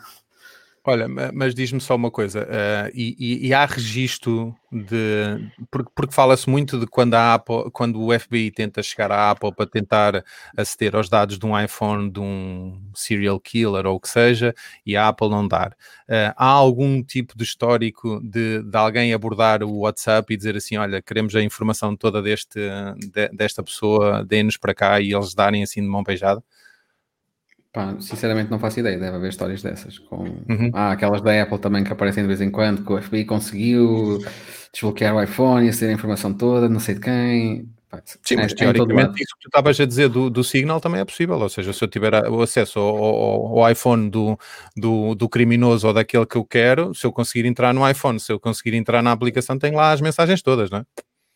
Olha, 0.87 1.09
mas 1.09 1.55
diz-me 1.55 1.81
só 1.81 1.97
uma 1.97 2.11
coisa, 2.11 2.43
uh, 2.43 2.91
e, 2.93 3.49
e, 3.49 3.55
há 3.55 3.65
registro 3.65 4.55
de. 4.71 5.51
Porque, 5.71 5.91
porque 5.95 6.15
fala-se 6.15 6.49
muito 6.51 6.79
de 6.79 6.87
quando 6.87 7.15
a 7.15 7.33
Apple, 7.33 7.71
quando 7.73 8.03
o 8.03 8.19
FBI 8.19 8.51
tenta 8.51 8.83
chegar 8.83 9.11
à 9.11 9.31
Apple 9.31 9.51
para 9.55 9.67
tentar 9.67 10.23
aceder 10.55 10.95
aos 10.95 11.09
dados 11.09 11.39
de 11.39 11.47
um 11.47 11.59
iPhone 11.59 12.11
de 12.11 12.21
um 12.21 12.79
serial 12.95 13.41
killer 13.41 13.87
ou 13.87 13.97
o 13.97 14.01
que 14.01 14.11
seja, 14.11 14.55
e 14.85 14.95
a 14.95 15.09
Apple 15.09 15.31
não 15.31 15.49
dar. 15.49 15.71
Uh, 16.07 16.35
há 16.37 16.49
algum 16.49 17.03
tipo 17.03 17.35
de 17.35 17.45
histórico 17.45 18.21
de, 18.23 18.63
de 18.63 18.77
alguém 18.77 19.15
abordar 19.15 19.63
o 19.63 19.79
WhatsApp 19.81 20.35
e 20.35 20.37
dizer 20.37 20.55
assim: 20.55 20.77
olha, 20.77 21.01
queremos 21.01 21.35
a 21.35 21.43
informação 21.43 21.97
toda 21.97 22.21
deste, 22.21 22.61
de, 22.99 23.29
desta 23.31 23.63
pessoa, 23.63 24.23
dê-nos 24.23 24.59
para 24.59 24.75
cá 24.75 25.01
e 25.01 25.15
eles 25.15 25.33
darem 25.35 25.63
assim 25.63 25.81
de 25.81 25.89
mão 25.89 26.03
beijada? 26.03 26.43
Pá, 27.75 27.97
sinceramente 27.99 28.53
não 28.53 28.61
faço 28.61 28.79
ideia, 28.79 28.97
deve 28.97 29.17
haver 29.17 29.31
histórias 29.31 29.61
dessas. 29.61 29.99
Com... 29.99 30.23
Uhum. 30.49 30.71
Ah, 30.73 30.93
aquelas 30.93 31.21
da 31.21 31.43
Apple 31.43 31.59
também 31.59 31.83
que 31.83 31.93
aparecem 31.93 32.23
de 32.23 32.29
vez 32.29 32.41
em 32.41 32.49
quando, 32.49 32.85
que 32.85 32.93
o 32.93 33.03
FBI 33.03 33.25
conseguiu 33.25 34.21
desbloquear 34.73 35.13
o 35.13 35.21
iPhone 35.21 35.67
e 35.67 35.71
aceder 35.71 35.91
a 35.91 35.99
informação 35.99 36.33
toda, 36.33 36.69
não 36.69 36.79
sei 36.79 36.95
de 36.95 37.01
quem. 37.01 37.69
Pá, 37.91 38.01
Sim, 38.23 38.35
é, 38.35 38.43
mas 38.43 38.53
é 38.53 38.55
teoricamente 38.55 39.21
isso 39.21 39.35
que 39.35 39.43
tu 39.43 39.49
estavas 39.49 39.81
a 39.81 39.85
dizer 39.85 40.09
do, 40.09 40.31
do 40.31 40.45
Signal 40.45 40.81
também 40.81 41.01
é 41.01 41.05
possível, 41.05 41.37
ou 41.37 41.49
seja, 41.49 41.73
se 41.73 41.83
eu 41.83 41.89
tiver 41.89 42.15
o 42.29 42.43
acesso 42.43 42.79
ao, 42.79 42.97
ao, 42.97 43.59
ao, 43.59 43.71
iPhone 43.73 44.09
do, 44.09 44.39
do, 44.77 45.17
do 45.17 45.29
criminoso 45.29 45.89
ou 45.89 45.93
daquele 45.93 46.27
que 46.27 46.37
eu 46.37 46.45
quero, 46.45 46.95
se 46.95 47.05
eu 47.05 47.13
conseguir 47.13 47.45
entrar 47.45 47.75
no 47.75 47.89
iPhone, 47.91 48.21
se 48.21 48.31
eu 48.31 48.39
conseguir 48.39 48.77
entrar 48.77 49.03
na 49.03 49.11
aplicação, 49.11 49.59
tem 49.59 49.73
lá 49.73 49.91
as 49.91 50.01
mensagens 50.01 50.41
todas, 50.41 50.71
não 50.71 50.79
é? 50.79 50.85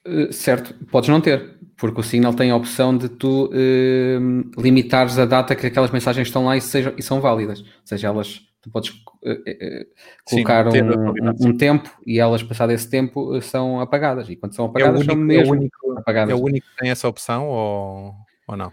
Uh, 0.09 0.33
certo, 0.33 0.75
podes 0.87 1.11
não 1.11 1.21
ter, 1.21 1.59
porque 1.77 2.01
o 2.01 2.03
Signal 2.03 2.33
tem 2.33 2.51
a 2.51 2.57
opção 2.57 2.97
de 2.97 3.09
tu 3.09 3.47
uh, 3.47 4.61
limitares 4.61 5.19
a 5.19 5.27
data 5.27 5.55
que 5.55 5.67
aquelas 5.67 5.91
mensagens 5.91 6.27
estão 6.27 6.47
lá 6.47 6.57
e, 6.57 6.61
sejam, 6.61 6.95
e 6.97 7.03
são 7.03 7.21
válidas. 7.21 7.61
Ou 7.61 7.67
seja, 7.85 8.09
elas 8.09 8.41
tu 8.63 8.71
podes 8.71 8.91
uh, 8.91 9.87
colocar 10.25 10.71
Sim, 10.71 10.83
um, 10.83 11.49
um, 11.49 11.57
tempo 11.57 11.91
e 12.07 12.19
elas, 12.19 12.43
passado 12.43 12.73
esse 12.73 12.89
tempo, 12.89 13.41
são 13.43 13.81
apagadas. 13.81 14.31
E 14.31 14.37
quando 14.37 14.55
são 14.55 14.65
apagadas, 14.65 14.95
é 14.95 14.99
único, 14.99 15.13
são 15.13 15.21
mesmo 15.21 15.45
é 15.45 15.49
o 15.49 15.59
único, 15.59 15.99
apagadas. 15.99 16.31
É 16.31 16.35
o 16.35 16.43
único 16.43 16.67
que 16.67 16.77
tem 16.77 16.91
essa 16.91 17.07
opção 17.07 17.47
ou, 17.47 18.15
ou 18.47 18.57
não? 18.57 18.73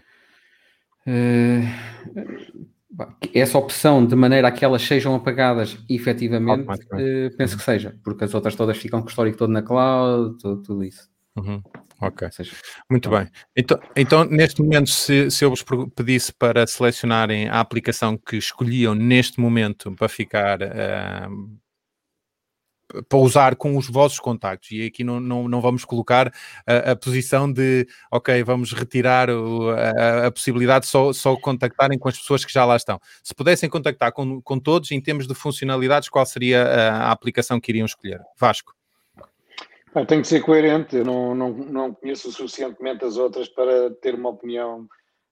essa 3.32 3.58
opção 3.58 4.04
de 4.04 4.16
maneira 4.16 4.48
a 4.48 4.50
que 4.50 4.64
elas 4.64 4.82
sejam 4.82 5.14
apagadas 5.14 5.78
efetivamente, 5.88 6.66
penso 7.36 7.56
que 7.56 7.62
seja, 7.62 7.94
porque 8.02 8.24
as 8.24 8.34
outras 8.34 8.56
todas 8.56 8.76
ficam 8.76 9.00
com 9.00 9.06
o 9.06 9.08
histórico 9.08 9.38
todo 9.38 9.52
na 9.52 9.62
cloud, 9.62 10.36
tudo, 10.40 10.62
tudo 10.62 10.82
isso. 10.82 11.08
Uhum. 11.36 11.62
Ok, 12.00 12.28
muito 12.90 13.08
bem. 13.08 13.28
Então, 13.56 13.80
então 13.94 14.24
neste 14.24 14.62
momento, 14.62 14.90
se, 14.90 15.30
se 15.30 15.44
eu 15.44 15.50
vos 15.50 15.64
pedisse 15.94 16.32
para 16.32 16.66
selecionarem 16.66 17.48
a 17.48 17.60
aplicação 17.60 18.18
que 18.18 18.36
escolhiam 18.36 18.94
neste 18.94 19.40
momento 19.40 19.92
para 19.92 20.08
ficar 20.08 20.60
uh, 20.62 21.56
para 23.08 23.18
usar 23.18 23.56
com 23.56 23.76
os 23.76 23.88
vossos 23.88 24.20
contactos, 24.20 24.70
e 24.70 24.86
aqui 24.86 25.02
não, 25.02 25.18
não, 25.20 25.48
não 25.48 25.60
vamos 25.60 25.84
colocar 25.84 26.32
a, 26.66 26.92
a 26.92 26.96
posição 26.96 27.50
de 27.50 27.86
ok, 28.10 28.42
vamos 28.44 28.72
retirar 28.72 29.28
o, 29.30 29.70
a, 29.70 30.26
a, 30.26 30.30
possibilidade 30.30 30.84
de 30.84 30.90
só, 30.90 31.12
só 31.12 31.36
contactarem 31.36 31.98
com 31.98 32.08
as 32.08 32.18
pessoas 32.18 32.44
que 32.44 32.52
já 32.52 32.64
lá 32.64 32.76
estão. 32.76 33.00
Se 33.22 33.34
pudessem 33.34 33.68
contactar 33.68 34.12
com, 34.12 34.40
com 34.40 34.58
todos 34.58 34.90
em 34.92 35.00
termos 35.00 35.26
de 35.26 35.34
funcionalidades, 35.34 36.08
qual 36.08 36.24
seria 36.26 36.62
a, 36.62 37.08
a 37.08 37.12
aplicação 37.12 37.60
que 37.60 37.72
iriam 37.72 37.86
escolher? 37.86 38.20
Vasco. 38.38 38.74
Ah, 39.96 40.04
tem 40.04 40.20
que 40.20 40.28
ser 40.28 40.42
coerente, 40.42 40.94
eu 40.94 41.06
não, 41.06 41.34
não, 41.34 41.50
não 41.50 41.94
conheço 41.94 42.30
suficientemente 42.30 43.02
as 43.02 43.16
outras 43.16 43.48
para 43.48 43.90
ter 43.92 44.14
uma 44.14 44.28
opinião 44.28 44.86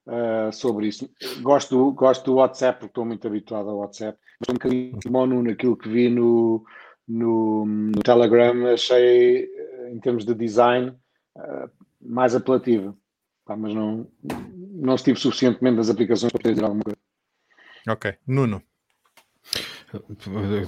uh, 0.07 0.51
sobre 0.51 0.87
isso. 0.87 1.07
Gosto, 1.43 1.93
gosto 1.93 2.25
do 2.25 2.37
WhatsApp, 2.37 2.79
porque 2.79 2.91
estou 2.91 3.05
muito 3.05 3.27
habituado 3.27 3.69
ao 3.69 3.81
WhatsApp, 3.81 4.19
mas 4.41 4.49
um 4.49 4.55
bocadinho 4.55 4.99
mono 5.11 5.43
naquilo 5.43 5.77
que 5.77 5.87
vi 5.87 6.09
no, 6.09 6.65
no, 7.07 7.67
no, 7.67 8.03
Telegram, 8.03 8.73
achei, 8.73 9.51
em 9.93 10.01
termos 10.01 10.25
de 10.25 10.35
design, 10.35 10.97
uh, 11.37 11.71
mais 12.01 12.35
apelativo. 12.35 12.97
mas 13.47 13.75
não, 13.75 14.11
não 14.73 14.95
estive 14.95 15.21
suficientemente 15.21 15.77
nas 15.77 15.91
aplicações 15.91 16.33
para 16.33 16.51
dizer 16.51 16.65
alguma 16.65 16.85
coisa. 16.85 16.99
Ok. 17.87 18.15
Nuno. 18.27 18.63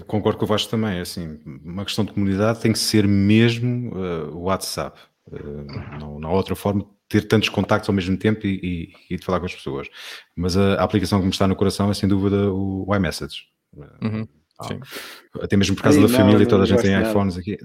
Concordo 0.07 0.39
com 0.39 0.45
o 0.45 0.49
Vasco 0.49 0.71
também. 0.71 0.99
É 0.99 1.01
assim, 1.01 1.41
uma 1.45 1.85
questão 1.85 2.05
de 2.05 2.13
comunidade 2.13 2.61
tem 2.61 2.73
que 2.73 2.79
ser 2.79 3.07
mesmo 3.07 3.95
uh, 3.95 4.37
o 4.37 4.43
WhatsApp. 4.45 5.01
Uh, 5.27 5.99
não, 5.99 6.21
não 6.21 6.29
há 6.31 6.33
outra 6.33 6.55
forma 6.55 6.83
de 6.83 6.89
ter 7.09 7.23
tantos 7.27 7.49
contactos 7.49 7.89
ao 7.89 7.95
mesmo 7.95 8.17
tempo 8.17 8.47
e, 8.47 8.93
e, 9.11 9.15
e, 9.15 9.17
de 9.17 9.25
falar 9.25 9.41
com 9.41 9.47
as 9.47 9.55
pessoas. 9.55 9.89
Mas 10.35 10.57
a, 10.57 10.75
a, 10.75 10.85
aplicação 10.85 11.19
que 11.19 11.27
me 11.27 11.33
está 11.33 11.47
no 11.47 11.57
coração 11.57 11.91
é 11.91 11.95
sem 11.95 12.09
dúvida 12.09 12.51
o 12.53 12.87
iMessage. 12.95 13.49
Uhum, 14.03 14.27
ah, 14.59 14.69
até 15.43 15.57
mesmo 15.57 15.77
por 15.77 15.83
causa 15.83 16.01
da 16.01 16.09
não, 16.09 16.15
família, 16.15 16.41
não, 16.41 16.47
toda 16.47 16.63
a 16.63 16.67
gente 16.67 16.83
tem 16.83 16.93
nada. 16.93 17.11
iPhones 17.11 17.37
aqui. 17.37 17.57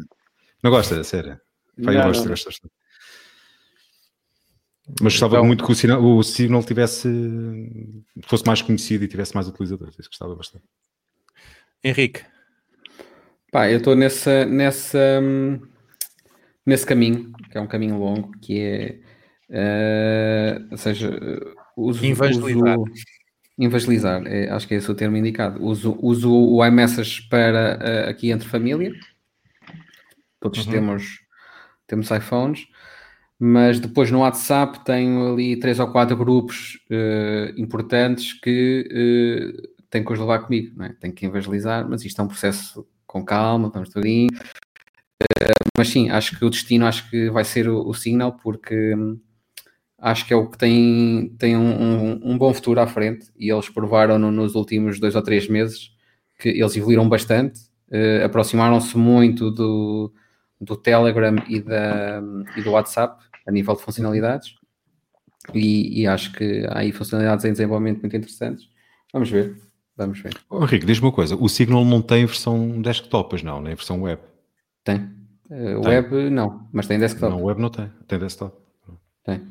Não 0.63 0.71
gosta, 0.71 1.03
sério? 1.03 1.39
Vai, 1.77 1.97
eu 1.97 2.03
gosto, 2.03 2.27
gosto, 2.27 2.45
gosto. 2.45 2.69
Mas 4.99 5.13
gostava 5.13 5.35
então, 5.35 5.45
muito 5.45 5.63
que 5.63 5.71
o 5.71 5.75
Signal, 5.75 6.03
o 6.03 6.23
Signal 6.23 6.63
tivesse 6.63 7.07
fosse 8.25 8.45
mais 8.45 8.61
conhecido 8.61 9.05
e 9.05 9.07
tivesse 9.07 9.33
mais 9.33 9.47
utilizadores. 9.47 9.97
Isso 9.97 10.09
gostava 10.09 10.35
bastante. 10.35 10.65
Henrique. 11.83 12.21
Pá, 13.51 13.69
eu 13.69 13.77
estou 13.77 13.95
nessa, 13.95 14.45
nessa, 14.45 15.21
nesse 16.65 16.85
caminho, 16.85 17.31
que 17.51 17.57
é 17.57 17.61
um 17.61 17.67
caminho 17.67 17.97
longo, 17.97 18.31
que 18.39 18.61
é, 19.49 20.59
uh, 20.59 20.67
ou 20.71 20.77
seja, 20.77 21.19
uso, 21.75 22.05
evangelizar. 22.05 22.79
Uso, 22.79 22.93
evangelizar, 23.59 24.23
é, 24.25 24.49
acho 24.49 24.67
que 24.67 24.75
é 24.75 24.77
esse 24.77 24.89
o 24.89 24.95
termo 24.95 25.17
indicado. 25.17 25.61
Uso, 25.63 25.97
uso 26.01 26.31
o 26.31 26.65
iMessage 26.65 27.27
para 27.29 27.77
uh, 27.77 28.09
aqui 28.09 28.29
entre 28.31 28.47
família. 28.47 28.93
Todos 30.39 30.65
uhum. 30.65 30.71
temos, 30.71 31.19
temos 31.87 32.09
iPhones, 32.09 32.67
mas 33.37 33.79
depois 33.79 34.09
no 34.11 34.19
WhatsApp 34.19 34.85
tenho 34.85 35.33
ali 35.33 35.59
três 35.59 35.79
ou 35.79 35.91
quatro 35.91 36.15
grupos 36.15 36.79
uh, 36.89 37.59
importantes 37.59 38.33
que 38.33 39.71
tenho 39.91 40.05
que 40.05 40.13
os 40.13 40.19
levar 40.19 40.39
comigo, 40.39 40.73
não 40.75 40.85
é? 40.85 40.93
tenho 40.93 41.13
que 41.13 41.25
evangelizar, 41.25 41.87
mas 41.87 42.03
isto 42.03 42.19
é 42.19 42.23
um 42.23 42.27
processo 42.27 42.87
com 43.05 43.23
calma, 43.23 43.69
vamos 43.69 43.89
tudinho. 43.89 44.29
Uh, 45.21 45.69
mas 45.77 45.89
sim, 45.89 46.09
acho 46.09 46.39
que 46.39 46.45
o 46.45 46.49
destino 46.49 46.85
acho 46.85 47.07
que 47.09 47.29
vai 47.29 47.43
ser 47.43 47.67
o, 47.67 47.87
o 47.87 47.93
Signal, 47.93 48.37
porque 48.37 48.95
hum, 48.95 49.19
acho 49.99 50.25
que 50.25 50.33
é 50.33 50.35
o 50.35 50.49
que 50.49 50.57
tem, 50.57 51.35
tem 51.37 51.57
um, 51.57 51.81
um, 51.81 52.31
um 52.31 52.37
bom 52.37 52.53
futuro 52.53 52.79
à 52.79 52.87
frente 52.87 53.27
e 53.37 53.51
eles 53.51 53.69
provaram 53.69 54.17
no, 54.17 54.31
nos 54.31 54.55
últimos 54.55 54.99
dois 54.99 55.15
ou 55.15 55.21
três 55.21 55.47
meses 55.47 55.91
que 56.39 56.49
eles 56.49 56.75
evoluíram 56.75 57.07
bastante, 57.07 57.59
uh, 57.91 58.25
aproximaram-se 58.25 58.97
muito 58.97 59.51
do, 59.51 60.11
do 60.59 60.77
Telegram 60.77 61.35
e, 61.49 61.59
da, 61.59 62.23
e 62.55 62.61
do 62.63 62.71
WhatsApp 62.71 63.21
a 63.45 63.51
nível 63.51 63.75
de 63.75 63.81
funcionalidades. 63.83 64.55
E, 65.53 66.01
e 66.01 66.07
acho 66.07 66.31
que 66.31 66.65
há 66.69 66.79
aí 66.79 66.91
funcionalidades 66.93 67.43
em 67.43 67.51
desenvolvimento 67.51 67.99
muito 67.99 68.15
interessantes. 68.15 68.69
Vamos 69.11 69.29
ver. 69.29 69.70
Vamos 69.97 70.19
ver. 70.19 70.33
Oh, 70.49 70.63
Henrique, 70.63 70.85
diz-me 70.85 71.05
uma 71.07 71.11
coisa: 71.11 71.35
o 71.35 71.47
Signal 71.49 71.85
não 71.85 72.01
tem 72.01 72.25
versão 72.25 72.81
desktop, 72.81 73.43
não, 73.43 73.61
nem 73.61 73.75
versão 73.75 74.01
web? 74.01 74.21
Tem. 74.83 75.09
Uh, 75.49 75.85
web 75.85 76.29
não, 76.29 76.67
mas 76.71 76.87
tem 76.87 76.97
desktop. 76.97 77.31
Não, 77.31 77.43
web 77.43 77.61
não 77.61 77.69
tem, 77.69 77.91
tem 78.07 78.19
desktop. 78.19 78.55
Tem. 79.23 79.41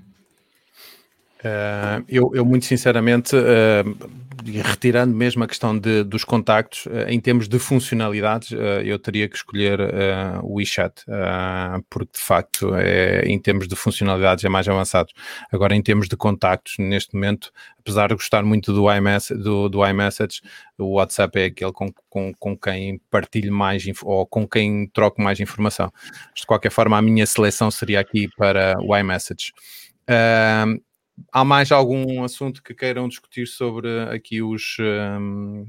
Uh, 1.40 2.04
eu, 2.06 2.30
eu, 2.34 2.44
muito 2.44 2.66
sinceramente, 2.66 3.34
uh, 3.34 4.60
retirando 4.62 5.14
mesmo 5.14 5.42
a 5.42 5.46
questão 5.46 5.78
de, 5.78 6.04
dos 6.04 6.22
contactos, 6.22 6.84
uh, 6.84 7.08
em 7.08 7.18
termos 7.18 7.48
de 7.48 7.58
funcionalidades, 7.58 8.50
eu 8.84 8.98
teria 8.98 9.28
que 9.28 9.36
escolher 9.36 9.80
o 10.42 10.56
WeChat, 10.56 11.04
porque 11.88 12.12
de 12.14 12.20
facto, 12.20 12.74
é, 12.74 13.22
em 13.26 13.38
termos 13.38 13.66
de 13.66 13.74
funcionalidades, 13.74 14.44
é 14.44 14.48
mais 14.48 14.68
avançado. 14.68 15.08
Agora, 15.50 15.74
em 15.74 15.82
termos 15.82 16.08
de 16.08 16.16
contactos, 16.16 16.74
neste 16.78 17.14
momento, 17.14 17.50
apesar 17.78 18.08
de 18.08 18.14
gostar 18.14 18.42
muito 18.42 18.72
do 18.72 18.92
iMessage, 18.92 19.40
do, 19.40 19.68
do 19.68 19.86
iMessage 19.86 20.40
o 20.78 20.94
WhatsApp 20.94 21.38
é 21.38 21.44
aquele 21.46 21.72
com, 21.72 21.92
com, 22.08 22.32
com 22.38 22.56
quem 22.56 23.00
partilho 23.10 23.52
mais 23.52 23.84
ou 24.02 24.26
com 24.26 24.46
quem 24.48 24.86
troco 24.88 25.20
mais 25.20 25.40
informação. 25.40 25.92
De 26.34 26.46
qualquer 26.46 26.70
forma, 26.70 26.96
a 26.96 27.02
minha 27.02 27.26
seleção 27.26 27.70
seria 27.70 28.00
aqui 28.00 28.28
para 28.36 28.76
o 28.80 28.96
iMessage. 28.96 29.52
Uh, 30.08 30.80
há 31.32 31.44
mais 31.44 31.72
algum 31.72 32.22
assunto 32.22 32.62
que 32.62 32.74
queiram 32.74 33.08
discutir 33.08 33.46
sobre 33.46 33.88
aqui 34.04 34.42
os, 34.42 34.76
um, 34.80 35.66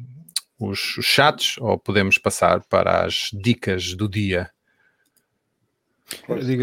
os 0.59 0.79
chats 1.01 1.57
ou 1.59 1.77
podemos 1.77 2.17
passar 2.17 2.61
para 2.65 3.05
as 3.05 3.29
dicas 3.33 3.93
do 3.93 4.07
dia? 4.07 4.49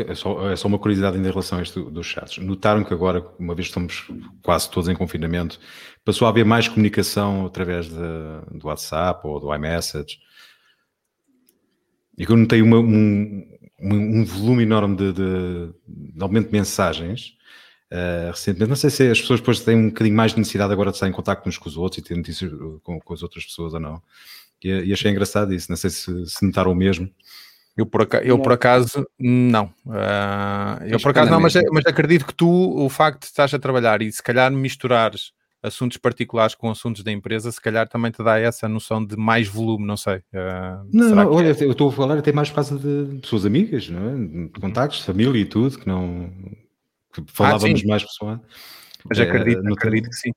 É 0.08 0.14
só, 0.14 0.50
é 0.50 0.56
só 0.56 0.68
uma 0.68 0.78
curiosidade 0.78 1.16
em 1.16 1.22
relação 1.22 1.58
a 1.58 1.62
isto 1.62 1.90
dos 1.90 2.06
chats. 2.06 2.38
Notaram 2.38 2.84
que 2.84 2.92
agora, 2.92 3.26
uma 3.38 3.54
vez 3.54 3.68
que 3.68 3.70
estamos 3.70 4.06
quase 4.42 4.70
todos 4.70 4.88
em 4.88 4.94
confinamento, 4.94 5.58
passou 6.04 6.26
a 6.26 6.30
haver 6.30 6.44
mais 6.44 6.68
comunicação 6.68 7.46
através 7.46 7.86
de, 7.86 8.58
do 8.58 8.66
WhatsApp 8.66 9.26
ou 9.26 9.40
do 9.40 9.54
iMessage. 9.54 10.18
E 12.16 12.26
que 12.26 12.32
eu 12.32 12.36
notei 12.36 12.60
uma, 12.60 12.78
um, 12.78 13.58
um, 13.80 14.24
volume 14.24 14.64
enorme 14.64 14.96
de, 14.96 15.12
de, 15.12 15.72
de 15.86 16.22
aumento 16.22 16.46
de 16.46 16.52
mensagens 16.52 17.38
uh, 17.92 18.30
recentemente. 18.30 18.68
Não 18.68 18.76
sei 18.76 18.90
se 18.90 19.10
as 19.10 19.20
pessoas 19.20 19.40
depois 19.40 19.60
têm 19.60 19.76
um 19.76 19.88
bocadinho 19.88 20.16
mais 20.16 20.32
de 20.32 20.38
necessidade 20.38 20.72
agora 20.72 20.90
de 20.90 20.96
estar 20.96 21.08
em 21.08 21.12
contato 21.12 21.46
uns 21.46 21.58
com 21.58 21.68
os 21.68 21.76
outros 21.76 21.98
e 21.98 22.02
ter 22.02 22.16
notícias 22.16 22.50
com, 22.82 23.00
com 23.00 23.14
as 23.14 23.22
outras 23.22 23.44
pessoas 23.44 23.74
ou 23.74 23.80
não. 23.80 24.02
E, 24.62 24.68
e, 24.68 24.92
achei 24.92 25.10
engraçado 25.10 25.52
isso. 25.54 25.70
Não 25.70 25.76
sei 25.76 25.90
se, 25.90 26.26
se 26.26 26.44
notaram 26.44 26.72
o 26.72 26.74
mesmo. 26.74 27.10
Eu 27.76 27.86
por 27.86 28.02
acaso, 28.02 28.24
eu 28.24 28.38
por 28.40 28.52
acaso 28.52 29.06
não. 29.18 29.66
Uh, 29.86 30.84
eu 30.84 30.98
por 31.00 31.10
acaso 31.10 31.30
não, 31.30 31.40
mas, 31.40 31.54
mas 31.70 31.86
acredito 31.86 32.26
que 32.26 32.34
tu, 32.34 32.48
o 32.48 32.88
facto 32.88 33.20
de 33.20 33.26
estás 33.26 33.54
a 33.54 33.58
trabalhar 33.58 34.02
e 34.02 34.10
se 34.10 34.20
calhar 34.20 34.50
misturares 34.50 35.32
assuntos 35.62 35.96
particulares 35.96 36.54
com 36.54 36.70
assuntos 36.70 37.02
da 37.02 37.12
empresa, 37.12 37.50
se 37.50 37.60
calhar 37.60 37.88
também 37.88 38.10
te 38.10 38.22
dá 38.22 38.38
essa 38.38 38.68
noção 38.68 39.04
de 39.04 39.16
mais 39.16 39.46
volume, 39.46 39.86
não 39.86 39.96
sei. 39.96 40.16
Uh, 40.16 40.88
não, 40.92 41.14
não 41.14 41.32
olha, 41.32 41.48
é? 41.48 41.64
eu 41.64 41.70
estou 41.70 41.88
a 41.88 41.92
falar 41.92 42.18
até 42.18 42.32
mais 42.32 42.48
por 42.48 42.56
causa 42.56 42.76
de 42.76 43.20
pessoas 43.20 43.46
amigas, 43.46 43.88
não 43.88 44.08
é? 44.08 44.12
de 44.12 44.38
uhum. 44.38 44.50
contactos, 44.60 45.00
família 45.00 45.40
e 45.40 45.44
tudo, 45.44 45.78
que 45.78 45.86
não 45.86 46.32
que 47.12 47.24
falávamos 47.28 47.82
ah, 47.82 47.86
mais 47.86 48.04
pessoal. 48.04 48.40
Mas 49.08 49.18
acredito, 49.18 49.66
é, 49.66 49.72
acredito 49.72 50.10
que 50.10 50.16
sim. 50.16 50.32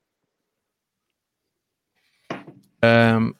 Um, 2.84 3.32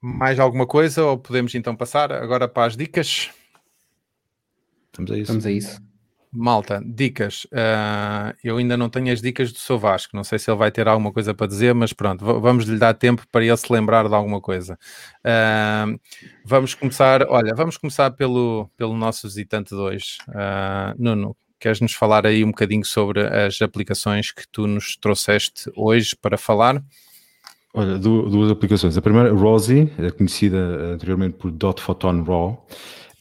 mais 0.00 0.40
alguma 0.40 0.66
coisa 0.66 1.04
ou 1.04 1.18
podemos 1.18 1.54
então 1.54 1.76
passar 1.76 2.12
agora 2.12 2.48
para 2.48 2.66
as 2.66 2.76
dicas? 2.76 3.30
Estamos 4.86 5.10
a 5.10 5.14
isso. 5.14 5.22
Estamos 5.22 5.46
a 5.46 5.50
isso. 5.50 5.92
Malta, 6.34 6.82
dicas. 6.84 7.44
Uh, 7.44 8.34
eu 8.42 8.56
ainda 8.56 8.74
não 8.74 8.88
tenho 8.88 9.12
as 9.12 9.20
dicas 9.20 9.52
do 9.52 9.58
seu 9.58 9.78
Vasco. 9.78 10.16
Não 10.16 10.24
sei 10.24 10.38
se 10.38 10.50
ele 10.50 10.56
vai 10.56 10.70
ter 10.70 10.88
alguma 10.88 11.12
coisa 11.12 11.34
para 11.34 11.46
dizer, 11.46 11.74
mas 11.74 11.92
pronto, 11.92 12.24
vamos 12.40 12.64
lhe 12.64 12.78
dar 12.78 12.94
tempo 12.94 13.26
para 13.30 13.44
ele 13.44 13.56
se 13.56 13.70
lembrar 13.70 14.08
de 14.08 14.14
alguma 14.14 14.40
coisa. 14.40 14.78
Uh, 15.18 16.00
vamos 16.44 16.74
começar. 16.74 17.22
Olha, 17.28 17.54
vamos 17.54 17.76
começar 17.76 18.10
pelo, 18.12 18.70
pelo 18.78 18.96
nosso 18.96 19.28
visitante 19.28 19.70
2. 19.70 20.02
Uh, 20.02 20.32
ah, 20.34 20.94
Nuno, 20.98 21.36
queres 21.62 21.80
nos 21.80 21.94
falar 21.94 22.26
aí 22.26 22.42
um 22.44 22.48
bocadinho 22.48 22.84
sobre 22.84 23.20
as 23.20 23.62
aplicações 23.62 24.32
que 24.32 24.42
tu 24.50 24.66
nos 24.66 24.96
trouxeste 24.96 25.70
hoje 25.76 26.16
para 26.16 26.36
falar? 26.36 26.82
Olha, 27.72 27.96
duas 27.96 28.50
aplicações. 28.50 28.98
A 28.98 29.00
primeira, 29.00 29.32
Rosie, 29.32 29.90
conhecida 30.18 30.58
anteriormente 30.92 31.36
por 31.38 31.50
Dot 31.50 31.80
Photon 31.80 32.22
Raw. 32.24 32.66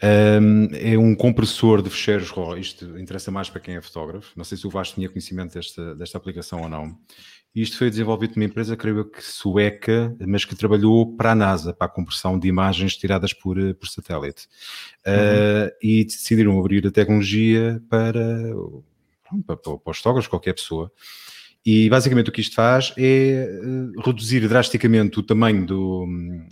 Um, 0.03 0.67
é 0.73 0.97
um 0.97 1.13
compressor 1.13 1.83
de 1.83 1.89
fecheiros 1.91 2.31
RAW. 2.31 2.57
Isto 2.57 2.99
interessa 2.99 3.29
mais 3.29 3.49
para 3.49 3.61
quem 3.61 3.75
é 3.75 3.81
fotógrafo. 3.81 4.31
Não 4.35 4.43
sei 4.43 4.57
se 4.57 4.65
o 4.65 4.69
Vasco 4.69 4.95
tinha 4.95 5.07
conhecimento 5.07 5.53
desta, 5.53 5.93
desta 5.95 6.17
aplicação 6.17 6.61
ou 6.63 6.67
não. 6.69 6.97
Isto 7.53 7.77
foi 7.77 7.89
desenvolvido 7.89 8.33
por 8.33 8.39
uma 8.39 8.45
empresa, 8.45 8.77
creio 8.77 8.99
eu 8.99 9.05
que 9.05 9.21
sueca, 9.21 10.15
mas 10.25 10.45
que 10.45 10.55
trabalhou 10.55 11.15
para 11.17 11.33
a 11.33 11.35
NASA, 11.35 11.73
para 11.73 11.87
a 11.87 11.89
compressão 11.89 12.39
de 12.39 12.47
imagens 12.47 12.95
tiradas 12.95 13.33
por, 13.33 13.59
eh, 13.59 13.73
por 13.73 13.89
satélite. 13.89 14.47
Uhum. 15.05 15.13
Uh, 15.13 15.71
e 15.81 16.05
decidiram 16.05 16.57
abrir 16.57 16.87
a 16.87 16.91
tecnologia 16.91 17.83
para, 17.89 18.53
para, 19.45 19.57
para, 19.57 19.77
para 19.77 19.91
os 19.91 19.97
fotógrafos, 19.97 20.29
qualquer 20.29 20.53
pessoa. 20.53 20.89
E 21.63 21.89
basicamente 21.89 22.29
o 22.29 22.31
que 22.31 22.41
isto 22.41 22.55
faz 22.55 22.91
é 22.97 23.03
eh, 23.03 24.01
reduzir 24.03 24.47
drasticamente 24.47 25.19
o 25.19 25.23
tamanho 25.23 25.63
do, 25.63 26.07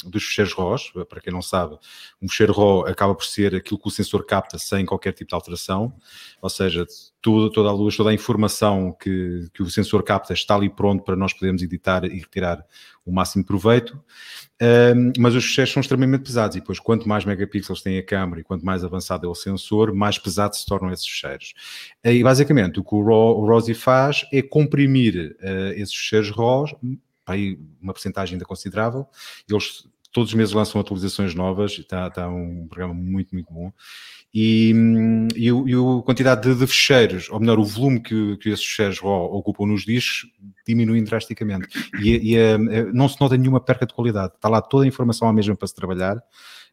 dos 0.06 0.24
fecheiros 0.24 0.54
RAWs. 0.54 0.92
Para 1.10 1.20
quem 1.20 1.34
não 1.34 1.42
sabe, 1.42 1.78
um 2.22 2.30
fecheiro 2.30 2.54
RAW 2.54 2.86
acaba 2.86 3.16
por 3.16 3.26
ser 3.26 3.56
aquilo 3.56 3.80
que 3.80 3.88
o 3.88 3.92
sensor 3.92 4.24
capta 4.24 4.60
sem 4.60 4.86
qualquer 4.86 5.14
tipo 5.14 5.30
de 5.30 5.36
alteração, 5.36 5.96
ou 6.40 6.50
seja, 6.50 6.86
toda, 7.22 7.52
toda 7.52 7.70
a 7.70 7.72
luz, 7.72 7.96
toda 7.96 8.10
a 8.10 8.14
informação 8.14 8.92
que, 8.92 9.48
que 9.54 9.62
o 9.62 9.70
sensor 9.70 10.04
capta 10.04 10.34
está 10.34 10.56
ali 10.56 10.70
pronto 10.70 11.04
para 11.04 11.16
nós 11.16 11.34
podermos 11.34 11.62
editar 11.62 12.06
e 12.06 12.20
retirar 12.20 12.66
o 13.06 13.12
máximo 13.12 13.44
proveito. 13.44 14.02
Um, 14.62 15.14
mas 15.18 15.36
os 15.36 15.46
fecheiros 15.46 15.74
são 15.74 15.82
extremamente 15.82 16.24
pesados 16.24 16.56
e 16.56 16.60
depois 16.60 16.80
quanto 16.80 17.08
mais 17.08 17.26
megapixels 17.26 17.82
tem 17.82 17.98
a 17.98 18.06
câmera 18.06 18.42
e 18.42 18.44
quanto 18.44 18.66
mais 18.66 18.84
avançado 18.84 19.26
é 19.26 19.30
o 19.30 19.36
sensor, 19.36 19.94
mais 19.94 20.18
pesado 20.18 20.56
se 20.56 20.66
tornam 20.66 20.92
esses 20.92 21.08
fecheiros. 21.08 21.54
E 22.04 22.24
basicamente 22.24 22.80
o 22.80 22.84
que 22.84 22.96
o, 22.96 23.04
RAW, 23.04 23.40
o 23.40 23.46
ROSI 23.46 23.74
faz 23.74 24.26
é 24.32 24.42
comprimir 24.42 25.38
uh, 25.42 25.74
esses 25.76 25.96
fecheiros 25.96 26.30
RAW, 26.32 26.66
aí 27.26 27.60
uma 27.82 27.94
porcentagem 27.94 28.36
ainda 28.36 28.46
considerável, 28.46 29.08
eles 29.50 29.88
todos 30.12 30.32
os 30.32 30.36
meses 30.36 30.54
lançam 30.54 30.82
atualizações 30.82 31.36
novas, 31.36 31.74
está, 31.74 32.08
está 32.08 32.28
um 32.28 32.68
programa 32.68 32.96
muito, 32.96 33.34
muito 33.34 33.54
bom 33.54 33.72
e, 34.34 34.74
e, 35.36 35.48
e 35.48 35.74
a 35.74 36.04
quantidade 36.04 36.42
de, 36.42 36.60
de, 36.60 36.68
fecheiros, 36.68 37.30
ou 37.30 37.40
melhor, 37.40 37.58
o 37.58 37.64
volume 37.64 38.00
que, 38.00 38.38
que 38.38 38.50
esses 38.50 38.66
fecheiros 38.66 39.00
ocupam 39.02 39.66
nos 39.66 39.84
discos 39.84 40.30
diminuem 40.68 41.04
drasticamente. 41.04 41.68
E, 42.00 42.34
e 42.34 42.38
é, 42.38 42.52
é, 42.52 42.84
não 42.94 43.10
se 43.10 43.20
nota 43.20 43.36
nenhuma 43.36 43.60
perca 43.60 43.88
de 43.88 43.94
qualidade, 43.94 44.34
está 44.36 44.48
lá 44.48 44.62
toda 44.62 44.86
a 44.86 44.88
informação 44.88 45.28
à 45.28 45.34
mesma 45.34 45.56
para 45.56 45.68
se 45.68 45.76
trabalhar. 45.76 46.22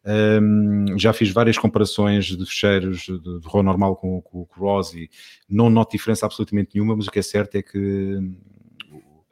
Um, 0.04 0.96
já 0.96 1.12
fiz 1.12 1.30
várias 1.30 1.58
comparações 1.58 2.26
de 2.26 2.46
fecheiros 2.46 3.00
de, 3.00 3.18
de 3.18 3.48
RAW 3.48 3.62
normal 3.62 3.96
com, 3.96 4.22
o 4.32 4.46
RAW 4.52 4.82
e 4.94 5.10
não 5.48 5.68
noto 5.68 5.92
diferença 5.92 6.26
absolutamente 6.26 6.70
nenhuma, 6.74 6.94
mas 6.94 7.06
o 7.06 7.10
que 7.10 7.18
é 7.18 7.22
certo 7.22 7.56
é 7.56 7.62
que 7.62 8.20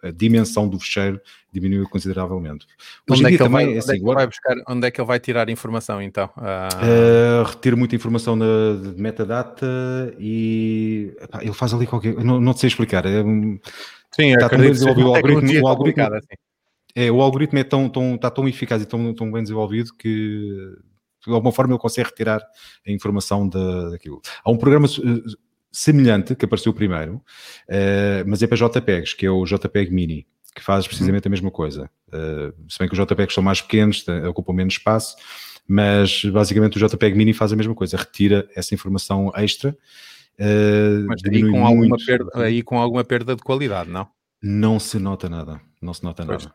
a 0.04 0.10
dimensão 0.10 0.68
do 0.68 0.78
fecheiro 0.78 1.20
diminuiu 1.52 1.88
consideravelmente. 1.88 2.66
Hoje 3.08 3.22
onde, 3.22 3.34
é 3.34 3.36
que 3.36 3.38
também, 3.38 3.66
vai, 3.66 3.74
é 3.74 3.78
assim, 3.78 3.92
onde, 3.92 3.98
é 3.98 4.02
agora, 4.02 4.16
vai 4.18 4.26
buscar, 4.26 4.56
onde 4.68 4.86
é 4.86 4.90
que 4.90 5.00
ele 5.00 5.08
vai 5.08 5.20
tirar 5.20 5.48
informação 5.48 6.02
então? 6.02 6.30
Uh... 6.36 7.42
Uh, 7.42 7.44
retiro 7.44 7.76
muita 7.76 7.96
informação 7.96 8.38
de, 8.38 8.92
de 8.92 9.00
metadata 9.00 9.66
e 10.18 11.16
epá, 11.20 11.42
ele 11.42 11.54
faz 11.54 11.72
ali 11.72 11.86
qualquer. 11.86 12.14
Não, 12.22 12.40
não 12.40 12.52
sei 12.52 12.68
explicar. 12.68 13.06
É, 13.06 13.22
Sim, 13.22 14.32
está 14.32 14.48
tão 14.48 14.58
bem 14.58 14.70
desenvolvido 14.70 15.08
o 15.08 15.14
algoritmo. 15.14 15.62
O 15.62 15.68
algoritmo 15.68 16.04
assim. 16.04 16.26
é, 16.94 17.10
o 17.10 17.20
algoritmo 17.22 17.58
é 17.58 17.64
tão, 17.64 17.88
tão, 17.88 18.14
está 18.14 18.30
tão 18.30 18.46
eficaz 18.46 18.82
e 18.82 18.86
tão, 18.86 19.14
tão 19.14 19.32
bem 19.32 19.42
desenvolvido 19.42 19.90
que 19.98 20.76
de 21.26 21.32
alguma 21.32 21.52
forma 21.52 21.72
ele 21.72 21.80
consegue 21.80 22.08
retirar 22.08 22.42
a 22.86 22.90
informação 22.90 23.48
da, 23.48 23.90
daquilo. 23.90 24.20
Há 24.44 24.50
um 24.50 24.58
programa 24.58 24.86
semelhante, 25.74 26.36
que 26.36 26.44
apareceu 26.44 26.72
primeiro, 26.72 27.16
uh, 27.16 28.24
mas 28.26 28.40
é 28.42 28.46
para 28.46 28.56
JPEGs, 28.56 29.14
que 29.14 29.26
é 29.26 29.30
o 29.30 29.44
JPEG 29.44 29.92
Mini, 29.92 30.24
que 30.54 30.62
faz 30.62 30.86
precisamente 30.86 31.26
a 31.26 31.30
mesma 31.30 31.50
coisa. 31.50 31.90
Uh, 32.08 32.54
se 32.68 32.78
bem 32.78 32.88
que 32.88 32.94
os 32.94 33.06
JPEGs 33.06 33.34
são 33.34 33.42
mais 33.42 33.60
pequenos, 33.60 34.06
ocupam 34.28 34.52
menos 34.52 34.74
espaço, 34.74 35.16
mas 35.66 36.24
basicamente 36.26 36.78
o 36.78 36.88
JPEG 36.88 37.16
Mini 37.16 37.32
faz 37.32 37.52
a 37.52 37.56
mesma 37.56 37.74
coisa, 37.74 37.96
retira 37.96 38.48
essa 38.54 38.72
informação 38.72 39.32
extra. 39.34 39.76
Uh, 40.38 41.06
mas 41.08 41.20
aí 41.24 41.50
com, 41.50 41.66
alguma 41.66 41.96
perda, 41.96 42.30
aí 42.34 42.62
com 42.62 42.78
alguma 42.78 43.04
perda 43.04 43.34
de 43.34 43.42
qualidade, 43.42 43.90
não? 43.90 44.06
Não 44.40 44.78
se 44.78 44.98
nota 44.98 45.28
nada, 45.28 45.60
não 45.82 45.92
se 45.92 46.04
nota 46.04 46.24
pois. 46.24 46.44
nada. 46.44 46.54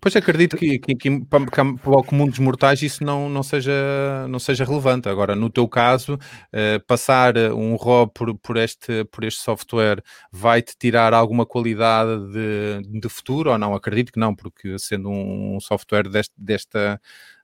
Pois 0.00 0.16
acredito 0.16 0.56
que, 0.56 0.78
que, 0.78 0.94
que 0.94 1.24
para, 1.26 1.42
o 1.84 2.02
comum 2.02 2.26
dos 2.26 2.38
mortais 2.38 2.82
isso 2.82 3.04
não, 3.04 3.28
não, 3.28 3.42
seja, 3.42 4.26
não 4.28 4.38
seja 4.38 4.64
relevante. 4.64 5.08
Agora, 5.08 5.34
no 5.34 5.50
teu 5.50 5.68
caso, 5.68 6.18
eh, 6.52 6.78
passar 6.80 7.36
um 7.52 7.76
RAW 7.76 8.08
por, 8.08 8.34
por, 8.38 8.56
este, 8.56 9.04
por 9.04 9.24
este 9.24 9.42
software 9.42 10.02
vai-te 10.32 10.74
tirar 10.78 11.12
alguma 11.12 11.44
qualidade 11.44 12.32
de, 12.32 13.00
de 13.00 13.08
futuro 13.08 13.50
ou 13.50 13.58
não? 13.58 13.74
Acredito 13.74 14.12
que 14.12 14.18
não, 14.18 14.34
porque 14.34 14.78
sendo 14.78 15.10
um 15.10 15.58
software 15.60 16.08
deste, 16.08 16.34
desta, 16.38 17.00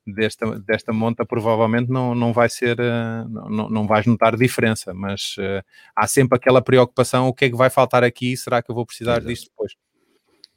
desta, 0.07 0.59
desta 0.61 0.93
monta, 0.93 1.27
provavelmente 1.27 1.91
não, 1.91 2.15
não 2.15 2.33
vai 2.33 2.49
ser, 2.49 2.79
uh, 2.81 3.29
não, 3.29 3.69
não 3.69 3.87
vais 3.87 4.07
notar 4.07 4.37
diferença, 4.37 4.95
mas 4.95 5.37
uh, 5.39 5.63
há 5.95 6.07
sempre 6.07 6.37
aquela 6.37 6.63
preocupação: 6.63 7.29
o 7.29 7.35
que 7.35 7.47
é 7.47 7.51
que 7.51 7.57
vai 7.57 7.71
faltar 7.71 8.03
aqui? 8.03 8.37
Será 8.37 8.63
que 8.63 8.71
eu 8.71 8.75
vou 8.75 8.87
precisar 8.87 9.19
Exato. 9.19 9.29
disto 9.29 9.51
depois? 9.51 9.73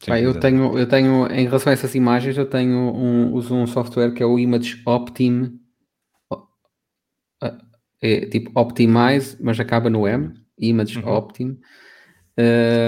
Eu, 0.05 0.39
tenho, 0.39 0.77
eu 0.77 0.87
tenho, 0.87 1.27
em 1.31 1.45
relação 1.45 1.71
a 1.71 1.73
essas 1.73 1.95
imagens, 1.95 2.37
eu 2.37 2.45
tenho 2.45 2.77
um, 2.77 3.33
uso 3.33 3.55
um 3.55 3.65
software 3.65 4.13
que 4.13 4.21
é 4.21 4.25
o 4.25 4.37
Image 4.37 4.81
Optim, 4.85 5.59
é 8.01 8.25
tipo 8.27 8.51
Optimize, 8.59 9.37
mas 9.41 9.59
acaba 9.59 9.89
no 9.89 10.07
M, 10.07 10.33
Image 10.57 10.99
uhum. 10.99 11.13
Optim, 11.13 11.59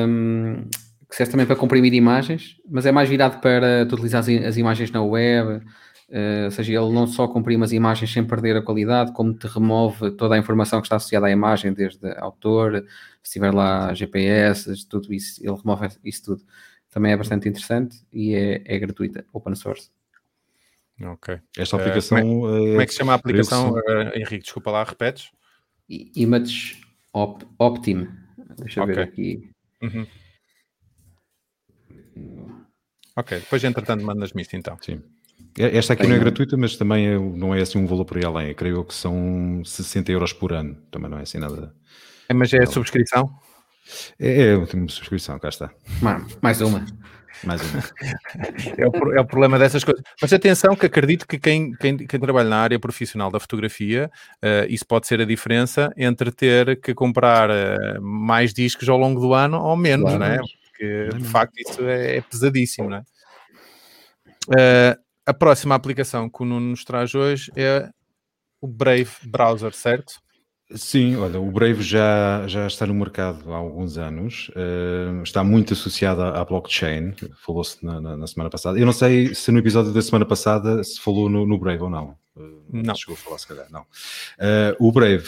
um, 0.08 0.68
que 1.10 1.16
serve 1.16 1.32
também 1.32 1.48
para 1.48 1.56
comprimir 1.56 1.94
imagens, 1.94 2.58
mas 2.70 2.86
é 2.86 2.92
mais 2.92 3.10
virado 3.10 3.42
para 3.42 3.86
tu 3.88 3.96
utilizar 3.96 4.20
as, 4.20 4.30
as 4.30 4.58
imagens 4.58 4.92
na 4.92 5.04
web, 5.04 5.56
uh, 5.56 6.46
ou 6.46 6.52
seja, 6.52 6.74
ele 6.74 6.94
não 6.94 7.08
só 7.08 7.28
comprime 7.28 7.64
as 7.64 7.72
imagens 7.72 8.14
sem 8.14 8.24
perder 8.24 8.56
a 8.56 8.62
qualidade, 8.62 9.12
como 9.14 9.34
te 9.34 9.48
remove 9.48 10.12
toda 10.12 10.36
a 10.36 10.38
informação 10.38 10.80
que 10.80 10.86
está 10.86 10.98
associada 10.98 11.26
à 11.26 11.32
imagem, 11.32 11.74
desde 11.74 12.08
autor, 12.20 12.86
se 13.24 13.34
tiver 13.34 13.52
lá 13.52 13.92
GPS, 13.96 14.88
tudo 14.88 15.12
isso, 15.12 15.42
ele 15.44 15.58
remove 15.58 15.88
isso 16.04 16.24
tudo 16.24 16.44
também 16.90 17.12
é 17.12 17.18
bastante 17.18 17.48
interessante 17.48 17.98
e 18.12 18.36
é, 18.36 18.62
é 18.66 18.80
gratuita, 18.80 19.26
open 19.34 19.56
source. 19.56 19.90
Ok. 21.02 21.40
Esta 21.58 21.78
eh, 21.78 21.80
aplicação. 21.80 22.18
Uh, 22.18 22.22
como, 22.22 22.48
é, 22.48 22.60
como, 22.60 22.82
é, 22.82 22.86
que 22.86 22.92
se 22.92 22.98
chama 22.98 23.12
a 23.14 23.16
aplicação, 23.16 23.72
uh, 23.72 24.16
Henrique? 24.16 24.44
Desculpa 24.44 24.72
lá, 24.72 24.84
repetes? 24.84 25.32
Image 25.90 26.82
Op 27.14 27.46
Optim. 27.58 28.08
Deixa 28.58 28.80
eu 28.80 28.84
okay. 28.84 28.96
ver 28.96 29.02
aqui. 29.02 29.52
Uhum. 29.82 30.08
Ok, 33.16 33.40
depois 33.40 33.64
entretanto 33.64 34.04
mandas-me 34.04 34.42
isto 34.42 34.56
então. 34.56 34.78
Sim. 34.82 35.02
Esta 35.58 35.94
aqui 35.94 36.04
Tem 36.04 36.12
não 36.12 36.18
é 36.18 36.20
gratuita, 36.20 36.56
mas 36.56 36.78
também 36.78 37.08
é, 37.08 37.18
não 37.18 37.56
é 37.56 37.62
assim 37.62 37.80
um 37.80 37.88
valor 37.88 38.06
por 38.06 38.18
aí 38.18 38.26
além. 38.26 38.50
Eu 38.50 38.56
creio 38.56 38.84
que 38.84 38.94
são 38.94 39.62
60 39.66 40.12
euros 40.12 40.34
por 40.34 40.54
ano. 40.54 40.76
Também 40.92 41.10
não 41.10 41.18
é 41.18 41.24
assim 41.24 41.38
nada. 41.38 41.74
É, 42.28 42.34
mas 42.34 42.54
é 42.54 42.64
a 42.64 42.68
subscrição? 42.68 43.30
É, 44.20 44.52
é 44.52 44.58
uma 44.58 44.68
subscrição, 44.90 45.40
cá 45.40 45.50
está. 45.50 45.72
Mais 46.42 46.62
uma. 46.62 46.86
Mais 47.44 47.62
menos. 47.62 47.94
é, 48.78 48.88
o, 48.88 49.14
é, 49.14 49.22
o, 49.22 49.26
problema 49.26 49.58
dessas 49.58 49.84
coisas. 49.84 50.04
Mas 50.22 50.34
atenção 50.34 50.76
que 50.76 50.86
acredito 50.86 51.28
que 51.28 51.40
quem, 51.40 51.72
quem, 51.74 51.98
quem 51.98 52.20
trabalha 52.20 52.50
na 52.50 52.58
área 52.58 52.80
profissional 52.80 53.32
da 53.32 53.40
fotografia, 53.40 54.12
uh, 54.44 54.66
isso 54.68 54.86
pode 54.86 55.08
ser 55.08 55.22
a 55.22 55.26
diferença 55.26 55.94
entre 55.96 56.32
ter 56.32 56.80
que 56.82 56.94
comprar 56.94 57.50
uh, 57.50 58.02
mais 58.02 58.54
discos 58.54 58.90
ao 58.90 58.98
longo 58.98 59.20
do 59.20 59.34
ano 59.34 59.62
ou 59.62 59.76
menos, 59.78 60.12
claro. 60.12 60.20
não 60.20 60.26
é? 60.26 60.38
Porque 60.38 61.10
de 61.18 61.26
facto 61.26 61.58
isso 61.58 61.82
é, 61.84 62.18
é 62.18 62.22
pesadíssimo, 62.22 62.90
não 62.90 62.98
é? 62.98 63.04
Uh, 64.50 65.00
a 65.26 65.34
próxima 65.34 65.76
aplicação 65.76 66.30
que 66.30 66.42
o 66.42 66.46
Nuno 66.46 66.72
nos 66.72 66.84
traz 66.84 67.14
hoje 67.14 67.52
é 67.56 67.90
o 68.60 68.68
Brave 68.68 69.12
Browser, 69.24 69.74
certo? 69.74 70.16
Sim, 70.76 71.16
olha, 71.16 71.40
o 71.40 71.52
Brave 71.52 71.82
já, 71.82 72.46
já 72.48 72.68
está 72.68 72.86
no 72.86 72.94
mercado 72.94 73.52
há 73.52 73.58
alguns 73.58 73.98
anos, 73.98 74.50
uh, 74.50 75.24
está 75.24 75.44
muito 75.44 75.74
associado 75.74 76.22
à, 76.22 76.46
blockchain, 76.46 77.16
falou-se 77.44 77.84
na, 77.84 78.00
na, 78.00 78.16
na, 78.16 78.28
semana 78.28 78.52
passada. 78.52 78.78
Eu 78.78 78.86
não 78.86 78.94
sei 78.94 79.34
se 79.34 79.52
no 79.52 79.58
episódio 79.58 79.92
da 79.92 80.02
semana 80.02 80.28
passada 80.28 80.84
se 80.84 81.00
falou 81.02 81.28
no, 81.28 81.44
no 81.44 81.58
Brave 81.58 81.82
ou 81.82 81.90
não. 81.90 82.16
Uh, 82.38 82.62
não. 82.72 82.94
Chegou 82.94 83.16
a 83.16 83.18
falar, 83.18 83.40
se 83.40 83.48
calhar, 83.48 83.66
não. 83.72 83.82
Uh, 83.82 84.76
o 84.80 84.92
Brave 84.92 85.28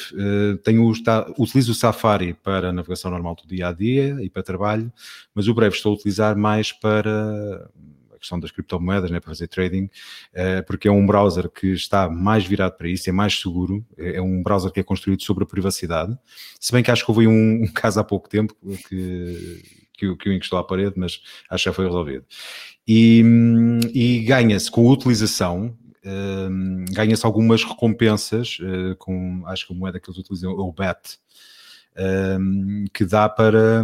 tem 0.63 0.77
o, 0.77 0.91
está, 0.91 1.25
utiliza 1.35 1.71
o 1.71 1.75
Safari 1.75 2.35
para 2.35 2.71
navegação 2.71 3.09
normal 3.09 3.35
do 3.35 3.47
dia 3.47 3.69
a 3.69 3.71
dia 3.71 4.17
e 4.21 4.29
para 4.29 4.43
trabalho, 4.43 4.93
mas 5.33 5.47
o 5.47 5.55
Brave 5.55 5.75
estou 5.75 5.93
a 5.93 5.95
utilizar 5.95 6.37
mais 6.37 6.71
para 6.71 7.67
questão 8.21 8.39
das 8.39 8.51
criptomoedas, 8.51 9.11
né, 9.11 9.19
para 9.19 9.31
fazer 9.31 9.47
trading, 9.47 9.85
uh, 9.85 10.65
porque 10.65 10.87
é 10.87 10.91
um 10.91 11.05
browser 11.05 11.49
que 11.49 11.67
está 11.73 12.07
mais 12.07 12.45
virado 12.45 12.77
para 12.77 12.87
isso, 12.87 13.09
é 13.09 13.11
mais 13.13 13.37
seguro, 13.37 13.85
é, 13.97 14.17
é 14.17 14.21
um 14.21 14.41
browser 14.41 14.71
que 14.71 14.79
é 14.79 14.83
construído 14.83 15.23
sobre 15.23 15.43
a 15.43 15.47
privacidade, 15.47 16.17
se 16.59 16.71
bem 16.71 16.83
que 16.83 16.91
acho 16.91 17.03
que 17.03 17.11
houve 17.11 17.27
um, 17.27 17.63
um 17.63 17.67
caso 17.67 17.99
há 17.99 18.03
pouco 18.03 18.29
tempo 18.29 18.55
que, 18.87 19.61
que, 19.93 20.15
que 20.15 20.29
o 20.29 20.33
encostou 20.33 20.59
à 20.59 20.63
parede, 20.63 20.93
mas 20.95 21.21
acho 21.49 21.63
que 21.63 21.69
já 21.69 21.73
foi 21.73 21.85
resolvido. 21.85 22.25
E, 22.87 23.23
e 23.93 24.19
ganha-se 24.19 24.69
com 24.69 24.87
a 24.87 24.93
utilização, 24.93 25.77
uh, 26.05 26.93
ganha-se 26.93 27.25
algumas 27.25 27.63
recompensas, 27.63 28.57
uh, 28.59 28.95
com, 28.97 29.43
acho 29.47 29.67
que 29.67 29.73
a 29.73 29.75
moeda 29.75 29.99
que 29.99 30.09
eles 30.09 30.19
utilizam 30.19 30.51
é 30.51 30.61
o 30.61 30.71
BAT, 30.71 31.19
que 32.93 33.03
dá 33.03 33.27
para 33.27 33.83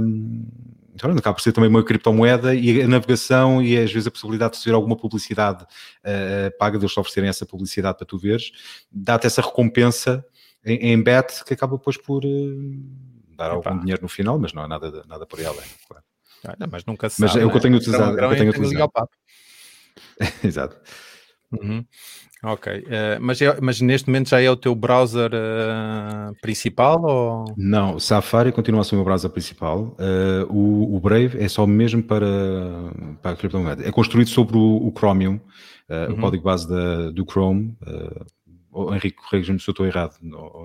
então, 0.98 1.12
acaba 1.12 1.36
por 1.36 1.42
ser 1.42 1.52
também 1.52 1.70
uma 1.70 1.84
criptomoeda 1.84 2.56
e 2.56 2.82
a 2.82 2.88
navegação 2.88 3.62
e 3.62 3.78
às 3.78 3.92
vezes 3.92 4.08
a 4.08 4.12
possibilidade 4.12 4.54
de 4.54 4.58
receber 4.58 4.76
alguma 4.76 4.96
publicidade 4.96 5.64
uh, 5.64 6.58
paga, 6.58 6.80
deles 6.80 6.98
oferecerem 6.98 7.30
essa 7.30 7.46
publicidade 7.46 7.98
para 7.98 8.08
tu 8.08 8.18
veres, 8.18 8.52
dá-te 8.92 9.28
essa 9.28 9.42
recompensa 9.42 10.26
em, 10.66 10.94
em 10.94 11.02
bet 11.02 11.46
que 11.46 11.54
acaba 11.54 11.78
depois 11.78 11.98
por 11.98 12.26
uh, 12.26 12.60
dar 13.36 13.52
algum 13.52 13.80
dinheiro 13.80 14.02
no 14.02 14.10
final, 14.10 14.40
mas 14.40 14.54
não 14.54 14.64
é 14.64 14.68
nada, 14.68 15.04
nada 15.08 15.26
por 15.28 15.40
aí 15.40 15.46
além. 15.46 15.68
Claro. 15.88 16.04
Mas 16.72 16.84
nunca 16.86 17.10
se 17.10 17.22
mas 17.22 17.32
sabe, 17.32 17.44
é 17.44 17.46
o 17.46 17.52
que 17.52 17.58
eu 17.58 17.62
tenho 17.62 17.74
né? 17.74 17.78
utilizado. 17.78 18.20
É 18.20 18.26
o 18.26 18.30
que 18.30 18.36
eu 18.36 18.38
tenho 18.38 18.50
utilizado. 18.52 19.10
Exato. 20.44 20.78
Uhum. 21.52 21.86
Ok, 22.44 22.72
uh, 22.72 22.84
mas, 23.20 23.42
é, 23.42 23.60
mas 23.60 23.82
neste 23.82 24.08
momento 24.08 24.30
já 24.30 24.40
é 24.40 24.50
o 24.50 24.56
teu 24.56 24.76
browser 24.76 25.32
uh, 25.34 26.36
principal? 26.40 27.02
Ou... 27.04 27.54
Não, 27.58 27.96
o 27.96 28.00
Safari 28.00 28.52
continua 28.52 28.82
a 28.82 28.84
ser 28.84 28.94
o 28.94 28.98
meu 28.98 29.06
browser 29.06 29.30
principal. 29.32 29.96
Uh, 30.00 30.46
o, 30.50 30.96
o, 30.96 31.00
Brave 31.00 31.40
é 31.40 31.48
só 31.48 31.66
mesmo 31.66 32.04
para, 32.04 32.28
para 33.24 33.32
a 33.32 33.36
criptomoeda. 33.36 33.88
É 33.88 33.92
construído 33.92 34.30
sobre 34.30 34.56
o, 34.56 34.88
o 34.88 34.94
Chromium, 34.96 35.40
uhum. 35.90 36.14
o 36.14 36.18
código 36.18 36.44
base 36.44 36.70
da, 36.70 37.10
do 37.10 37.26
Chrome. 37.26 37.76
Uh, 38.72 38.94
Henrique, 38.94 39.18
corrija-me 39.18 39.60
se 39.60 39.68
eu 39.68 39.72
estou 39.72 39.88
errado. 39.88 40.14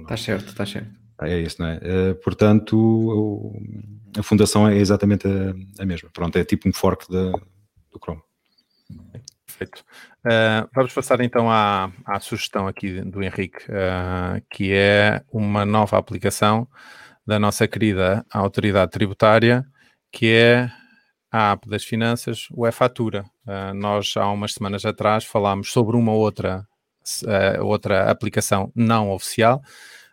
Está 0.02 0.16
certo, 0.18 0.48
está 0.48 0.66
certo. 0.66 0.90
É 1.22 1.38
isso, 1.38 1.56
não 1.62 1.68
é? 1.68 2.14
portanto, 2.14 3.54
a 4.18 4.22
fundação 4.22 4.68
é 4.68 4.76
exatamente 4.76 5.26
a, 5.26 5.82
a, 5.82 5.86
mesma. 5.86 6.10
Pronto, 6.12 6.36
é 6.36 6.44
tipo 6.44 6.68
um 6.68 6.72
fork 6.72 7.10
da, 7.10 7.30
do 7.30 7.98
Chrome. 8.02 8.20
Perfeito. 9.46 9.84
Uh, 10.24 10.70
vamos 10.72 10.92
passar 10.94 11.20
então 11.20 11.50
à, 11.50 11.90
à 12.06 12.20
sugestão 12.20 12.68
aqui 12.68 13.00
do 13.00 13.24
Henrique, 13.24 13.58
uh, 13.64 14.40
que 14.48 14.72
é 14.72 15.20
uma 15.32 15.66
nova 15.66 15.98
aplicação 15.98 16.68
da 17.26 17.40
nossa 17.40 17.66
querida 17.66 18.24
autoridade 18.32 18.92
tributária, 18.92 19.64
que 20.12 20.32
é 20.32 20.70
a 21.30 21.52
app 21.52 21.68
das 21.68 21.82
finanças, 21.82 22.46
o 22.52 22.68
e-fatura. 22.68 23.24
Uh, 23.44 23.74
nós 23.74 24.14
há 24.16 24.30
umas 24.30 24.52
semanas 24.54 24.84
atrás 24.84 25.24
falámos 25.24 25.72
sobre 25.72 25.96
uma 25.96 26.12
outra, 26.12 26.64
outra 27.60 28.08
aplicação 28.08 28.70
não 28.76 29.10
oficial, 29.10 29.60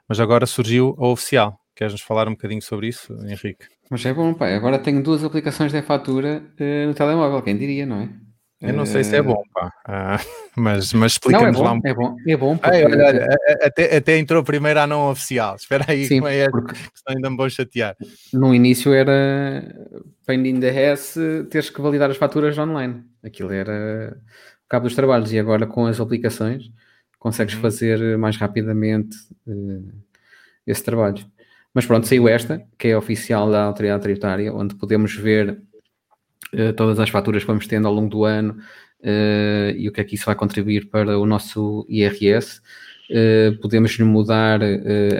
mas 0.07 0.20
agora 0.20 0.47
surgiu 0.47 0.95
a 0.97 1.05
oficial. 1.05 1.60
Queres-nos 1.76 2.01
falar 2.01 2.28
um 2.28 2.32
bocadinho 2.32 2.64
sobre 2.64 2.88
isso, 2.88 3.14
Henrique? 3.28 3.68
Mas 3.91 4.03
é 4.05 4.14
bom, 4.14 4.34
pai. 4.34 4.55
Agora 4.55 4.80
tenho 4.80 5.03
duas 5.03 5.24
aplicações 5.24 5.72
de 5.72 5.78
e-fatura 5.78 6.43
no 6.88 6.93
telemóvel, 6.95 7.41
quem 7.41 7.55
diria, 7.57 7.86
não 7.86 8.01
é? 8.01 8.28
Eu 8.62 8.74
não 8.74 8.86
sei 8.86 9.05
se 9.05 9.16
é 9.16 9.22
bom, 9.22 9.41
pá. 9.53 9.72
Uh, 9.88 10.30
mas 10.60 10.91
mas 10.91 11.14
explica-nos 11.14 11.57
é 11.57 11.64
lá 11.64 11.74
um 11.74 11.82
É 11.84 11.93
bom, 11.93 12.16
é 12.28 12.38
bom. 12.38 12.57
Porque... 12.57 12.76
Ai, 12.76 12.84
olha, 12.84 13.05
olha, 13.05 13.28
até, 13.64 13.95
até 13.95 14.18
entrou 14.18 14.43
primeiro 14.43 14.82
a 14.82 14.88
não 14.88 15.10
oficial. 15.10 15.55
Espera 15.55 15.86
aí, 15.88 16.05
Sim, 16.05 16.20
como 16.20 16.28
é 16.28 16.49
porque... 16.49 16.76
ainda 17.07 17.30
me 17.30 17.38
vou 17.38 17.49
chatear. 17.49 17.95
No 18.34 18.53
início 18.53 18.93
era 18.93 19.64
pending 20.26 20.60
the 20.60 20.68
Hess, 20.68 21.16
teres 21.49 21.70
que 21.70 21.82
validar 21.82 22.12
as 22.12 22.18
faturas 22.18 22.57
online. 22.57 23.03
Aquilo 23.24 23.53
era 23.53 24.18
o 24.66 24.68
cabo 24.68 24.86
dos 24.86 24.95
trabalhos. 24.95 25.32
E 25.32 25.39
agora 25.39 25.66
com 25.66 25.86
as 25.86 25.99
aplicações 25.99 26.70
consegues 27.18 27.55
uhum. 27.55 27.62
fazer 27.62 28.18
mais 28.18 28.36
rapidamente 28.36 29.16
uh, 29.47 29.91
esse 30.68 30.84
trabalho. 30.84 31.26
Mas 31.74 31.86
pronto, 31.86 32.07
saiu 32.07 32.28
esta, 32.28 32.66
que 32.78 32.89
é 32.89 32.97
oficial 32.97 33.49
da 33.49 33.64
autoridade 33.64 34.01
tributária, 34.01 34.53
onde 34.53 34.76
podemos 34.76 35.16
ver 35.16 35.62
todas 36.75 36.99
as 36.99 37.09
faturas 37.09 37.43
que 37.43 37.47
vamos 37.47 37.67
tendo 37.67 37.87
ao 37.87 37.93
longo 37.93 38.09
do 38.09 38.25
ano 38.25 38.57
uh, 39.01 39.71
e 39.75 39.87
o 39.87 39.91
que 39.91 40.01
é 40.01 40.03
que 40.03 40.15
isso 40.15 40.25
vai 40.25 40.35
contribuir 40.35 40.89
para 40.89 41.17
o 41.17 41.25
nosso 41.25 41.85
IRS. 41.89 42.61
Uh, 43.09 43.57
podemos 43.59 43.97
mudar 43.99 44.61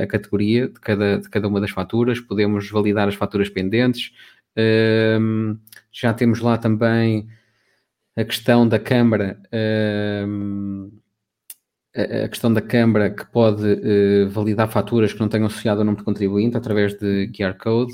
a 0.02 0.08
categoria 0.08 0.68
de 0.68 0.80
cada, 0.80 1.18
de 1.18 1.30
cada 1.30 1.48
uma 1.48 1.60
das 1.60 1.72
faturas, 1.72 2.20
podemos 2.20 2.70
validar 2.70 3.08
as 3.08 3.16
faturas 3.16 3.50
pendentes. 3.50 4.12
já 5.92 6.14
temos 6.14 6.40
lá 6.40 6.58
também 6.58 7.28
a 8.16 8.24
questão 8.24 8.68
da 8.68 8.80
Câmara 8.80 9.40
a 11.96 12.28
questão 12.30 12.54
da 12.54 12.62
Câmara 12.62 13.10
que 13.10 13.26
pode 13.26 13.64
validar 14.30 14.70
faturas 14.70 15.12
que 15.12 15.20
não 15.20 15.28
tenham 15.28 15.48
associado 15.48 15.82
o 15.82 15.84
número 15.84 16.02
de 16.02 16.06
contribuinte 16.06 16.56
através 16.56 16.94
de 16.94 17.32
QR 17.36 17.58
Code. 17.58 17.94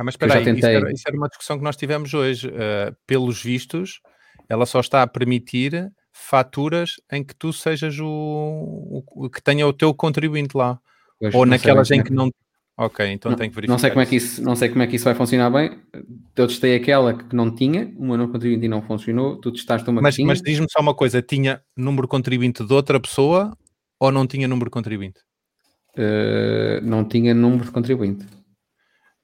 Ah, 0.00 0.04
mas 0.04 0.14
espera 0.14 0.38
aí, 0.38 0.44
tentei... 0.44 0.60
isso, 0.60 0.66
era, 0.66 0.92
isso, 0.92 1.02
era, 1.06 1.14
uma 1.14 1.28
discussão 1.28 1.58
que 1.58 1.62
nós 1.62 1.76
tivemos 1.76 2.14
hoje. 2.14 2.48
Uh, 2.48 2.96
pelos 3.06 3.42
vistos, 3.42 4.00
ela 4.48 4.64
só 4.64 4.80
está 4.80 5.02
a 5.02 5.06
permitir 5.06 5.92
faturas 6.10 6.94
em 7.12 7.22
que 7.22 7.34
tu 7.34 7.52
sejas 7.52 7.98
o, 8.00 9.04
o, 9.06 9.28
que 9.28 9.42
tenha 9.42 9.66
o 9.66 9.74
teu 9.74 9.92
contribuinte 9.92 10.56
lá. 10.56 10.80
Pois, 11.20 11.34
Ou 11.34 11.44
naquelas 11.44 11.90
em 11.90 12.00
é 12.00 12.02
que 12.02 12.14
não. 12.14 12.30
Ok, 12.78 13.06
então 13.12 13.30
não, 13.30 13.36
tem 13.36 13.50
que 13.50 13.54
verificar. 13.54 13.74
Não 13.74 13.78
sei, 13.78 13.90
como 13.90 14.00
é 14.00 14.06
que 14.06 14.16
isso, 14.16 14.42
não 14.42 14.56
sei 14.56 14.70
como 14.70 14.82
é 14.82 14.86
que 14.86 14.96
isso 14.96 15.04
vai 15.04 15.14
funcionar 15.14 15.50
bem. 15.50 15.78
Eu 16.34 16.46
testei 16.46 16.74
aquela 16.76 17.12
que 17.12 17.36
não 17.36 17.54
tinha, 17.54 17.92
uma 17.98 18.16
não 18.16 18.26
contribuinte 18.26 18.64
e 18.64 18.68
não 18.70 18.80
funcionou. 18.80 19.36
Tu 19.36 19.52
testaste 19.52 19.90
uma 19.90 20.00
mas, 20.00 20.14
que 20.14 20.22
tinha. 20.22 20.28
Mas 20.28 20.40
diz-me 20.40 20.66
só 20.70 20.80
uma 20.80 20.94
coisa: 20.94 21.20
tinha 21.20 21.60
número 21.76 22.08
contribuinte 22.08 22.64
de 22.64 22.72
outra 22.72 22.98
pessoa 22.98 23.54
ou 23.98 24.10
não 24.10 24.26
tinha 24.26 24.48
número 24.48 24.70
contribuinte? 24.70 25.20
Uh, 25.94 26.80
não 26.82 27.04
tinha 27.04 27.34
número 27.34 27.66
de 27.66 27.70
contribuinte. 27.70 28.39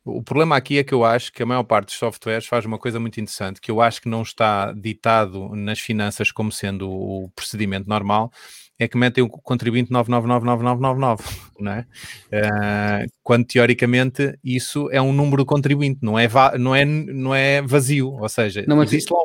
O 0.07 0.23
problema 0.23 0.57
aqui 0.57 0.79
é 0.79 0.85
que 0.85 0.95
eu 0.95 1.05
acho 1.05 1.33
que 1.33 1.43
a 1.43 1.47
maior 1.47 1.65
parte 1.65 1.87
dos 1.87 1.97
softwares 1.97 2.47
faz 2.47 2.65
uma 2.65 2.79
coisa 2.79 3.01
muito 3.01 3.21
interessante, 3.21 3.61
que 3.61 3.73
eu 3.73 3.81
acho 3.81 4.01
que 4.01 4.09
não 4.09 4.23
está 4.23 4.73
ditado 4.73 5.49
nas 5.57 5.81
finanças 5.81 6.31
como 6.31 6.53
sendo 6.53 6.89
o 6.89 7.29
procedimento 7.35 7.89
normal, 7.89 8.31
é 8.79 8.87
que 8.87 8.97
metem 8.97 9.25
o 9.25 9.29
contribuinte 9.29 9.91
999999, 9.91 11.25
não 11.59 11.73
é? 11.73 11.87
Uh, 12.31 13.11
quando 13.25 13.47
teoricamente 13.47 14.39
isso 14.45 14.89
é 14.93 15.03
um 15.03 15.13
número 15.13 15.43
de 15.43 15.47
contribuinte, 15.47 15.99
não 16.01 16.17
é, 16.17 16.29
não 16.57 16.75
é, 16.75 16.85
não 16.85 17.35
é 17.35 17.61
vazio, 17.61 18.13
ou 18.13 18.29
seja, 18.29 18.65
não, 18.69 18.77
mas 18.77 18.93
existe 18.93 19.13
lá 19.13 19.19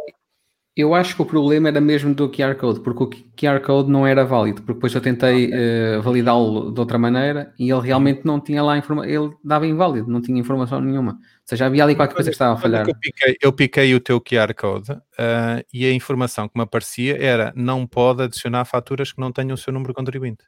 eu 0.76 0.96
acho 0.96 1.16
que 1.16 1.22
o 1.22 1.26
problema 1.26 1.68
era 1.68 1.82
mesmo 1.82 2.14
do 2.14 2.30
QR 2.30 2.56
Code, 2.56 2.80
porque 2.80 3.04
o 3.04 3.10
QR 3.36 3.60
Code 3.60 3.92
não 3.92 4.08
era 4.08 4.24
válido, 4.24 4.62
porque 4.62 4.76
depois 4.76 4.94
eu 4.96 5.02
tentei 5.02 5.50
uh, 5.50 6.02
validá-lo 6.02 6.72
de 6.72 6.80
outra 6.80 6.98
maneira 6.98 7.54
e 7.60 7.70
ele 7.70 7.82
realmente 7.82 8.22
não 8.24 8.40
tinha 8.40 8.64
lá 8.64 8.78
informação, 8.78 9.10
ele 9.10 9.34
dava 9.44 9.68
inválido, 9.68 10.10
não 10.10 10.22
tinha 10.22 10.40
informação 10.40 10.80
nenhuma. 10.80 11.12
Ou 11.12 11.18
seja, 11.44 11.66
havia 11.66 11.84
ali 11.84 11.94
qualquer 11.94 12.16
coisa 12.16 12.30
que 12.30 12.36
estava 12.36 12.54
a 12.54 12.58
falhar. 12.58 12.88
Eu 12.88 12.96
piquei, 12.96 13.38
eu 13.42 13.52
piquei 13.54 13.96
o 13.96 14.00
teu 14.00 14.22
QR 14.22 14.54
Code 14.54 14.92
uh, 14.92 15.62
e 15.74 15.86
a 15.86 15.94
informação 15.94 16.48
que 16.48 16.58
me 16.58 16.64
aparecia 16.64 17.22
era 17.22 17.52
não 17.54 17.86
pode 17.86 18.24
adicionar 18.24 18.64
faturas 18.64 19.12
que 19.12 19.20
não 19.20 19.32
tenham 19.32 19.56
o 19.56 19.58
seu 19.58 19.74
número 19.74 19.94
contribuinte. 19.94 20.46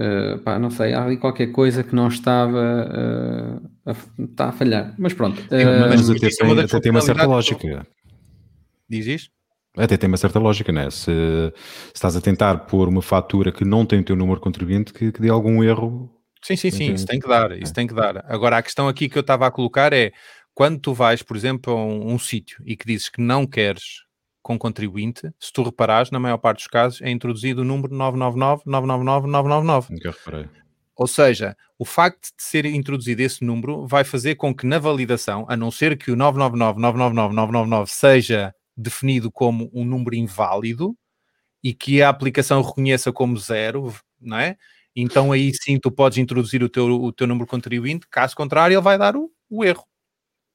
Uh, 0.00 0.38
pá, 0.38 0.58
não 0.58 0.70
sei, 0.70 0.94
há 0.94 1.04
ali 1.04 1.16
qualquer 1.16 1.48
coisa 1.48 1.82
que 1.82 1.92
não 1.94 2.06
estava 2.06 2.56
uh, 2.56 3.70
a, 3.84 4.22
está 4.22 4.46
a 4.46 4.52
falhar, 4.52 4.94
mas 4.96 5.12
pronto. 5.12 5.40
Uh, 5.40 5.88
mas 5.90 6.08
até, 6.08 6.28
tem, 6.28 6.60
até 6.60 6.80
tem 6.80 6.90
uma 6.90 7.00
certa 7.00 7.26
lógica. 7.26 7.84
Diz 8.88 9.06
isto? 9.06 9.30
Até 9.76 9.96
tem 9.96 10.08
uma 10.08 10.16
certa 10.16 10.38
lógica, 10.38 10.72
né? 10.72 10.90
Se, 10.90 11.04
se, 11.04 11.52
estás 11.94 12.16
a 12.16 12.20
tentar 12.20 12.56
pôr 12.66 12.88
uma 12.88 13.02
fatura 13.02 13.52
que 13.52 13.64
não 13.64 13.86
tem 13.86 14.00
o 14.00 14.04
teu 14.04 14.16
número 14.16 14.40
contribuinte, 14.40 14.92
que, 14.92 15.12
que 15.12 15.20
dê 15.20 15.28
algum 15.28 15.62
erro. 15.62 16.10
Sim, 16.42 16.56
sim, 16.56 16.70
sim, 16.70 16.92
isso 16.94 17.06
tem 17.06 17.20
que 17.20 17.28
dar, 17.28 17.52
isso 17.52 17.72
é. 17.72 17.74
tem 17.74 17.86
que 17.86 17.94
dar. 17.94 18.24
Agora, 18.26 18.58
a 18.58 18.62
questão 18.62 18.88
aqui 18.88 19.08
que 19.08 19.18
eu 19.18 19.20
estava 19.20 19.46
a 19.46 19.50
colocar 19.50 19.92
é 19.92 20.12
quando 20.54 20.80
tu 20.80 20.94
vais, 20.94 21.22
por 21.22 21.36
exemplo, 21.36 21.72
a 21.72 21.76
um, 21.76 22.12
um 22.12 22.18
sítio 22.18 22.62
e 22.64 22.76
que 22.76 22.86
dizes 22.86 23.08
que 23.08 23.20
não 23.20 23.46
queres 23.46 24.04
com 24.42 24.58
contribuinte, 24.58 25.30
se 25.38 25.52
tu 25.52 25.62
reparares, 25.62 26.10
na 26.10 26.18
maior 26.18 26.38
parte 26.38 26.58
dos 26.58 26.68
casos 26.68 27.02
é 27.02 27.10
introduzido 27.10 27.60
o 27.60 27.64
número 27.64 27.94
999 27.94 28.62
999 28.66 29.26
999. 29.28 29.94
Nunca 29.94 30.10
reparei. 30.10 30.48
Ou 30.96 31.06
seja, 31.06 31.56
o 31.78 31.84
facto 31.84 32.28
de 32.36 32.42
ser 32.42 32.64
introduzido 32.64 33.22
esse 33.22 33.44
número 33.44 33.86
vai 33.86 34.02
fazer 34.02 34.34
com 34.34 34.52
que 34.52 34.66
na 34.66 34.78
validação, 34.80 35.46
a 35.48 35.56
não 35.56 35.70
ser 35.70 35.96
que 35.96 36.10
o 36.10 36.16
999 36.16 36.80
999 36.80 37.34
999 37.34 37.90
seja 37.92 38.54
definido 38.78 39.30
como 39.30 39.68
um 39.74 39.84
número 39.84 40.14
inválido 40.14 40.96
e 41.62 41.74
que 41.74 42.00
a 42.00 42.08
aplicação 42.08 42.62
reconheça 42.62 43.12
como 43.12 43.36
zero, 43.36 43.92
não 44.20 44.38
é? 44.38 44.56
Então 44.94 45.32
aí 45.32 45.52
sim 45.54 45.78
tu 45.78 45.90
podes 45.90 46.18
introduzir 46.18 46.62
o 46.62 46.68
teu, 46.68 46.86
o 46.86 47.12
teu 47.12 47.26
número 47.26 47.46
contribuinte, 47.46 48.06
caso 48.08 48.36
contrário 48.36 48.74
ele 48.74 48.80
vai 48.80 48.96
dar 48.96 49.16
o, 49.16 49.30
o 49.50 49.64
erro. 49.64 49.84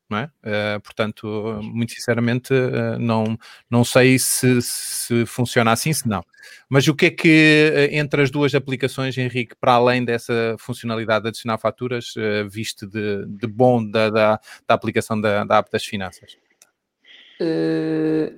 Não 0.10 0.18
é? 0.20 0.26
Uh, 0.44 0.82
portanto, 0.82 1.60
muito 1.64 1.94
sinceramente, 1.94 2.54
uh, 2.54 3.00
não, 3.00 3.38
não 3.70 3.84
sei 3.84 4.20
se, 4.20 4.62
se 4.62 5.26
funciona 5.26 5.72
assim, 5.72 5.92
se 5.92 6.08
não. 6.08 6.24
Mas 6.70 6.88
o 6.88 6.94
que 6.94 7.08
é 7.08 7.10
que, 7.10 7.72
uh, 7.74 7.96
entre 7.96 8.22
as 8.22 8.30
duas 8.30 8.54
aplicações, 8.54 9.18
Henrique, 9.18 9.56
para 9.60 9.74
além 9.74 10.06
dessa 10.06 10.56
funcionalidade 10.60 11.24
de 11.24 11.30
adicionar 11.30 11.58
faturas, 11.58 12.14
viste 12.52 12.86
de, 12.86 13.26
de 13.26 13.48
bom 13.48 13.84
da, 13.84 14.10
da, 14.10 14.40
da 14.68 14.76
aplicação 14.76 15.20
da, 15.20 15.46
da 15.46 15.58
app 15.58 15.72
das 15.72 15.86
finanças? 15.86 16.38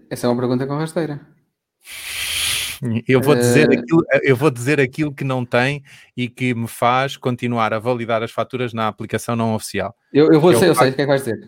Essa 0.09 0.27
é 0.27 0.29
uma 0.29 0.39
pergunta 0.39 0.65
com 0.67 0.77
rasteira. 0.77 1.19
Eu 3.07 3.21
vou, 3.21 3.35
dizer 3.35 3.71
aquilo, 3.71 4.03
eu 4.21 4.35
vou 4.35 4.51
dizer 4.51 4.79
aquilo 4.79 5.13
que 5.13 5.23
não 5.23 5.45
tem 5.45 5.83
e 6.15 6.27
que 6.27 6.53
me 6.53 6.67
faz 6.67 7.15
continuar 7.15 7.73
a 7.73 7.79
validar 7.79 8.21
as 8.21 8.31
faturas 8.31 8.73
na 8.73 8.87
aplicação 8.87 9.35
não 9.35 9.55
oficial. 9.55 9.95
Eu, 10.11 10.31
eu 10.31 10.41
vou 10.41 10.51
dizer, 10.51 10.65
é 10.65 10.69
eu 10.69 10.75
sei 10.75 10.89
o 10.89 10.93
que 10.93 11.01
é 11.01 11.05
que 11.05 11.07
vais 11.07 11.23
dizer. 11.23 11.39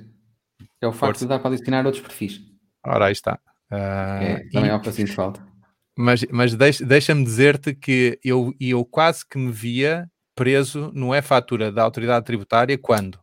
É 0.82 0.88
o 0.88 0.92
facto 0.92 1.00
Força. 1.00 1.26
de 1.26 1.30
dar 1.30 1.40
para 1.40 1.52
adicionar 1.52 1.86
outros 1.86 2.02
perfis. 2.02 2.40
Ora, 2.86 3.08
aí 3.08 3.12
está. 3.12 3.40
Uh, 3.72 3.76
é, 3.76 4.44
também 4.52 4.70
e, 4.70 4.72
é 4.72 4.76
o 4.76 4.80
que 4.80 4.92
sinto 4.92 5.14
falta. 5.14 5.46
Mas, 5.98 6.26
mas 6.32 6.54
deixa, 6.54 6.86
deixa-me 6.86 7.24
dizer-te 7.24 7.74
que 7.74 8.20
eu, 8.24 8.54
eu 8.60 8.86
quase 8.86 9.28
que 9.28 9.38
me 9.38 9.52
via 9.52 10.10
preso 10.36 10.92
no 10.94 11.14
e-fatura 11.14 11.72
da 11.72 11.84
autoridade 11.84 12.26
tributária 12.26 12.78
quando 12.78 13.20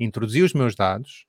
introduzi 0.00 0.42
os 0.42 0.54
meus 0.54 0.74
dados, 0.74 1.26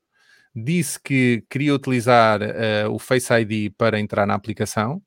disse 0.59 0.99
que 0.99 1.43
queria 1.49 1.73
utilizar 1.73 2.41
uh, 2.41 2.91
o 2.91 2.99
Face 2.99 3.33
ID 3.33 3.73
para 3.77 3.99
entrar 3.99 4.25
na 4.25 4.33
aplicação 4.33 5.01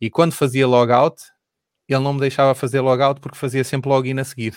e 0.00 0.10
quando 0.10 0.32
fazia 0.32 0.66
logout, 0.66 1.22
ele 1.88 2.00
não 2.00 2.14
me 2.14 2.20
deixava 2.20 2.54
fazer 2.54 2.80
logout 2.80 3.20
porque 3.20 3.38
fazia 3.38 3.64
sempre 3.64 3.88
login 3.88 4.18
a 4.18 4.24
seguir. 4.24 4.54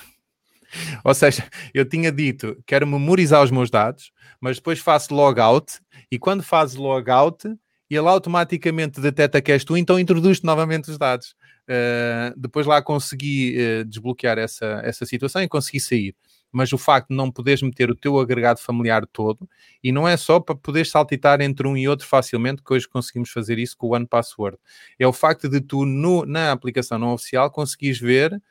Ou 1.04 1.14
seja, 1.14 1.48
eu 1.74 1.86
tinha 1.86 2.12
dito, 2.12 2.62
quero 2.66 2.86
memorizar 2.86 3.44
os 3.44 3.52
meus 3.52 3.70
dados, 3.70 4.12
mas 4.40 4.58
depois 4.58 4.80
faço 4.80 5.14
logout 5.14 5.80
e 6.12 6.20
quando 6.20 6.44
fazes 6.44 6.76
logout, 6.76 7.48
ele 7.90 8.08
automaticamente 8.08 9.02
detecta 9.02 9.42
que 9.42 9.52
és 9.52 9.66
tu, 9.66 9.76
então 9.76 10.00
introduz 10.00 10.42
novamente 10.42 10.90
os 10.90 10.98
dados. 10.98 11.36
Uh, 11.68 12.38
depois 12.38 12.66
lá 12.66 12.82
consegui 12.82 13.56
uh, 13.58 13.86
desbloquear 13.86 14.38
essa, 14.38 14.82
essa 14.84 15.06
situação 15.06 15.42
e 15.42 15.48
consegui 15.48 15.80
sair 15.80 16.16
mas 16.52 16.74
o 16.74 16.78
facto 16.78 17.10
de 17.10 17.16
não 17.16 17.32
poderes 17.32 17.62
meter 17.62 17.90
o 17.90 17.96
teu 17.96 18.20
agregado 18.20 18.60
familiar 18.60 19.06
todo, 19.06 19.48
e 19.84 19.92
não 19.92 20.08
é 20.08 20.18
só 20.18 20.40
para 20.40 20.56
poder 20.56 20.86
saltitar 20.86 21.42
entre 21.42 21.68
um 21.68 21.78
e 21.78 21.88
outro 21.88 22.08
facilmente, 22.08 22.62
que 22.64 22.74
hoje 22.74 22.88
conseguimos 22.88 23.30
fazer 23.30 23.58
isso 23.58 23.78
com 23.78 23.88
o 23.88 23.96
One 23.96 24.06
Password. 24.06 24.58
É 25.00 25.08
o 25.08 25.14
facto 25.14 25.48
de 25.48 25.62
tu, 25.62 25.86
no, 25.86 26.26
na 26.26 26.52
aplicação 26.52 27.00
não 27.00 27.14
oficial, 27.14 27.50
conseguires 27.50 28.00
ver 28.00 28.42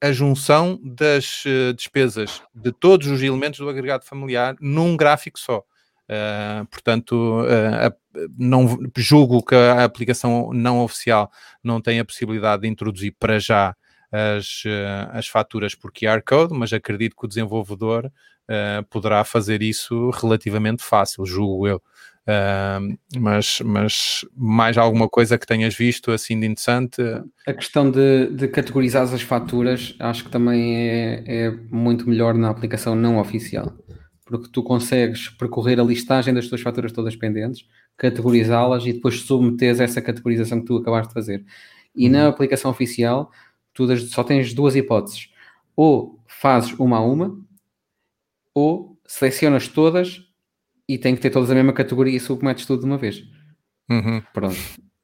a 0.00 0.12
junção 0.12 0.78
das 0.82 1.44
uh, 1.46 1.72
despesas 1.74 2.42
de 2.54 2.70
todos 2.72 3.06
os 3.06 3.22
elementos 3.22 3.60
do 3.60 3.68
agregado 3.68 4.04
familiar 4.04 4.54
num 4.60 4.96
gráfico 4.96 5.38
só. 5.38 5.64
Uh, 6.06 6.66
portanto, 6.66 7.40
uh, 7.40 8.28
não 8.36 8.78
julgo 8.96 9.42
que 9.42 9.54
a 9.54 9.82
aplicação 9.82 10.52
não 10.52 10.80
oficial 10.80 11.30
não 11.62 11.80
tenha 11.80 12.02
a 12.02 12.04
possibilidade 12.04 12.62
de 12.62 12.68
introduzir 12.68 13.16
para 13.18 13.38
já 13.38 13.74
as, 14.14 14.62
eh, 14.64 15.08
as 15.10 15.26
faturas 15.26 15.74
por 15.74 15.90
QR 15.90 16.22
Code, 16.24 16.54
mas 16.54 16.72
acredito 16.72 17.16
que 17.16 17.24
o 17.24 17.28
desenvolvedor 17.28 18.06
uh, 18.06 18.84
poderá 18.88 19.24
fazer 19.24 19.60
isso 19.60 20.10
relativamente 20.10 20.84
fácil, 20.84 21.26
julgo 21.26 21.66
eu. 21.66 21.82
Uh, 22.26 22.96
mas, 23.18 23.60
mas 23.62 24.24
mais 24.34 24.78
alguma 24.78 25.08
coisa 25.08 25.36
que 25.36 25.46
tenhas 25.46 25.74
visto 25.74 26.12
assim 26.12 26.38
de 26.38 26.46
interessante? 26.46 27.02
A 27.46 27.52
questão 27.52 27.90
de, 27.90 28.28
de 28.28 28.46
categorizar 28.46 29.02
as 29.02 29.22
faturas 29.22 29.96
acho 29.98 30.24
que 30.24 30.30
também 30.30 30.76
é, 30.76 31.24
é 31.26 31.50
muito 31.70 32.08
melhor 32.08 32.34
na 32.34 32.48
aplicação 32.48 32.94
não 32.94 33.18
oficial, 33.18 33.76
porque 34.24 34.48
tu 34.50 34.62
consegues 34.62 35.28
percorrer 35.28 35.80
a 35.80 35.84
listagem 35.84 36.32
das 36.32 36.46
tuas 36.46 36.62
faturas 36.62 36.92
todas 36.92 37.16
pendentes, 37.16 37.66
categorizá-las 37.98 38.86
e 38.86 38.92
depois 38.92 39.20
submeteres 39.20 39.80
essa 39.80 40.00
categorização 40.00 40.60
que 40.60 40.66
tu 40.66 40.76
acabaste 40.76 41.08
de 41.08 41.14
fazer. 41.14 41.44
E 41.96 42.08
na 42.08 42.22
uhum. 42.22 42.28
aplicação 42.28 42.70
oficial, 42.70 43.30
tu 43.74 43.96
só 43.98 44.24
tens 44.24 44.54
duas 44.54 44.76
hipóteses. 44.76 45.30
Ou 45.76 46.18
fazes 46.26 46.72
uma 46.78 46.98
a 46.98 47.00
uma, 47.00 47.38
ou 48.54 48.96
selecionas 49.06 49.68
todas 49.68 50.22
e 50.88 50.96
tem 50.96 51.14
que 51.14 51.20
ter 51.20 51.30
todas 51.30 51.50
a 51.50 51.54
mesma 51.54 51.72
categoria 51.72 52.16
e 52.16 52.20
submetes 52.20 52.66
tudo 52.66 52.80
de 52.80 52.86
uma 52.86 52.96
vez. 52.96 53.22
Uhum. 53.90 54.22
Pronto. 54.32 54.56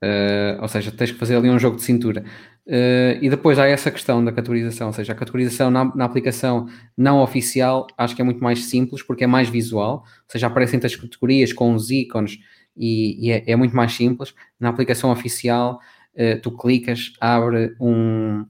Uh, 0.02 0.62
ou 0.62 0.68
seja, 0.68 0.90
tens 0.90 1.12
que 1.12 1.18
fazer 1.18 1.36
ali 1.36 1.50
um 1.50 1.58
jogo 1.58 1.76
de 1.76 1.82
cintura. 1.82 2.24
Uh, 2.66 3.20
e 3.20 3.28
depois 3.28 3.58
há 3.58 3.66
essa 3.66 3.90
questão 3.90 4.24
da 4.24 4.32
categorização, 4.32 4.86
ou 4.86 4.92
seja, 4.92 5.12
a 5.12 5.16
categorização 5.16 5.70
na, 5.70 5.84
na, 5.94 6.04
aplicação 6.04 6.68
não 6.96 7.20
oficial 7.20 7.86
acho 7.98 8.14
que 8.14 8.22
é 8.22 8.24
muito 8.24 8.42
mais 8.42 8.64
simples 8.66 9.02
porque 9.02 9.24
é 9.24 9.26
mais 9.26 9.48
visual, 9.48 10.04
ou 10.04 10.24
seja, 10.28 10.46
aparecem 10.46 10.80
as 10.82 10.94
categorias 10.94 11.52
com 11.52 11.74
os 11.74 11.90
ícones 11.90 12.38
e, 12.76 13.26
e 13.26 13.30
é, 13.30 13.50
é, 13.50 13.56
muito 13.56 13.76
mais 13.76 13.92
simples. 13.92 14.34
Na 14.58 14.70
aplicação 14.70 15.10
oficial, 15.10 15.80
uh, 16.14 16.40
tu 16.40 16.50
clicas, 16.56 17.12
abre 17.20 17.74
um, 17.80 18.46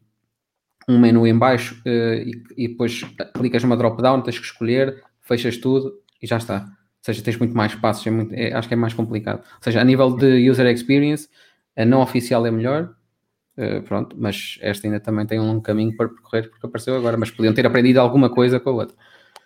um 0.91 0.99
menu 0.99 1.27
em 1.27 1.37
baixo 1.37 1.81
uh, 1.87 2.15
e, 2.15 2.43
e, 2.57 2.69
depois 2.69 3.05
clicas 3.35 3.63
numa 3.63 3.77
drop-down, 3.77 4.23
tens 4.23 4.39
que 4.39 4.45
escolher, 4.45 5.03
fechas 5.21 5.57
tudo 5.57 5.93
e 6.21 6.27
já 6.27 6.37
está. 6.37 6.65
Ou 6.65 7.05
seja, 7.05 7.23
tens 7.23 7.39
muito 7.39 7.57
mais 7.57 7.75
passos, 7.75 8.07
é 8.07 8.11
muito, 8.11 8.35
é, 8.35 8.53
acho 8.53 8.69
que 8.69 8.75
é 8.75 8.77
mais 8.77 8.93
complicado. 8.93 9.39
Ou 9.39 9.63
seja, 9.63 9.81
a 9.81 9.85
nível 9.85 10.17
de 10.17 10.51
user 10.51 10.67
experience, 10.67 11.29
a 11.77 11.85
não 11.85 12.03
oficial 12.03 12.45
é 12.45 12.51
melhor, 12.51 12.95
uh, 13.57 13.83
pronto, 13.83 14.17
mas 14.19 14.59
esta 14.61 14.87
ainda 14.87 15.01
também 15.01 15.25
tem 15.27 15.39
um 15.39 15.61
caminho 15.61 15.97
para 15.97 16.09
percorrer 16.09 16.51
porque 16.51 16.67
apareceu 16.67 16.97
agora, 16.97 17.17
mas 17.17 17.31
podiam 17.31 17.55
ter 17.55 17.65
aprendido 17.65 18.01
alguma 18.01 18.29
coisa 18.29 18.59
com 18.59 18.71
a 18.71 18.73
outra. 18.73 18.97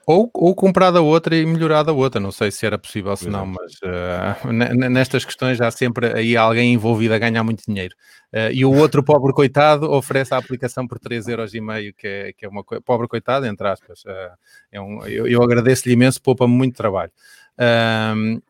Ou, 0.07 0.31
ou 0.35 0.55
comprado 0.55 0.99
a 0.99 1.01
outra 1.01 1.35
e 1.35 1.47
melhorado 1.47 1.91
a 1.91 1.95
outra, 1.95 2.21
não 2.21 2.31
sei 2.31 2.51
se 2.51 2.67
era 2.67 2.77
possível, 2.77 3.17
se 3.17 3.29
não, 3.29 3.47
mas 3.47 3.75
uh, 3.83 4.53
nestas 4.53 5.25
questões 5.25 5.61
há 5.61 5.71
sempre 5.71 6.13
aí 6.13 6.37
alguém 6.37 6.75
envolvido 6.75 7.15
a 7.15 7.19
ganhar 7.19 7.43
muito 7.43 7.65
dinheiro. 7.67 7.95
Uh, 8.33 8.53
e 8.53 8.65
o 8.65 8.73
outro 8.75 9.03
pobre 9.05 9.33
coitado 9.33 9.91
oferece 9.91 10.35
a 10.35 10.37
aplicação 10.37 10.87
por 10.87 10.99
3,5€, 10.99 11.95
que 11.97 12.07
é, 12.07 12.33
que 12.35 12.45
é 12.45 12.49
uma 12.49 12.63
coisa, 12.63 12.83
pobre 12.83 13.09
coitado, 13.09 13.47
entre 13.47 13.67
aspas. 13.67 14.05
Uh, 14.05 14.37
é 14.71 14.81
um, 14.81 15.07
eu, 15.07 15.27
eu 15.27 15.43
agradeço-lhe 15.43 15.95
imenso, 15.95 16.21
poupa-me 16.21 16.53
muito 16.53 16.77
trabalho. 16.77 17.13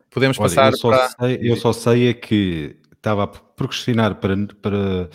podemos 0.09 0.37
Olha, 0.37 0.49
passar 0.49 0.73
eu 0.73 0.77
só, 0.77 0.89
para... 0.89 1.09
sei, 1.09 1.39
eu 1.41 1.55
só 1.55 1.71
sei 1.71 2.09
é 2.09 2.13
que 2.13 2.75
estava 2.91 3.23
a 3.23 3.27
procrastinar 3.27 4.15
para, 4.15 4.35
para 4.61 5.09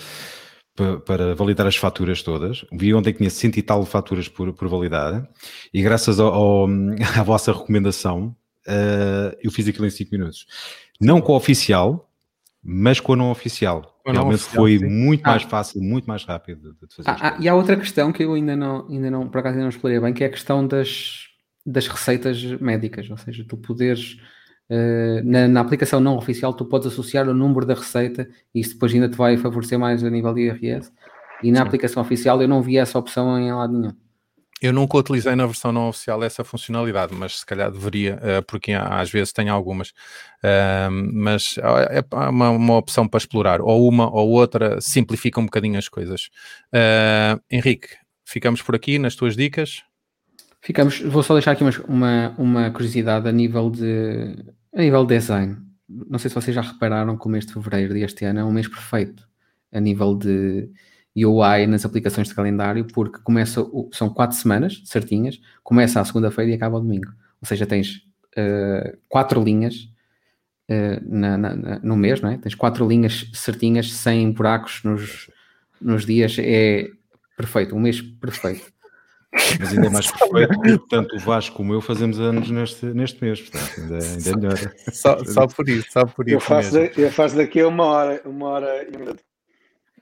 para, 1.05 1.35
validar 1.35 1.67
as 1.67 1.77
faturas 1.77 2.23
todas. 2.23 2.65
Vi 2.73 2.93
ontem 2.95 3.13
que 3.13 3.19
tinha 3.19 3.31
cento 3.31 3.57
e 3.57 3.63
tal 3.63 3.85
faturas 3.85 4.29
por, 4.29 4.53
por 4.53 4.69
validar 4.69 5.29
e 5.73 5.83
graças 5.83 6.21
ao, 6.21 6.33
ao, 6.33 6.69
à 7.19 7.23
vossa 7.23 7.53
recomendação 7.53 8.35
uh, 8.67 9.37
eu 9.43 9.51
fiz 9.51 9.69
aquilo 9.69 9.87
em 9.87 9.91
5 9.91 10.11
minutos. 10.11 10.47
Não 11.01 11.21
com 11.21 11.33
a 11.33 11.37
oficial, 11.37 12.11
mas 12.63 13.01
com 13.01 13.15
a 13.15 13.17
não 13.17 13.31
oficial. 13.31 14.01
Com 14.05 14.13
Realmente 14.13 14.37
oficial, 14.37 14.57
foi 14.57 14.79
sim. 14.79 14.87
muito 14.87 15.27
ah. 15.27 15.31
mais 15.31 15.43
fácil, 15.43 15.83
muito 15.83 16.07
mais 16.07 16.25
rápido 16.25 16.75
de, 16.75 16.95
fazer. 16.95 17.09
Ah, 17.09 17.35
ah, 17.35 17.37
e 17.41 17.49
há 17.49 17.55
outra 17.55 17.77
questão 17.77 18.13
que 18.13 18.23
eu 18.23 18.35
ainda 18.35 18.57
não, 18.57 18.87
ainda 18.89 19.11
não, 19.11 19.29
por 19.29 19.39
acaso 19.39 19.55
ainda 19.55 19.63
não 19.63 19.71
explorei 19.71 20.01
bem, 20.01 20.13
que 20.13 20.25
é 20.25 20.27
a 20.27 20.31
questão 20.31 20.67
das, 20.67 21.29
das 21.65 21.87
receitas 21.87 22.43
médicas, 22.61 23.09
ou 23.11 23.17
seja, 23.17 23.45
tu 23.49 23.57
poderes 23.57 24.19
na, 25.25 25.49
na, 25.49 25.61
aplicação 25.61 26.01
não 26.01 26.17
oficial, 26.17 26.53
tu 26.55 26.65
podes 26.65 26.87
associar 26.89 27.29
o 27.29 27.35
número 27.35 27.67
da 27.67 27.75
receita 27.75 28.29
e 28.55 28.61
isso 28.61 28.75
depois 28.75 28.93
ainda 28.95 29.09
te 29.09 29.17
vai 29.17 29.37
favorecer 29.37 29.79
mais 29.79 30.05
a 30.05 30.11
nível 30.11 30.33
de 30.33 30.43
IRS. 30.43 30.93
E 31.43 31.51
na 31.51 31.61
Sim. 31.61 31.67
aplicação 31.67 32.03
oficial 32.03 32.41
eu 32.41 32.49
não 32.49 32.63
vi 32.63 32.77
essa 32.77 32.99
opção 32.99 33.39
em 33.39 33.53
lado 33.53 33.79
nenhum. 33.79 33.95
Eu 34.61 34.75
nunca 34.75 34.99
utilizei 34.99 35.35
na 35.35 35.47
versão 35.47 35.73
não 35.73 35.89
oficial 35.89 36.23
essa 36.23 36.45
funcionalidade, 36.45 37.15
mas 37.15 37.39
se 37.39 37.47
calhar 37.47 37.71
deveria, 37.71 38.17
uh, 38.17 38.43
porque 38.47 38.73
às 38.73 39.11
vezes 39.11 39.33
tem 39.33 39.49
algumas. 39.49 39.89
Uh, 39.89 40.91
mas 41.15 41.57
é 41.59 42.05
uma, 42.29 42.51
uma, 42.51 42.77
opção 42.77 43.09
para 43.09 43.17
explorar, 43.17 43.63
ou 43.63 43.89
uma 43.89 44.15
ou 44.15 44.29
outra, 44.29 44.79
simplifica 44.79 45.41
um 45.41 45.47
bocadinho 45.47 45.79
as 45.79 45.89
coisas. 45.89 46.29
Henrique, 47.51 47.89
ficamos 48.23 48.61
por 48.61 48.75
aqui 48.75 48.99
nas 48.99 49.15
tuas 49.15 49.35
dicas. 49.35 49.83
Ficamos, 50.61 51.01
vou 51.01 51.23
só 51.23 51.33
deixar 51.33 51.53
aqui 51.53 51.65
uma, 51.89 52.35
uma 52.37 52.71
curiosidade 52.71 53.27
a 53.27 53.33
nível 53.33 53.71
de 53.71 54.37
a 54.75 54.81
nível 54.81 55.05
de 55.05 55.15
design. 55.17 55.57
Não 55.89 56.19
sei 56.19 56.29
se 56.29 56.35
vocês 56.35 56.55
já 56.55 56.63
repararam 56.63 57.17
como 57.17 57.37
este 57.37 57.53
fevereiro 57.53 57.95
deste 57.95 58.25
ano 58.25 58.41
é 58.41 58.45
um 58.45 58.53
mês 58.53 58.69
perfeito 58.69 59.29
a 59.73 59.81
nível 59.81 60.17
de 60.17 60.71
UI 61.17 61.67
nas 61.67 61.85
aplicações 61.85 62.29
de 62.29 62.35
calendário, 62.35 62.85
porque 62.87 63.19
começa, 63.23 63.65
são 63.93 64.09
quatro 64.09 64.37
semanas 64.37 64.83
certinhas, 64.85 65.41
começa 65.63 66.01
a 66.01 66.05
segunda-feira 66.05 66.51
e 66.51 66.55
acaba 66.55 66.77
ao 66.77 66.83
domingo. 66.83 67.09
Ou 67.41 67.47
seja, 67.47 67.67
tens 67.67 67.97
uh, 68.37 68.97
quatro 69.09 69.43
linhas 69.43 69.89
uh, 70.71 71.01
na, 71.03 71.37
na, 71.37 71.79
no 71.81 71.97
mês, 71.97 72.21
não 72.21 72.31
é? 72.31 72.39
Tens 72.39 72.55
quatro 72.55 72.87
linhas 72.87 73.29
certinhas, 73.33 73.93
sem 73.93 74.31
buracos 74.33 74.83
nos, 74.85 75.31
nos 75.81 76.07
dias, 76.07 76.37
é 76.39 76.89
perfeito, 77.37 77.75
um 77.75 77.81
mês 77.81 78.01
perfeito. 78.01 78.73
Mas 79.33 79.73
ainda 79.73 79.87
é 79.87 79.91
mais 79.91 80.11
perfeito, 80.11 80.87
tanto 80.91 81.17
o 81.17 81.19
Vasco 81.19 81.57
como 81.57 81.73
eu 81.73 81.81
fazemos 81.81 82.19
anos 82.19 82.51
neste, 82.51 82.87
neste 82.87 83.23
mês, 83.23 83.41
portanto, 83.41 83.81
ainda, 83.81 83.99
ainda 84.05 84.31
é 84.31 84.37
melhor. 84.37 84.75
Só, 84.93 85.25
só 85.25 85.47
por 85.47 85.69
isso, 85.69 85.87
só 85.93 86.05
por 86.05 86.27
isso. 86.27 86.37
Eu 86.37 86.41
faço, 86.41 86.77
eu 86.77 87.13
faço 87.13 87.37
daqui 87.37 87.61
a 87.61 87.69
uma 87.69 87.85
hora, 87.85 88.23
uma 88.25 88.49
hora 88.49 88.87
e 88.93 88.97
meia. 88.97 89.17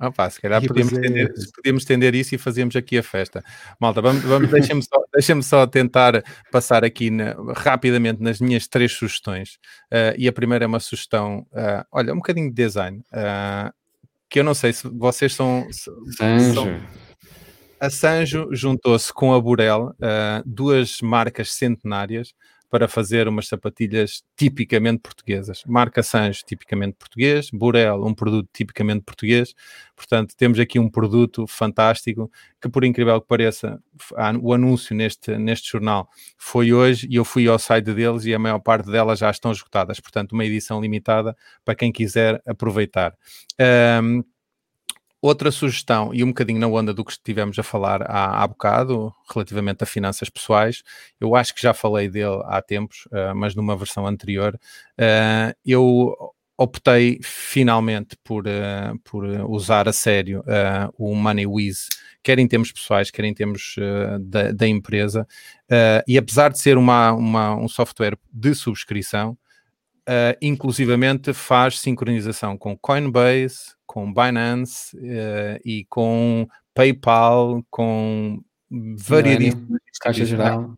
Ah, 0.01 0.13
pá, 0.13 0.31
se 0.31 0.41
calhar 0.41 0.65
podíamos 0.65 0.93
estender, 0.93 1.35
podíamos 1.57 1.83
estender 1.83 2.15
isso 2.15 2.35
e 2.35 2.39
fazíamos 2.39 2.77
aqui 2.77 2.97
a 2.97 3.03
festa. 3.03 3.43
Malta, 3.81 4.01
vamos, 4.01 4.23
vamos 4.23 4.49
deixem-me 4.49 4.83
só, 4.83 5.03
deixem 5.13 5.43
só 5.43 5.67
tentar 5.67 6.23
passar 6.53 6.85
aqui 6.85 7.11
na, 7.11 7.35
rapidamente 7.57 8.23
nas 8.23 8.41
minhas 8.41 8.69
três 8.69 8.93
sugestões. 8.93 9.59
Uh, 9.93 10.15
e 10.17 10.29
a 10.29 10.33
primeira 10.33 10.65
é 10.65 10.69
uma 10.69 10.79
sugestão, 10.79 11.41
uh, 11.53 11.85
olha, 11.91 12.13
um 12.13 12.19
bocadinho 12.19 12.49
de 12.49 12.55
design, 12.55 13.03
uh, 13.13 13.73
que 14.31 14.39
eu 14.39 14.45
não 14.45 14.55
sei 14.55 14.73
se 14.73 14.87
vocês 14.87 15.35
são. 15.35 15.67
são 15.73 16.81
a 17.81 17.91
Sanjo 17.91 18.49
juntou-se 18.53 19.13
com 19.13 19.35
a 19.35 19.41
Burel, 19.41 19.95
duas 20.45 21.01
marcas 21.01 21.53
centenárias, 21.53 22.35
para 22.71 22.87
fazer 22.87 23.27
umas 23.29 23.49
sapatilhas 23.49 24.23
tipicamente 24.37 25.01
portuguesas. 25.01 25.63
Marca 25.67 26.03
Sanjo, 26.03 26.43
tipicamente 26.45 26.97
português, 26.99 27.49
Burel, 27.51 28.05
um 28.05 28.15
produto 28.15 28.49
tipicamente 28.53 29.05
português. 29.05 29.55
Portanto, 29.97 30.35
temos 30.37 30.59
aqui 30.59 30.79
um 30.79 30.91
produto 30.91 31.47
fantástico 31.47 32.31
que, 32.61 32.69
por 32.69 32.85
incrível 32.85 33.21
que 33.21 33.27
pareça, 33.27 33.81
o 34.43 34.53
anúncio 34.53 34.95
neste, 34.95 35.37
neste 35.39 35.71
jornal 35.71 36.09
foi 36.37 36.73
hoje 36.73 37.09
e 37.11 37.17
eu 37.17 37.25
fui 37.25 37.49
ao 37.49 37.59
site 37.59 37.93
deles 37.95 38.25
e 38.27 38.35
a 38.35 38.39
maior 38.39 38.59
parte 38.59 38.91
delas 38.91 39.19
já 39.19 39.31
estão 39.31 39.51
esgotadas. 39.51 39.99
Portanto, 39.99 40.33
uma 40.33 40.45
edição 40.45 40.81
limitada 40.81 41.35
para 41.65 41.75
quem 41.75 41.91
quiser 41.91 42.43
aproveitar. 42.47 43.15
Um, 44.03 44.23
Outra 45.21 45.51
sugestão, 45.51 46.15
e 46.15 46.23
um 46.23 46.29
bocadinho 46.29 46.61
na 46.61 46.69
onda 46.69 46.95
do 46.95 47.05
que 47.05 47.11
estivemos 47.11 47.59
a 47.59 47.63
falar 47.65 48.03
há, 48.03 48.41
há 48.41 48.47
bocado, 48.47 49.13
relativamente 49.29 49.83
a 49.83 49.87
finanças 49.87 50.31
pessoais, 50.31 50.85
eu 51.21 51.35
acho 51.35 51.53
que 51.53 51.61
já 51.61 51.75
falei 51.75 52.09
dele 52.09 52.41
há 52.45 52.63
tempos, 52.63 53.07
uh, 53.07 53.35
mas 53.35 53.53
numa 53.53 53.77
versão 53.77 54.07
anterior, 54.07 54.55
uh, 54.55 55.53
eu 55.67 56.15
optei 56.57 57.19
finalmente 57.21 58.17
por, 58.23 58.47
uh, 58.47 58.97
por 59.03 59.25
usar 59.51 59.89
a 59.89 59.93
sério 59.93 60.45
o 60.97 61.13
MoneyWiz, 61.17 61.89
quer 62.23 62.39
em 62.39 62.47
termos 62.47 62.71
pessoais, 62.71 63.11
quer 63.11 63.25
em 63.25 63.35
termos 63.35 63.75
da, 64.21 64.53
da, 64.53 64.69
empresa, 64.69 65.27
e 66.07 66.17
apesar 66.17 66.51
de 66.51 66.61
ser 66.61 66.77
uma, 66.77 67.13
uma, 67.13 67.57
um 67.57 67.69
software 67.69 68.17
de 68.33 68.55
subscrição, 68.55 69.37
inclusivamente 70.41 71.33
faz 71.33 71.81
sincronização 71.81 72.57
com 72.57 72.77
Coinbase, 72.77 73.77
com 73.87 74.13
Binance 74.13 74.97
uh, 74.97 75.61
e 75.65 75.85
com 75.89 76.47
PayPal, 76.75 77.65
com 77.71 78.41
variedíssimas 78.71 79.81
Caixa 80.01 80.25
Geral. 80.25 80.77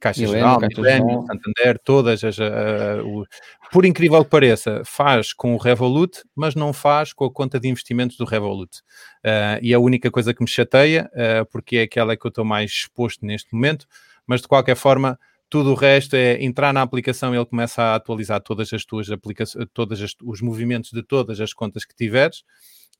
Caixa 0.00 0.26
Geral, 0.26 0.58
Millennium, 0.60 1.26
Santander, 1.26 1.78
todas 1.84 2.24
as. 2.24 2.38
Uh, 2.38 3.20
uh, 3.20 3.26
por 3.70 3.84
incrível 3.84 4.24
que 4.24 4.30
pareça, 4.30 4.82
faz 4.84 5.34
com 5.34 5.54
o 5.54 5.58
Revolut, 5.58 6.24
mas 6.34 6.54
não 6.54 6.72
faz 6.72 7.12
com 7.12 7.26
a 7.26 7.30
conta 7.30 7.60
de 7.60 7.68
investimentos 7.68 8.16
do 8.16 8.24
Revolut. 8.24 8.78
Uh, 9.18 9.60
e 9.60 9.74
a 9.74 9.78
única 9.78 10.10
coisa 10.10 10.32
que 10.32 10.42
me 10.42 10.48
chateia, 10.48 11.10
porque 11.52 11.76
é 11.76 11.82
aquela 11.82 12.16
que 12.16 12.26
eu 12.26 12.30
estou 12.30 12.44
mais 12.44 12.70
exposto 12.70 13.24
neste 13.24 13.52
momento, 13.54 13.86
mas 14.26 14.40
de 14.40 14.48
qualquer 14.48 14.74
forma, 14.74 15.18
tudo 15.50 15.72
o 15.72 15.74
resto 15.74 16.14
é 16.14 16.42
entrar 16.42 16.72
na 16.72 16.80
aplicação 16.80 17.34
ele 17.34 17.44
começa 17.44 17.82
a 17.82 17.94
atualizar 17.96 18.40
todas 18.40 18.72
as 18.72 18.84
tuas 18.84 19.10
aplicações, 19.10 19.66
todos 19.74 20.16
os 20.22 20.40
movimentos 20.40 20.92
de 20.92 21.02
todas 21.02 21.40
as 21.40 21.52
contas 21.52 21.84
que 21.84 21.94
tiveres 21.94 22.44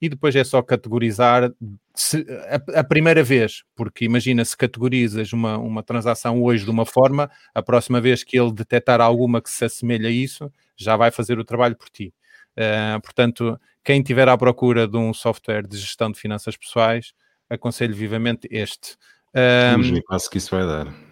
e 0.00 0.08
depois 0.08 0.34
é 0.34 0.42
só 0.42 0.60
categorizar 0.62 1.52
se, 1.94 2.26
a, 2.48 2.80
a, 2.80 2.84
primeira 2.84 3.22
vez, 3.22 3.62
porque 3.76 4.04
imagina 4.04 4.44
se 4.44 4.56
categorizas 4.56 5.32
uma, 5.32 5.58
uma 5.58 5.82
transação 5.82 6.42
hoje 6.42 6.64
de 6.64 6.70
uma 6.70 6.86
forma, 6.86 7.30
a 7.54 7.62
próxima 7.62 8.00
vez 8.00 8.24
que 8.24 8.38
ele 8.38 8.52
detectar 8.52 9.00
alguma 9.00 9.42
que 9.42 9.50
se 9.50 9.64
assemelha 9.64 10.08
a 10.08 10.12
isso, 10.12 10.50
já 10.76 10.96
vai 10.96 11.10
fazer 11.10 11.38
o 11.38 11.44
trabalho 11.44 11.76
por 11.76 11.90
ti. 11.90 12.14
Uh, 12.56 13.00
portanto, 13.02 13.60
quem 13.84 14.02
tiver 14.02 14.28
à 14.28 14.36
procura 14.36 14.88
de 14.88 14.96
um 14.96 15.12
software 15.12 15.66
de 15.66 15.76
gestão 15.76 16.10
de 16.10 16.18
finanças 16.18 16.56
pessoais, 16.56 17.12
aconselho 17.48 17.94
vivamente 17.94 18.48
este. 18.50 18.96
Um, 19.34 19.72
Vamos 19.72 19.90
ver 19.90 20.02
quase 20.02 20.30
que 20.30 20.38
isso 20.38 20.50
vai 20.50 20.66
dar. 20.66 21.09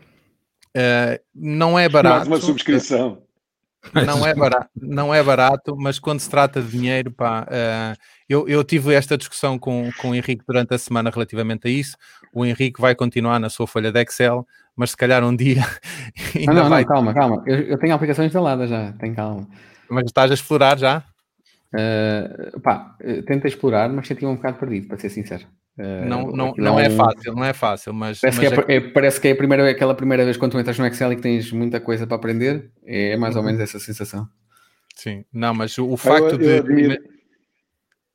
Uh, 0.79 1.18
não 1.35 1.76
é 1.76 1.89
barato. 1.89 2.16
Mais 2.16 2.29
uma 2.29 2.41
subscrição. 2.41 3.20
Não 3.93 4.26
é 4.26 4.35
barato, 4.35 4.70
não 4.76 5.14
é 5.14 5.22
barato, 5.22 5.76
mas 5.76 5.99
quando 5.99 6.20
se 6.20 6.29
trata 6.29 6.61
de 6.61 6.68
dinheiro, 6.68 7.11
pá, 7.11 7.43
uh, 7.43 7.97
eu, 8.29 8.49
eu 8.49 8.62
tive 8.62 8.93
esta 8.93 9.16
discussão 9.16 9.59
com, 9.59 9.91
com 9.99 10.11
o 10.11 10.14
Henrique 10.14 10.45
durante 10.47 10.74
a 10.74 10.79
semana 10.79 11.11
relativamente 11.11 11.66
a 11.66 11.70
isso. 11.70 11.97
O 12.33 12.45
Henrique 12.45 12.81
vai 12.81 12.95
continuar 12.95 13.39
na 13.39 13.49
sua 13.49 13.66
folha 13.66 13.91
de 13.91 14.01
Excel, 14.03 14.47
mas 14.76 14.91
se 14.91 14.97
calhar 14.97 15.24
um 15.24 15.35
dia 15.35 15.62
ainda 16.35 16.55
não, 16.55 16.62
não, 16.64 16.70
vai. 16.70 16.83
Não, 16.83 16.89
calma, 16.89 17.14
calma. 17.14 17.43
Eu, 17.47 17.61
eu 17.61 17.79
tenho 17.79 17.95
aplicações 17.95 18.26
instaladas 18.26 18.68
já, 18.68 18.93
tem 18.93 19.14
calma. 19.14 19.49
Mas 19.89 20.05
estás 20.07 20.31
a 20.31 20.35
explorar 20.35 20.79
já? 20.79 21.03
Uh, 21.72 22.61
pá, 22.61 22.97
tenta 23.26 23.49
explorar, 23.49 23.89
mas 23.89 24.07
senti 24.07 24.26
um 24.26 24.37
bocado 24.37 24.59
perdido, 24.59 24.89
para 24.89 24.99
ser 24.99 25.09
sincero. 25.09 25.47
Eh, 25.79 26.05
não, 26.05 26.33
não, 26.33 26.53
não 26.57 26.81
é 26.81 26.91
fácil, 26.91 27.33
não 27.35 27.45
é 27.45 27.53
fácil, 27.53 27.95
mas. 27.95 28.20
Parece, 28.20 28.41
mas 28.41 28.64
que, 28.64 28.72
é, 28.72 28.76
é, 28.76 28.81
parece 28.81 29.20
que 29.20 29.29
é 29.29 29.31
a 29.31 29.37
primeira, 29.37 29.70
aquela 29.70 29.95
primeira 29.95 30.24
vez 30.24 30.37
quando 30.37 30.53
tu 30.53 30.59
entras 30.59 30.76
no 30.76 30.87
Excel 30.87 31.12
e 31.12 31.16
que 31.16 31.22
tens 31.22 31.53
muita 31.53 31.81
coisa 31.81 32.05
para 32.05 32.16
aprender, 32.16 32.72
é 32.85 33.16
mais 33.16 33.37
ou 33.37 33.43
uhum. 33.43 33.47
menos 33.47 33.61
essa 33.61 33.79
sensação. 33.79 34.29
Sim, 34.97 35.24
não, 35.33 35.55
mas 35.55 35.79
o, 35.79 35.89
o 35.89 35.97
facto 35.97 36.33
eu, 36.33 36.33
eu 36.33 36.39
de. 36.39 36.59
Admiro... 36.59 37.18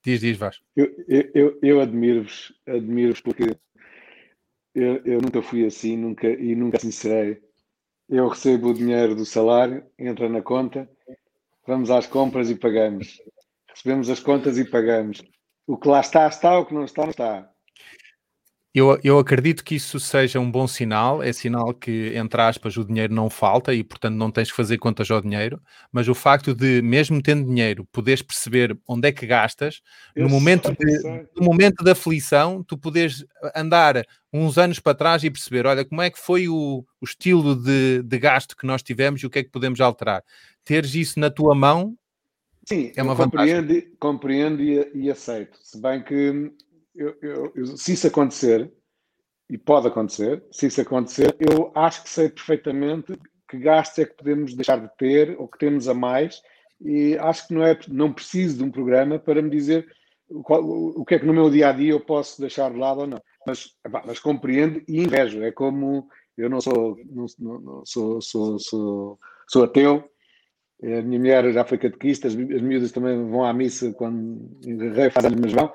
Diz, 0.03 0.19
diz, 0.19 0.37
Vasco. 0.37 0.65
Eu, 0.75 0.91
eu, 1.33 1.59
eu 1.61 1.79
admiro-vos, 1.79 2.53
admiro-vos 2.67 3.21
porque 3.21 3.55
eu, 4.75 5.01
eu 5.05 5.21
nunca 5.21 5.41
fui 5.41 5.65
assim 5.65 5.95
nunca, 5.95 6.27
e 6.27 6.53
nunca 6.55 6.75
assim 6.75 6.91
serei. 6.91 7.39
Eu 8.09 8.27
recebo 8.27 8.69
o 8.71 8.73
dinheiro 8.73 9.15
do 9.15 9.25
salário, 9.25 9.85
entra 9.97 10.27
na 10.27 10.41
conta, 10.41 10.89
vamos 11.65 11.89
às 11.89 12.05
compras 12.05 12.49
e 12.49 12.55
pagamos. 12.55 13.21
Recebemos 13.69 14.09
as 14.09 14.19
contas 14.19 14.57
e 14.57 14.65
pagamos. 14.65 15.23
O 15.65 15.77
que 15.77 15.87
lá 15.87 16.01
está, 16.01 16.27
está, 16.27 16.59
o 16.59 16.65
que 16.65 16.73
não 16.73 16.83
está, 16.83 17.03
não 17.03 17.11
está. 17.11 17.52
Eu, 18.75 18.99
eu 19.03 19.19
acredito 19.19 19.63
que 19.63 19.75
isso 19.75 19.99
seja 19.99 20.39
um 20.39 20.49
bom 20.49 20.67
sinal, 20.67 21.21
é 21.21 21.31
sinal 21.31 21.75
que, 21.75 22.11
entre 22.15 22.41
aspas, 22.41 22.75
o 22.75 22.83
dinheiro 22.83 23.13
não 23.13 23.29
falta 23.29 23.71
e, 23.71 23.83
portanto, 23.83 24.15
não 24.15 24.31
tens 24.31 24.49
que 24.49 24.57
fazer 24.57 24.79
contas 24.79 25.11
ao 25.11 25.21
dinheiro, 25.21 25.61
mas 25.91 26.07
o 26.07 26.15
facto 26.15 26.55
de, 26.55 26.81
mesmo 26.81 27.21
tendo 27.21 27.45
dinheiro, 27.45 27.87
poderes 27.91 28.23
perceber 28.23 28.75
onde 28.87 29.07
é 29.07 29.11
que 29.11 29.27
gastas, 29.27 29.83
no 30.15 30.27
momento, 30.27 30.71
de, 30.71 31.27
no 31.35 31.45
momento 31.45 31.83
da 31.83 31.91
aflição, 31.91 32.63
tu 32.63 32.75
poderes 32.75 33.23
andar 33.55 34.03
uns 34.33 34.57
anos 34.57 34.79
para 34.79 34.95
trás 34.95 35.23
e 35.23 35.29
perceber, 35.29 35.67
olha, 35.67 35.85
como 35.85 36.01
é 36.01 36.09
que 36.09 36.17
foi 36.17 36.49
o, 36.49 36.83
o 36.99 37.05
estilo 37.05 37.55
de, 37.55 38.01
de 38.01 38.17
gasto 38.17 38.57
que 38.57 38.65
nós 38.65 38.81
tivemos 38.81 39.21
e 39.21 39.27
o 39.27 39.29
que 39.29 39.37
é 39.37 39.43
que 39.43 39.51
podemos 39.51 39.79
alterar. 39.81 40.23
Teres 40.65 40.95
isso 40.95 41.19
na 41.19 41.29
tua 41.29 41.53
mão 41.53 41.95
Sim, 42.65 42.91
é 42.95 43.03
uma 43.03 43.15
compreendo, 43.15 43.67
vantagem. 43.67 43.91
compreendo 43.99 44.63
e, 44.63 44.89
e 44.95 45.11
aceito. 45.11 45.59
Se 45.61 45.79
bem 45.79 46.01
que 46.01 46.51
eu, 46.95 47.15
eu, 47.21 47.77
se 47.77 47.93
isso 47.93 48.07
acontecer, 48.07 48.71
e 49.49 49.57
pode 49.57 49.87
acontecer, 49.87 50.43
se 50.51 50.67
isso 50.67 50.81
acontecer, 50.81 51.35
eu 51.39 51.71
acho 51.75 52.03
que 52.03 52.09
sei 52.09 52.29
perfeitamente 52.29 53.13
que 53.49 53.57
gastos 53.57 53.99
é 53.99 54.05
que 54.05 54.15
podemos 54.15 54.53
deixar 54.53 54.79
de 54.79 54.89
ter 54.97 55.35
ou 55.39 55.47
que 55.47 55.59
temos 55.59 55.87
a 55.87 55.93
mais, 55.93 56.41
e 56.81 57.17
acho 57.17 57.47
que 57.47 57.53
não, 57.53 57.63
é, 57.63 57.77
não 57.87 58.11
preciso 58.11 58.57
de 58.57 58.63
um 58.63 58.71
programa 58.71 59.19
para 59.19 59.41
me 59.41 59.49
dizer 59.49 59.87
o, 60.29 61.01
o 61.01 61.05
que 61.05 61.15
é 61.15 61.19
que 61.19 61.25
no 61.25 61.33
meu 61.33 61.49
dia 61.49 61.69
a 61.69 61.71
dia 61.71 61.91
eu 61.91 61.99
posso 61.99 62.41
deixar 62.41 62.71
de 62.71 62.77
lado 62.77 63.01
ou 63.01 63.07
não. 63.07 63.21
Mas, 63.45 63.75
mas 64.05 64.19
compreendo 64.19 64.81
e 64.87 64.99
invejo. 64.99 65.43
É 65.43 65.51
como 65.51 66.07
eu 66.37 66.49
não 66.49 66.59
sou, 66.59 66.97
não, 67.05 67.25
não, 67.59 67.85
sou, 67.85 68.21
sou, 68.21 68.57
sou, 68.57 69.19
sou 69.47 69.63
ateu, 69.63 70.03
a 70.81 71.01
minha 71.01 71.19
mulher 71.19 71.53
já 71.53 71.63
foi 71.63 71.77
catequista, 71.77 72.27
as, 72.27 72.33
as 72.33 72.61
miúdas 72.61 72.91
também 72.91 73.15
vão 73.29 73.43
à 73.43 73.53
missa 73.53 73.93
quando 73.93 74.49
o 74.65 74.93
rei 74.93 75.09
faz 75.09 75.25
a 75.25 75.29
mas 75.29 75.53
vão 75.53 75.71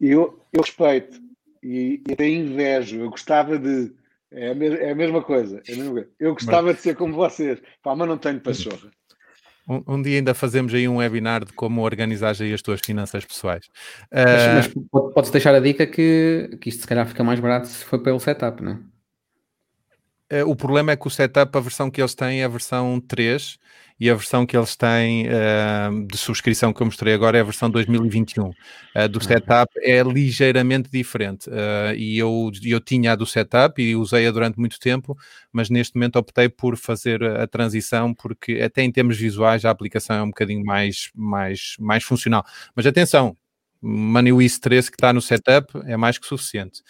eu, 0.00 0.42
eu 0.52 0.60
respeito 0.60 1.20
e, 1.62 2.02
e 2.08 2.12
até 2.12 2.28
invejo. 2.28 2.98
Eu 2.98 3.10
gostava 3.10 3.58
de. 3.58 3.92
É 4.30 4.50
a, 4.50 4.54
me, 4.54 4.68
é 4.68 4.90
a 4.90 4.94
mesma 4.94 5.22
coisa. 5.22 5.62
É 5.66 5.72
a 5.72 5.76
mesma 5.76 5.92
coisa. 5.92 6.08
Eu 6.18 6.34
gostava 6.34 6.66
mas... 6.68 6.76
de 6.76 6.82
ser 6.82 6.96
como 6.96 7.14
vocês, 7.14 7.60
pá, 7.82 7.94
mas 7.94 8.08
não 8.08 8.18
tenho 8.18 8.40
pachorra. 8.40 8.90
Um, 9.68 9.82
um, 9.94 10.02
dia 10.02 10.18
ainda 10.18 10.32
fazemos 10.32 10.72
aí 10.72 10.86
um 10.86 10.98
webinar 10.98 11.44
de 11.44 11.52
como 11.52 11.82
organizar 11.82 12.34
aí 12.40 12.52
as 12.52 12.62
tuas 12.62 12.80
finanças 12.84 13.24
pessoais. 13.24 13.66
Mas, 14.12 14.74
uh... 14.74 14.86
mas 14.92 15.12
podes 15.12 15.30
deixar 15.30 15.54
a 15.54 15.60
dica 15.60 15.86
que, 15.86 16.56
que 16.60 16.68
isto 16.68 16.82
se 16.82 16.86
calhar 16.86 17.06
fica 17.06 17.24
mais 17.24 17.40
barato 17.40 17.66
se 17.66 17.84
for 17.84 17.98
pelo 18.00 18.20
setup, 18.20 18.62
não 18.62 18.72
é? 18.72 20.42
Uh, 20.42 20.50
o 20.50 20.56
problema 20.56 20.92
é 20.92 20.96
que 20.96 21.06
o 21.06 21.10
setup, 21.10 21.56
a 21.56 21.60
versão 21.60 21.90
que 21.90 22.00
eles 22.00 22.14
têm 22.14 22.42
é 22.42 22.44
a 22.44 22.48
versão 22.48 23.00
3 23.00 23.58
e 23.98 24.10
a 24.10 24.14
versão 24.14 24.44
que 24.44 24.56
eles 24.56 24.76
têm 24.76 25.26
uh, 25.26 26.06
de 26.06 26.18
subscrição 26.18 26.72
que 26.72 26.82
eu 26.82 26.86
mostrei 26.86 27.14
agora 27.14 27.38
é 27.38 27.40
a 27.40 27.44
versão 27.44 27.70
2021. 27.70 28.48
Uh, 28.48 28.52
do 29.10 29.22
setup 29.22 29.72
é 29.82 30.02
ligeiramente 30.02 30.90
diferente 30.90 31.48
uh, 31.48 31.94
e 31.96 32.18
eu, 32.18 32.50
eu 32.62 32.80
tinha 32.80 33.12
a 33.12 33.16
do 33.16 33.24
setup 33.24 33.80
e 33.82 33.96
usei-a 33.96 34.30
durante 34.30 34.58
muito 34.58 34.78
tempo, 34.78 35.16
mas 35.50 35.70
neste 35.70 35.94
momento 35.94 36.16
optei 36.16 36.48
por 36.48 36.76
fazer 36.76 37.24
a 37.24 37.46
transição 37.46 38.12
porque 38.12 38.60
até 38.60 38.82
em 38.82 38.92
termos 38.92 39.16
visuais 39.16 39.64
a 39.64 39.70
aplicação 39.70 40.16
é 40.16 40.22
um 40.22 40.28
bocadinho 40.28 40.64
mais, 40.64 41.10
mais, 41.14 41.76
mais 41.78 42.04
funcional. 42.04 42.44
Mas 42.74 42.86
atenção, 42.86 43.36
MoneyWiz 43.80 44.58
13 44.58 44.90
que 44.90 44.96
está 44.96 45.12
no 45.12 45.22
setup 45.22 45.72
é 45.86 45.96
mais 45.96 46.18
que 46.18 46.26
suficiente. 46.26 46.82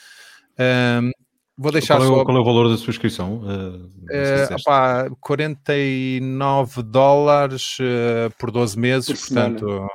Um, 0.58 1.10
Vou 1.58 1.72
deixar 1.72 1.96
qual, 1.96 2.04
é, 2.04 2.06
só... 2.06 2.24
qual 2.24 2.36
é 2.36 2.40
o 2.40 2.44
valor 2.44 2.68
da 2.68 2.76
subscrição? 2.76 3.38
Uh, 3.38 3.86
uh, 3.86 4.56
opá, 4.60 5.08
49 5.20 6.82
dólares 6.82 7.78
uh, 7.80 8.30
por 8.38 8.50
12 8.50 8.78
meses, 8.78 9.06
por 9.06 9.26
portanto 9.26 9.60
semana. 9.60 9.88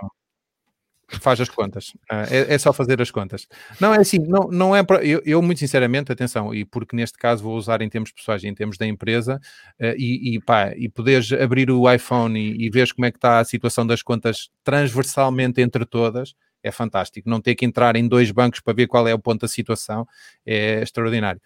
faz 1.21 1.39
as 1.39 1.49
contas. 1.49 1.93
É, 2.31 2.55
é, 2.55 2.57
só 2.57 2.73
fazer 2.73 2.99
as 2.99 3.11
contas. 3.11 3.47
Não, 3.79 3.93
é 3.93 3.99
assim, 3.99 4.17
não, 4.17 4.47
não 4.49 4.75
é 4.75 4.81
para. 4.81 5.05
Eu, 5.05 5.21
eu, 5.23 5.39
muito 5.39 5.59
sinceramente, 5.59 6.11
atenção, 6.11 6.51
e 6.51 6.65
porque 6.65 6.95
neste 6.95 7.19
caso 7.19 7.43
vou 7.43 7.55
usar 7.55 7.83
em 7.83 7.89
termos 7.89 8.11
pessoais 8.11 8.43
e 8.43 8.47
em 8.47 8.55
termos 8.55 8.79
da 8.79 8.87
empresa, 8.87 9.39
e, 9.79 10.35
e, 10.35 10.39
pá, 10.41 10.73
e 10.75 10.89
poderes 10.89 11.31
abrir 11.31 11.69
o 11.69 11.91
iPhone 11.91 12.39
e, 12.39 12.65
e 12.65 12.71
ver 12.71 12.91
como 12.91 13.05
é 13.05 13.11
que 13.11 13.17
está 13.17 13.39
a 13.39 13.45
situação 13.45 13.85
das 13.85 14.01
contas 14.01 14.49
transversalmente 14.63 15.61
entre 15.61 15.85
todas 15.85 16.33
é 16.63 16.71
fantástico. 16.71 17.29
Não 17.29 17.41
ter 17.41 17.55
que 17.55 17.65
entrar 17.65 17.95
em 17.95 18.07
dois 18.07 18.31
bancos 18.31 18.59
para 18.59 18.73
ver 18.73 18.87
qual 18.87 19.07
é 19.07 19.13
o 19.13 19.19
ponto 19.19 19.41
da 19.41 19.47
situação 19.47 20.07
é 20.45 20.81
extraordinário. 20.81 21.41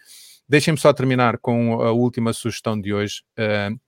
Deixem-me 0.48 0.80
só 0.80 0.94
terminar 0.94 1.40
com 1.40 1.82
a 1.82 1.92
última 1.92 2.32
sugestão 2.32 2.80
de 2.80 2.94
hoje, 2.94 3.24
uh, 3.40 3.80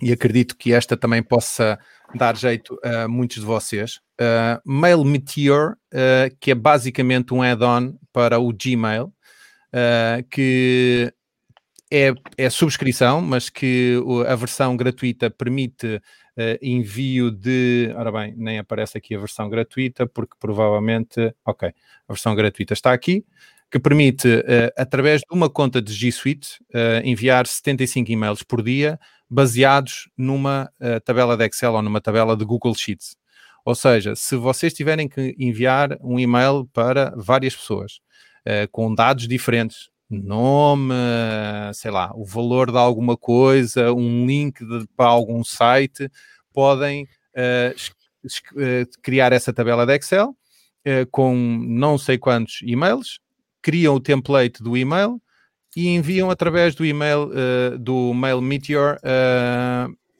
e 0.00 0.12
acredito 0.12 0.56
que 0.56 0.72
esta 0.72 0.96
também 0.96 1.22
possa 1.22 1.76
dar 2.14 2.36
jeito 2.36 2.78
a 2.84 3.08
muitos 3.08 3.38
de 3.38 3.44
vocês. 3.44 3.96
Uh, 4.20 4.60
Mail 4.64 5.04
Meteor, 5.04 5.72
uh, 5.72 6.36
que 6.38 6.52
é 6.52 6.54
basicamente 6.54 7.34
um 7.34 7.42
add-on 7.42 7.98
para 8.12 8.38
o 8.38 8.52
Gmail, 8.52 9.12
que 10.30 11.12
é, 11.92 12.12
é 12.38 12.48
subscrição, 12.48 13.20
mas 13.20 13.50
que 13.50 13.96
a 14.26 14.34
versão 14.34 14.76
gratuita 14.76 15.30
permite 15.30 16.00
envio 16.62 17.30
de. 17.30 17.92
Ora 17.96 18.12
bem, 18.12 18.34
nem 18.36 18.58
aparece 18.58 18.96
aqui 18.98 19.14
a 19.14 19.18
versão 19.18 19.48
gratuita, 19.48 20.06
porque 20.06 20.34
provavelmente. 20.38 21.34
Ok, 21.44 21.68
a 21.68 22.12
versão 22.12 22.34
gratuita 22.34 22.72
está 22.72 22.92
aqui, 22.92 23.24
que 23.70 23.78
permite, 23.78 24.28
uh, 24.28 24.72
através 24.76 25.20
de 25.20 25.36
uma 25.36 25.50
conta 25.50 25.82
de 25.82 25.92
G 25.92 26.10
Suite, 26.10 26.58
uh, 26.74 27.04
enviar 27.04 27.46
75 27.46 28.10
e-mails 28.10 28.42
por 28.42 28.62
dia, 28.62 28.98
baseados 29.28 30.08
numa 30.16 30.70
tabela 31.04 31.36
de 31.36 31.44
Excel 31.44 31.74
ou 31.74 31.82
numa 31.82 32.00
tabela 32.00 32.34
de 32.34 32.46
Google 32.46 32.74
Sheets. 32.74 33.14
Ou 33.62 33.74
seja, 33.74 34.16
se 34.16 34.36
vocês 34.36 34.72
tiverem 34.72 35.06
que 35.06 35.36
enviar 35.38 35.98
um 36.00 36.18
e-mail 36.18 36.66
para 36.72 37.12
várias 37.14 37.54
pessoas, 37.54 38.00
com 38.72 38.94
dados 38.94 39.28
diferentes, 39.28 39.90
nome, 40.10 40.94
sei 41.74 41.90
lá, 41.90 42.10
o 42.14 42.24
valor 42.24 42.70
de 42.70 42.78
alguma 42.78 43.16
coisa, 43.16 43.92
um 43.92 44.26
link 44.26 44.64
de, 44.64 44.86
para 44.96 45.06
algum 45.06 45.44
site, 45.44 46.10
podem 46.52 47.04
uh, 47.36 48.88
criar 49.02 49.32
essa 49.32 49.52
tabela 49.52 49.86
de 49.86 49.94
Excel 49.94 50.30
uh, 50.30 51.06
com 51.10 51.34
não 51.36 51.98
sei 51.98 52.18
quantos 52.18 52.60
e-mails, 52.62 53.20
criam 53.62 53.94
o 53.94 54.00
template 54.00 54.62
do 54.62 54.76
e-mail 54.76 55.20
e 55.76 55.88
enviam 55.88 56.30
através 56.30 56.74
do 56.74 56.84
e-mail 56.84 57.28
uh, 57.28 57.78
do 57.78 58.14
Mail 58.14 58.40
Meteor 58.40 58.98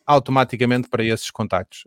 automaticamente 0.06 0.88
para 0.88 1.04
esses 1.04 1.30
contactos. 1.30 1.84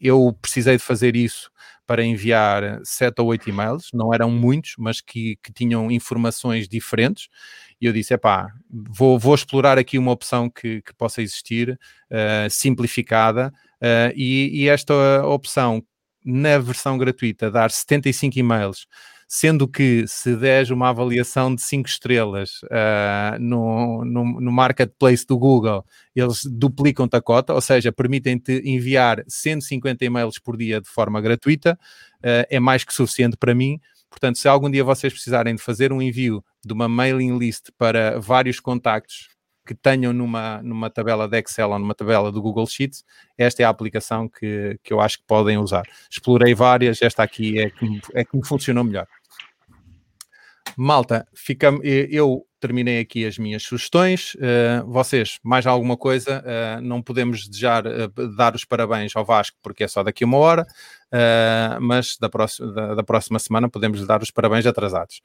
eu 0.00 0.34
precisei 0.40 0.78
de 0.78 0.82
fazer 0.82 1.16
isso 1.16 1.50
para 1.88 2.04
enviar 2.04 2.80
sete 2.84 3.18
ou 3.22 3.28
oito 3.28 3.48
e-mails, 3.48 3.88
não 3.94 4.12
eram 4.12 4.30
muitos, 4.30 4.74
mas 4.76 5.00
que, 5.00 5.38
que 5.42 5.50
tinham 5.50 5.90
informações 5.90 6.68
diferentes. 6.68 7.28
E 7.80 7.86
eu 7.86 7.94
disse: 7.94 8.12
epá, 8.12 8.52
vou, 8.70 9.18
vou 9.18 9.34
explorar 9.34 9.78
aqui 9.78 9.96
uma 9.96 10.12
opção 10.12 10.50
que, 10.50 10.82
que 10.82 10.94
possa 10.94 11.22
existir, 11.22 11.80
uh, 12.12 12.50
simplificada, 12.50 13.50
uh, 13.82 14.12
e, 14.14 14.64
e, 14.64 14.68
esta 14.68 14.92
opção, 15.24 15.82
na 16.22 16.58
versão 16.58 16.98
gratuita, 16.98 17.50
dar 17.50 17.70
75 17.70 18.38
e-mails 18.38 18.86
sendo 19.30 19.68
que 19.68 20.06
se 20.08 20.34
des 20.34 20.70
uma 20.70 20.88
avaliação 20.88 21.54
de 21.54 21.60
5 21.60 21.86
estrelas 21.86 22.62
uh, 22.62 23.38
no, 23.38 24.02
no, 24.02 24.40
no, 24.40 24.50
marketplace 24.50 25.26
do 25.26 25.38
Google, 25.38 25.84
eles 26.16 26.40
duplicam-te 26.46 27.14
a 27.14 27.20
cota, 27.20 27.52
ou 27.52 27.60
seja, 27.60 27.92
permitem-te 27.92 28.62
enviar 28.64 29.22
150 29.28 30.02
e-mails 30.02 30.38
por 30.38 30.56
dia 30.56 30.80
de 30.80 30.88
forma 30.88 31.20
gratuita, 31.20 31.78
uh, 32.20 32.48
é 32.48 32.58
mais 32.58 32.84
que 32.84 32.94
suficiente 32.94 33.36
para 33.36 33.54
mim. 33.54 33.78
Portanto, 34.08 34.38
se 34.38 34.48
algum 34.48 34.70
dia 34.70 34.82
vocês 34.82 35.12
precisarem 35.12 35.54
de 35.54 35.62
fazer 35.62 35.92
um 35.92 36.00
envio 36.00 36.42
de 36.64 36.72
uma 36.72 36.88
mailing 36.88 37.36
list 37.36 37.68
para 37.76 38.18
vários 38.18 38.58
contactos 38.58 39.28
que 39.66 39.74
tenham 39.74 40.14
numa, 40.14 40.62
numa 40.62 40.88
tabela 40.88 41.28
de 41.28 41.38
Excel 41.38 41.68
ou 41.68 41.78
numa 41.78 41.94
tabela 41.94 42.32
do 42.32 42.40
Google 42.40 42.66
Sheets, 42.66 43.04
esta 43.36 43.62
é 43.62 43.66
a 43.66 43.68
aplicação 43.68 44.26
que, 44.26 44.80
que 44.82 44.94
eu 44.94 44.98
acho 44.98 45.18
que 45.18 45.24
podem 45.26 45.58
usar. 45.58 45.82
Explorei 46.10 46.54
várias, 46.54 47.02
esta 47.02 47.22
aqui 47.22 47.60
é 47.60 47.68
que, 47.68 48.00
é 48.14 48.24
que 48.24 48.34
me 48.34 48.46
funcionou 48.46 48.82
melhor. 48.82 49.06
Malta, 50.80 51.26
fica, 51.34 51.72
eu 51.82 52.46
terminei 52.60 53.00
aqui 53.00 53.26
as 53.26 53.36
minhas 53.36 53.64
sugestões. 53.64 54.34
Uh, 54.34 54.86
vocês, 54.86 55.40
mais 55.42 55.66
alguma 55.66 55.96
coisa? 55.96 56.40
Uh, 56.40 56.80
não 56.80 57.02
podemos 57.02 57.48
desejar, 57.48 57.84
uh, 57.84 58.36
dar 58.36 58.54
os 58.54 58.64
parabéns 58.64 59.10
ao 59.16 59.24
Vasco, 59.24 59.56
porque 59.60 59.82
é 59.82 59.88
só 59.88 60.04
daqui 60.04 60.24
uma 60.24 60.38
hora, 60.38 60.64
mas 61.80 62.16
da 62.20 62.28
próxima, 62.28 62.72
da, 62.72 62.94
da, 62.94 63.02
próxima 63.02 63.40
semana 63.40 63.68
podemos 63.68 64.06
dar 64.06 64.22
os 64.22 64.30
parabéns 64.30 64.66
atrasados. 64.66 65.20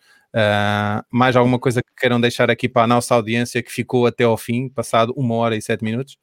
mais 1.11 1.35
alguma 1.35 1.59
coisa 1.59 1.83
que 1.83 1.93
queiram 1.95 2.19
deixar 2.19 2.49
aqui 2.49 2.67
para 2.67 2.83
a 2.83 2.87
nossa 2.87 3.13
audiência 3.13 3.61
que 3.61 3.71
ficou 3.71 4.07
até 4.07 4.23
ao 4.23 4.37
fim, 4.37 4.69
passado 4.69 5.13
uma 5.15 5.35
hora 5.35 5.55
e 5.55 5.61
sete 5.61 5.83
minutos? 5.83 6.17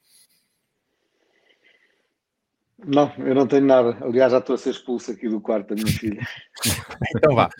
Não, 2.86 3.12
eu 3.18 3.34
não 3.34 3.46
tenho 3.46 3.66
nada. 3.66 3.96
Aliás, 4.00 4.32
já 4.32 4.38
estou 4.38 4.54
a 4.54 4.58
ser 4.58 4.70
expulso 4.70 5.10
aqui 5.10 5.28
do 5.28 5.40
quarto 5.40 5.68
da 5.68 5.74
minha 5.74 5.92
filha. 5.92 6.20
então 7.14 7.34
vá. 7.34 7.50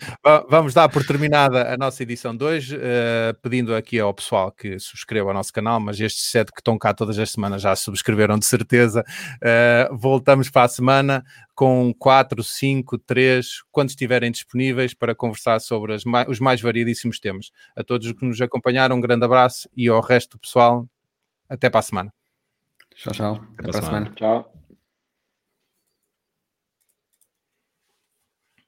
Vamos 0.49 0.73
dar 0.73 0.89
por 0.89 1.05
terminada 1.05 1.71
a 1.71 1.77
nossa 1.77 2.01
edição 2.01 2.35
de 2.35 2.43
hoje, 2.43 2.75
uh, 2.75 3.33
pedindo 3.41 3.75
aqui 3.75 3.99
ao 3.99 4.13
pessoal 4.13 4.51
que 4.51 4.79
subscreva 4.79 5.29
o 5.29 5.33
nosso 5.33 5.53
canal, 5.53 5.79
mas 5.79 5.99
estes 5.99 6.31
sete 6.31 6.51
que 6.51 6.59
estão 6.59 6.77
cá 6.77 6.93
todas 6.93 7.19
as 7.19 7.31
semanas 7.31 7.61
já 7.61 7.75
subscreveram 7.75 8.39
de 8.39 8.45
certeza. 8.45 9.03
Uh, 9.37 9.95
voltamos 9.95 10.49
para 10.49 10.63
a 10.63 10.67
semana 10.67 11.23
com 11.53 11.93
quatro, 11.93 12.43
cinco, 12.43 12.97
três, 12.97 13.61
quando 13.71 13.89
estiverem 13.89 14.31
disponíveis 14.31 14.93
para 14.93 15.13
conversar 15.13 15.59
sobre 15.61 15.95
mais, 16.05 16.27
os 16.27 16.39
mais 16.39 16.61
variedíssimos 16.61 17.19
temas. 17.19 17.51
A 17.75 17.83
todos 17.83 18.07
os 18.07 18.13
que 18.13 18.25
nos 18.25 18.41
acompanharam, 18.41 18.95
um 18.95 19.01
grande 19.01 19.25
abraço 19.25 19.69
e 19.77 19.87
ao 19.87 20.01
resto 20.01 20.37
do 20.37 20.39
pessoal, 20.39 20.87
até 21.47 21.69
para 21.69 21.79
a 21.79 21.83
semana. 21.83 22.13
Tchau, 22.95 23.13
tchau. 23.13 23.33
Até, 23.35 23.43
até 23.43 23.71
para 23.71 23.79
a 23.79 23.83
semana. 23.83 24.05
semana. 24.05 24.15
Tchau. 24.15 24.60